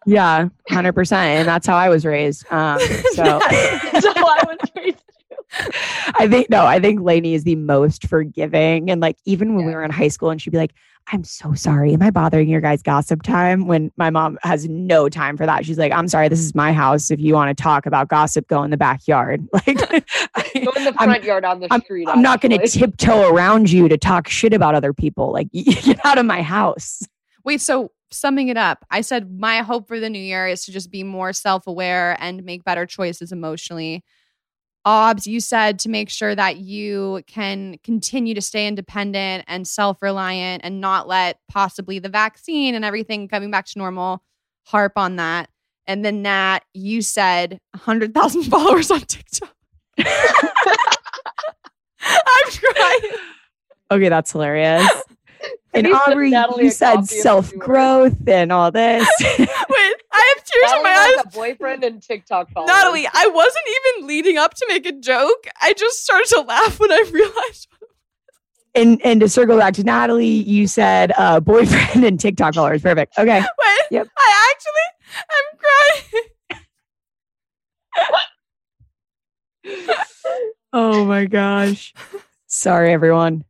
Yeah, 0.07 0.49
hundred 0.71 0.95
percent, 0.95 1.41
and 1.41 1.49
that's 1.49 1.67
how 1.67 1.77
I 1.77 1.89
was 1.89 2.07
raised. 2.07 2.51
Um, 2.51 2.79
so 3.13 3.25
so 3.25 3.41
I 3.45 4.45
was 4.47 4.59
raised. 4.75 5.05
I 5.53 6.29
think 6.29 6.49
no, 6.51 6.65
I 6.65 6.79
think 6.81 7.01
Lainey 7.01 7.35
is 7.35 7.45
the 7.45 7.57
most 7.57 8.07
forgiving, 8.07 8.91
and 8.91 9.01
like 9.01 9.17
even 9.25 9.55
when 9.55 9.65
we 9.67 9.75
were 9.75 9.83
in 9.83 9.91
high 9.91 10.09
school, 10.09 10.31
and 10.31 10.41
she'd 10.41 10.51
be 10.51 10.59
like, 10.59 10.75
"I'm 11.13 11.25
so 11.25 11.55
sorry, 11.55 11.93
am 11.93 12.03
I 12.03 12.11
bothering 12.11 12.49
your 12.49 12.61
guys' 12.61 12.83
gossip 12.83 13.23
time?" 13.23 13.67
When 13.67 13.91
my 13.97 14.11
mom 14.11 14.39
has 14.43 14.69
no 14.69 15.09
time 15.09 15.37
for 15.37 15.47
that, 15.47 15.67
she's 15.67 15.79
like, 15.79 15.93
"I'm 15.93 16.07
sorry, 16.09 16.29
this 16.29 16.41
is 16.41 16.55
my 16.55 16.73
house. 16.73 17.11
If 17.11 17.19
you 17.21 17.35
want 17.35 17.57
to 17.57 17.61
talk 17.61 17.85
about 17.87 18.09
gossip, 18.09 18.47
go 18.49 18.63
in 18.63 18.71
the 18.71 18.77
backyard." 18.77 19.47
Like, 19.53 19.67
Go 20.65 20.73
in 20.73 20.85
the 20.85 20.95
I'm- 20.99 21.09
front 21.09 21.25
yard 21.25 21.45
on 21.45 21.61
the 21.61 21.69
I'm, 21.71 21.81
street. 21.83 22.09
I'm 22.09 22.23
not 22.23 22.41
going 22.41 22.59
to 22.59 22.67
tiptoe 22.67 23.29
around 23.29 23.71
you 23.71 23.89
to 23.89 23.97
talk 23.97 24.29
shit 24.29 24.53
about 24.53 24.75
other 24.75 24.93
people. 24.93 25.33
Like, 25.33 25.51
get 25.53 26.05
out 26.05 26.19
of 26.19 26.27
my 26.27 26.43
house. 26.43 27.03
Wait, 27.45 27.61
so 27.61 27.91
summing 28.11 28.49
it 28.49 28.57
up, 28.57 28.85
I 28.91 29.01
said 29.01 29.31
my 29.39 29.59
hope 29.59 29.87
for 29.89 30.01
the 30.01 30.11
new 30.11 30.19
year 30.21 30.47
is 30.49 30.65
to 30.65 30.73
just 30.73 30.91
be 30.91 31.03
more 31.03 31.33
self 31.33 31.67
aware 31.67 32.17
and 32.21 32.45
make 32.45 32.65
better 32.65 32.85
choices 32.87 33.33
emotionally. 33.33 34.05
Obs, 34.85 35.27
you 35.27 35.41
said 35.41 35.79
to 35.81 35.89
make 35.89 36.09
sure 36.09 36.35
that 36.35 36.57
you 36.57 37.23
can 37.27 37.77
continue 37.85 38.35
to 38.35 38.41
stay 38.41 38.67
independent 38.67 39.45
and 39.47 39.67
self 39.67 40.01
reliant 40.01 40.63
and 40.65 40.81
not 40.81 41.07
let 41.07 41.39
possibly 41.49 41.99
the 41.99 42.09
vaccine 42.09 42.75
and 42.75 42.85
everything 42.85 43.29
coming 43.29 43.51
back 43.51 43.67
to 43.67 43.79
normal 43.79 44.23
harp 44.65 44.93
on 44.97 45.17
that. 45.17 45.51
And 45.87 46.05
then 46.05 46.23
Nat, 46.23 46.61
you 46.73 47.03
said 47.03 47.59
100,000 47.73 48.43
followers 48.51 48.91
on 48.91 49.01
TikTok. 49.01 49.55
I'm 49.99 50.07
crying. 52.53 53.13
Okay, 53.91 54.09
that's 54.09 54.33
hilarious. 54.33 54.89
And 55.73 55.85
Maybe 55.85 55.95
Aubrey, 55.95 56.31
Natalie 56.31 56.65
you 56.65 56.71
said 56.71 56.95
copy 56.95 56.99
of 57.03 57.09
the 57.09 57.15
self 57.17 57.51
viewer. 57.51 57.65
growth 57.65 58.29
and 58.29 58.51
all 58.51 58.73
this. 58.73 59.07
Wait, 59.21 59.39
I 59.39 60.35
have 60.35 60.45
tears 60.45 60.73
in 60.73 60.83
Natalie 60.83 60.83
my 60.83 60.91
has 60.91 61.19
eyes. 61.19 61.25
a 61.27 61.29
boyfriend 61.37 61.85
and 61.85 62.03
TikTok 62.03 62.51
followers. 62.51 62.69
Natalie, 62.69 63.07
I 63.07 63.27
wasn't 63.29 63.65
even 63.97 64.09
leading 64.09 64.37
up 64.37 64.55
to 64.55 64.67
make 64.69 64.85
a 64.85 64.93
joke. 64.93 65.47
I 65.63 65.73
just 65.75 66.03
started 66.03 66.27
to 66.31 66.41
laugh 66.41 66.81
when 66.81 66.91
I 66.91 67.05
realized. 67.13 67.69
and 68.75 69.01
and 69.05 69.21
to 69.21 69.29
circle 69.29 69.59
back 69.59 69.75
to 69.75 69.85
Natalie, 69.85 70.27
you 70.27 70.67
said 70.67 71.13
uh, 71.17 71.39
boyfriend 71.39 72.05
and 72.05 72.19
TikTok 72.19 72.55
followers. 72.55 72.83
Perfect. 72.83 73.17
Okay. 73.17 73.39
Wait, 73.59 73.81
Yep. 73.93 74.09
I 74.19 74.53
actually, 74.53 74.89
I'm 75.31 75.59
crying. 79.69 80.15
Oh 80.73 81.05
my 81.05 81.27
gosh. 81.27 81.93
Sorry, 82.47 82.93
everyone. 82.93 83.45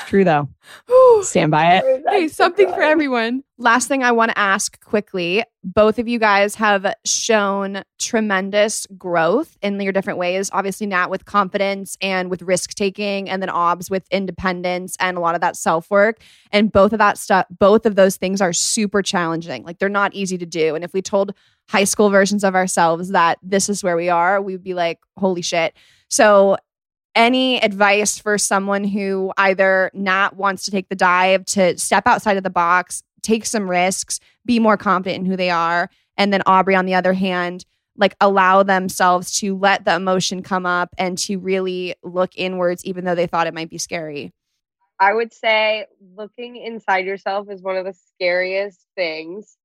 It's 0.00 0.08
true 0.08 0.24
though. 0.24 0.48
Stand 1.22 1.50
by 1.50 1.76
it. 1.76 2.04
Hey, 2.08 2.28
something 2.28 2.68
for 2.68 2.80
everyone. 2.80 3.44
Last 3.58 3.88
thing 3.88 4.02
I 4.02 4.12
want 4.12 4.30
to 4.30 4.38
ask 4.38 4.82
quickly. 4.82 5.44
Both 5.62 5.98
of 5.98 6.08
you 6.08 6.18
guys 6.18 6.54
have 6.56 6.94
shown 7.04 7.82
tremendous 7.98 8.86
growth 8.96 9.56
in 9.62 9.80
your 9.80 9.92
different 9.92 10.18
ways. 10.18 10.50
Obviously, 10.52 10.86
Nat 10.86 11.08
with 11.08 11.24
confidence 11.24 11.96
and 12.00 12.30
with 12.30 12.42
risk 12.42 12.74
taking, 12.74 13.28
and 13.28 13.42
then 13.42 13.50
Obs 13.50 13.90
with 13.90 14.06
independence 14.10 14.96
and 14.98 15.16
a 15.16 15.20
lot 15.20 15.34
of 15.34 15.40
that 15.42 15.56
self 15.56 15.90
work. 15.90 16.18
And 16.50 16.72
both 16.72 16.92
of 16.92 16.98
that 16.98 17.18
stuff, 17.18 17.46
both 17.50 17.86
of 17.86 17.94
those 17.94 18.16
things 18.16 18.40
are 18.40 18.52
super 18.52 19.02
challenging. 19.02 19.62
Like 19.64 19.78
they're 19.78 19.88
not 19.88 20.14
easy 20.14 20.38
to 20.38 20.46
do. 20.46 20.74
And 20.74 20.84
if 20.84 20.92
we 20.92 21.02
told 21.02 21.34
high 21.68 21.84
school 21.84 22.10
versions 22.10 22.44
of 22.44 22.54
ourselves 22.54 23.10
that 23.10 23.38
this 23.42 23.68
is 23.68 23.84
where 23.84 23.96
we 23.96 24.08
are, 24.08 24.40
we'd 24.40 24.64
be 24.64 24.74
like, 24.74 24.98
holy 25.16 25.42
shit. 25.42 25.74
So 26.08 26.56
any 27.14 27.62
advice 27.62 28.18
for 28.18 28.38
someone 28.38 28.84
who 28.84 29.32
either 29.36 29.90
not 29.94 30.36
wants 30.36 30.64
to 30.64 30.70
take 30.70 30.88
the 30.88 30.94
dive 30.94 31.44
to 31.46 31.76
step 31.78 32.06
outside 32.06 32.36
of 32.36 32.42
the 32.42 32.50
box, 32.50 33.02
take 33.22 33.46
some 33.46 33.68
risks, 33.68 34.20
be 34.44 34.58
more 34.58 34.76
confident 34.76 35.24
in 35.24 35.30
who 35.30 35.36
they 35.36 35.50
are, 35.50 35.90
and 36.16 36.32
then 36.32 36.42
Aubrey 36.46 36.74
on 36.74 36.86
the 36.86 36.94
other 36.94 37.12
hand, 37.12 37.64
like 37.96 38.16
allow 38.20 38.62
themselves 38.62 39.38
to 39.40 39.56
let 39.56 39.84
the 39.84 39.94
emotion 39.94 40.42
come 40.42 40.66
up 40.66 40.90
and 40.98 41.18
to 41.18 41.36
really 41.38 41.94
look 42.02 42.32
inwards 42.36 42.84
even 42.84 43.04
though 43.04 43.14
they 43.14 43.26
thought 43.26 43.46
it 43.46 43.54
might 43.54 43.70
be 43.70 43.78
scary. 43.78 44.32
I 44.98 45.12
would 45.12 45.32
say 45.32 45.86
looking 46.16 46.56
inside 46.56 47.06
yourself 47.06 47.48
is 47.50 47.60
one 47.60 47.76
of 47.76 47.84
the 47.84 47.94
scariest 48.14 48.86
things. 48.94 49.56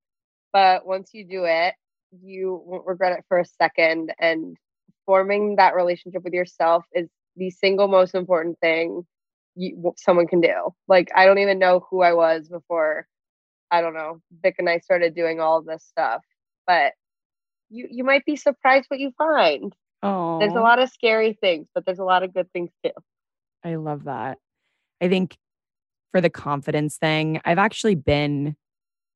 But 0.52 0.86
once 0.86 1.12
you 1.14 1.26
do 1.26 1.44
it, 1.46 1.76
you 2.24 2.62
won't 2.66 2.88
regret 2.88 3.18
it 3.18 3.26
for 3.28 3.38
a 3.38 3.46
second. 3.46 4.14
And 4.20 4.58
forming 5.06 5.58
that 5.58 5.76
relationship 5.76 6.24
with 6.24 6.34
yourself 6.34 6.86
is 6.94 7.08
the 7.38 7.50
single 7.52 7.88
most 7.88 8.16
important 8.16 8.60
thing 8.60 9.06
you, 9.56 9.94
someone 9.98 10.28
can 10.28 10.42
do. 10.42 10.72
Like, 10.88 11.10
I 11.16 11.26
don't 11.26 11.40
even 11.40 11.60
know 11.60 11.86
who 11.90 12.02
I 12.02 12.14
was 12.14 12.48
before, 12.50 13.08
I 13.72 13.82
don't 13.82 13.94
know, 13.94 14.22
Vic 14.44 14.56
and 14.60 14.70
I 14.70 14.80
started 14.80 15.16
doing 15.16 15.40
all 15.40 15.62
this 15.62 15.84
stuff. 15.84 16.22
But 16.66 16.94
you, 17.70 17.88
you 17.90 18.04
might 18.04 18.26
be 18.26 18.36
surprised 18.36 18.86
what 18.90 19.00
you 19.00 19.12
find. 19.18 19.74
Oh, 20.04 20.40
There's 20.40 20.54
a 20.54 20.62
lot 20.62 20.80
of 20.80 20.90
scary 20.90 21.38
things, 21.40 21.68
but 21.74 21.86
there's 21.86 22.00
a 22.00 22.04
lot 22.04 22.24
of 22.24 22.34
good 22.34 22.52
things 22.54 22.70
too. 22.84 22.92
I 23.64 23.76
love 23.76 24.04
that. 24.06 24.38
I 25.02 25.10
think 25.10 25.38
for 26.12 26.22
the 26.22 26.30
confidence 26.30 26.98
thing, 26.98 27.42
I've 27.46 27.58
actually 27.58 27.96
been 27.96 28.56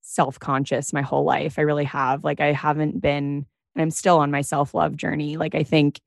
self 0.02 0.40
conscious 0.40 0.92
my 0.92 1.02
whole 1.02 1.24
life. 1.24 1.60
I 1.60 1.62
really 1.62 1.86
have. 1.86 2.24
Like, 2.24 2.40
I 2.40 2.52
haven't 2.52 3.00
been, 3.00 3.46
and 3.76 3.82
I'm 3.82 3.92
still 3.92 4.18
on 4.18 4.32
my 4.32 4.42
self 4.42 4.74
love 4.74 4.98
journey. 4.98 5.38
Like, 5.38 5.56
I 5.56 5.64
think 5.64 6.00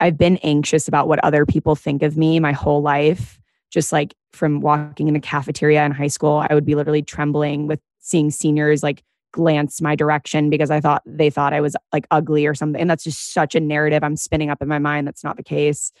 I've 0.00 0.18
been 0.18 0.36
anxious 0.38 0.88
about 0.88 1.08
what 1.08 1.22
other 1.24 1.46
people 1.46 1.74
think 1.74 2.02
of 2.02 2.16
me 2.16 2.40
my 2.40 2.52
whole 2.52 2.82
life. 2.82 3.38
Just 3.70 3.92
like 3.92 4.14
from 4.32 4.60
walking 4.60 5.08
in 5.08 5.14
the 5.14 5.20
cafeteria 5.20 5.84
in 5.84 5.92
high 5.92 6.06
school, 6.06 6.44
I 6.48 6.54
would 6.54 6.64
be 6.64 6.74
literally 6.74 7.02
trembling 7.02 7.66
with 7.66 7.80
seeing 7.98 8.30
seniors 8.30 8.82
like 8.82 9.02
glance 9.32 9.82
my 9.82 9.94
direction 9.94 10.48
because 10.48 10.70
I 10.70 10.80
thought 10.80 11.02
they 11.04 11.28
thought 11.28 11.52
I 11.52 11.60
was 11.60 11.76
like 11.92 12.06
ugly 12.10 12.46
or 12.46 12.54
something. 12.54 12.80
And 12.80 12.88
that's 12.88 13.04
just 13.04 13.34
such 13.34 13.54
a 13.54 13.60
narrative 13.60 14.02
I'm 14.02 14.16
spinning 14.16 14.50
up 14.50 14.62
in 14.62 14.68
my 14.68 14.78
mind. 14.78 15.06
That's 15.06 15.24
not 15.24 15.36
the 15.36 15.42
case. 15.42 15.92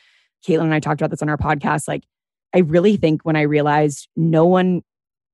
Caitlin 0.46 0.64
and 0.64 0.74
I 0.74 0.80
talked 0.80 1.00
about 1.00 1.10
this 1.10 1.22
on 1.22 1.28
our 1.28 1.36
podcast. 1.36 1.88
Like, 1.88 2.04
I 2.54 2.60
really 2.60 2.96
think 2.96 3.22
when 3.22 3.36
I 3.36 3.42
realized 3.42 4.08
no 4.16 4.46
one 4.46 4.82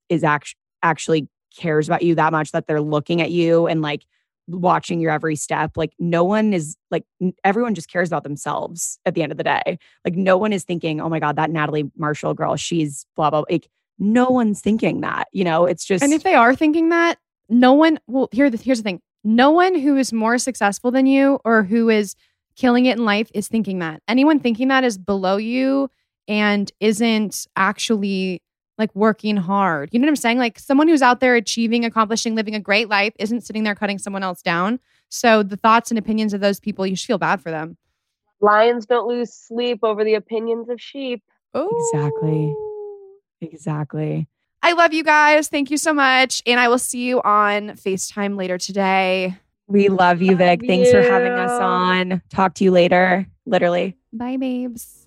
is 0.09 0.25
act- 0.25 0.57
actually 0.83 1.29
cares 1.57 1.89
about 1.89 2.03
you 2.03 2.15
that 2.15 2.33
much 2.33 2.53
that 2.53 2.67
they're 2.67 2.81
looking 2.81 3.21
at 3.21 3.31
you 3.31 3.67
and 3.67 3.83
like 3.83 4.05
watching 4.53 5.01
your 5.01 5.11
every 5.11 5.37
step. 5.37 5.77
Like, 5.77 5.93
no 5.99 6.25
one 6.25 6.53
is 6.53 6.77
like, 6.91 7.05
everyone 7.45 7.75
just 7.75 7.91
cares 7.91 8.09
about 8.09 8.25
themselves 8.25 8.99
at 9.05 9.15
the 9.15 9.23
end 9.23 9.33
of 9.33 9.39
the 9.39 9.45
day. 9.45 9.79
Like, 10.05 10.15
no 10.15 10.37
one 10.37 10.53
is 10.53 10.65
thinking, 10.65 11.01
oh 11.01 11.09
my 11.09 11.21
God, 11.21 11.37
that 11.37 11.51
Natalie 11.51 11.91
Marshall 11.97 12.35
girl, 12.35 12.57
she's 12.57 13.07
blah, 13.17 13.31
blah. 13.31 13.45
Like, 13.51 13.69
no 13.99 14.31
one's 14.31 14.61
thinking 14.61 15.01
that, 15.03 15.29
you 15.33 15.45
know, 15.45 15.67
it's 15.67 15.85
just. 15.85 16.03
And 16.03 16.13
if 16.13 16.23
they 16.23 16.35
are 16.35 16.55
thinking 16.55 16.89
that, 16.91 17.19
no 17.49 17.73
one, 17.73 17.99
well, 18.07 18.29
here, 18.33 18.51
here's 18.51 18.79
the 18.79 18.85
thing 18.85 19.01
no 19.25 19.51
one 19.51 19.79
who 19.79 19.97
is 19.97 20.13
more 20.13 20.39
successful 20.39 20.91
than 20.91 21.07
you 21.07 21.39
or 21.45 21.63
who 21.63 21.89
is 21.89 22.15
killing 22.57 22.87
it 22.87 22.99
in 22.99 23.05
life 23.05 23.31
is 23.35 23.49
thinking 23.49 23.79
that. 23.79 24.03
Anyone 24.09 24.41
thinking 24.41 24.69
that 24.69 24.85
is 24.85 24.99
below 24.99 25.37
you 25.37 25.89
and 26.29 26.71
isn't 26.81 27.47
actually 27.57 28.43
like 28.79 28.95
working 28.95 29.37
hard. 29.37 29.91
You 29.93 29.99
know 29.99 30.07
what 30.07 30.11
I'm 30.11 30.17
saying? 30.17 30.39
Like 30.39 30.59
someone 30.59 30.89
who's 30.89 31.03
out 31.03 31.21
there 31.21 31.35
achieving, 31.35 31.85
accomplishing, 31.85 32.35
living 32.35 32.55
a 32.55 32.61
great 32.61 32.89
life 32.89 33.15
isn't 33.19 33.43
sitting 33.43 33.65
there 33.65 33.75
cutting 33.75 33.99
someone 33.99 34.23
else 34.23 34.43
down. 34.43 34.81
So 35.09 35.43
the 35.43 35.57
thoughts 35.57 35.91
and 35.91 35.99
opinions 35.99 36.33
of 36.33 36.41
those 36.41 36.59
people, 36.59 36.87
you 36.87 36.97
should 36.97 37.07
feel 37.07 37.19
bad 37.19 37.41
for 37.41 37.51
them. 37.51 37.77
Lions 38.41 38.87
don't 38.87 39.07
lose 39.07 39.33
sleep 39.33 39.81
over 39.83 40.05
the 40.05 40.15
opinions 40.15 40.69
of 40.69 40.81
sheep. 40.81 41.23
Exactly. 41.55 42.55
Exactly. 43.41 44.29
I 44.63 44.73
love 44.73 44.93
you 44.93 45.05
guys. 45.05 45.49
Thank 45.49 45.71
you 45.71 45.77
so 45.77 45.93
much. 45.93 46.43
And 46.47 46.59
I 46.59 46.69
will 46.69 46.79
see 46.79 47.03
you 47.07 47.21
on 47.23 47.71
FaceTime 47.71 48.37
later 48.37 48.59
today. 48.59 49.37
We 49.67 49.89
love 49.89 50.23
you, 50.23 50.37
Vic. 50.37 50.61
Love 50.61 50.67
Thanks 50.67 50.91
for 50.91 51.03
having 51.03 51.33
us 51.33 51.61
on. 51.61 52.23
Talk 52.31 52.55
to 52.55 52.65
you 52.65 52.71
later. 52.71 53.27
Literally. 53.47 53.97
Bye, 54.13 54.37
babes. 54.37 55.02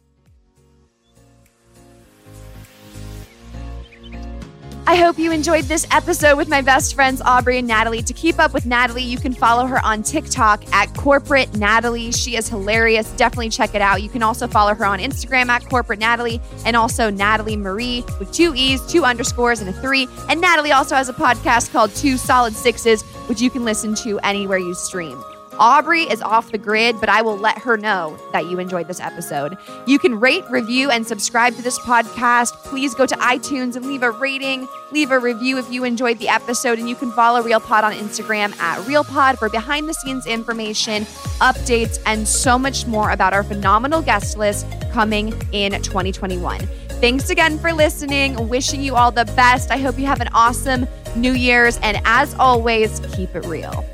I 4.87 4.97
hope 4.97 5.17
you 5.17 5.31
enjoyed 5.31 5.63
this 5.63 5.87
episode 5.89 6.37
with 6.37 6.47
my 6.47 6.61
best 6.61 6.93
friends 6.93 7.19
Aubrey 7.19 7.57
and 7.57 7.67
Natalie. 7.67 8.03
To 8.03 8.13
keep 8.13 8.37
up 8.37 8.53
with 8.53 8.67
Natalie, 8.67 9.01
you 9.01 9.17
can 9.17 9.33
follow 9.33 9.65
her 9.65 9.83
on 9.83 10.03
TikTok 10.03 10.63
at 10.71 10.93
Corporate 10.93 11.51
Natalie. 11.57 12.11
She 12.11 12.35
is 12.35 12.47
hilarious. 12.47 13.09
Definitely 13.13 13.49
check 13.49 13.73
it 13.73 13.81
out. 13.81 14.03
You 14.03 14.09
can 14.09 14.21
also 14.21 14.45
follow 14.45 14.75
her 14.75 14.85
on 14.85 14.99
Instagram 14.99 15.47
at 15.47 15.67
Corporate 15.67 15.97
Natalie 15.97 16.39
and 16.67 16.75
also 16.75 17.09
Natalie 17.09 17.57
Marie 17.57 18.03
with 18.19 18.31
two 18.31 18.53
E's, 18.55 18.79
two 18.85 19.03
underscores, 19.03 19.59
and 19.59 19.67
a 19.71 19.73
three. 19.73 20.07
And 20.29 20.39
Natalie 20.39 20.71
also 20.71 20.93
has 20.93 21.09
a 21.09 21.13
podcast 21.13 21.71
called 21.71 21.89
Two 21.95 22.15
Solid 22.15 22.53
Sixes, 22.53 23.01
which 23.27 23.41
you 23.41 23.49
can 23.49 23.65
listen 23.65 23.95
to 23.95 24.19
anywhere 24.19 24.59
you 24.59 24.75
stream. 24.75 25.19
Aubrey 25.57 26.03
is 26.03 26.21
off 26.21 26.51
the 26.51 26.57
grid, 26.57 26.99
but 26.99 27.07
I 27.07 27.21
will 27.21 27.37
let 27.37 27.57
her 27.59 27.77
know 27.77 28.17
that 28.33 28.45
you 28.47 28.59
enjoyed 28.59 28.87
this 28.87 28.99
episode. 28.99 29.57
You 29.87 29.99
can 29.99 30.19
rate, 30.19 30.43
review, 30.49 30.89
and 30.89 31.07
subscribe 31.07 31.55
to 31.55 31.61
this 31.61 31.79
podcast. 31.79 32.51
Please 32.65 32.93
go 32.93 33.05
to 33.05 33.15
iTunes 33.15 33.75
and 33.75 33.85
leave 33.85 34.03
a 34.03 34.11
rating, 34.11 34.67
leave 34.91 35.11
a 35.11 35.19
review 35.19 35.57
if 35.57 35.71
you 35.71 35.85
enjoyed 35.85 36.19
the 36.19 36.27
episode, 36.27 36.77
and 36.77 36.89
you 36.89 36.95
can 36.95 37.11
follow 37.11 37.41
RealPod 37.41 37.83
on 37.83 37.93
Instagram 37.93 38.57
at 38.59 38.79
RealPod 38.79 39.37
for 39.37 39.47
behind 39.47 39.87
the 39.87 39.93
scenes 39.93 40.25
information, 40.25 41.03
updates, 41.39 41.99
and 42.05 42.27
so 42.27 42.59
much 42.59 42.85
more 42.85 43.11
about 43.11 43.33
our 43.33 43.43
phenomenal 43.43 44.01
guest 44.01 44.37
list 44.37 44.65
coming 44.91 45.33
in 45.53 45.71
2021. 45.71 46.67
Thanks 46.99 47.29
again 47.29 47.59
for 47.59 47.71
listening. 47.71 48.49
Wishing 48.49 48.81
you 48.81 48.95
all 48.95 49.11
the 49.11 49.25
best. 49.35 49.71
I 49.71 49.77
hope 49.77 49.97
you 49.97 50.05
have 50.05 50.21
an 50.21 50.29
awesome 50.33 50.87
New 51.15 51.33
Year's, 51.33 51.77
and 51.79 52.01
as 52.03 52.33
always, 52.35 52.99
keep 53.13 53.35
it 53.35 53.45
real. 53.45 53.85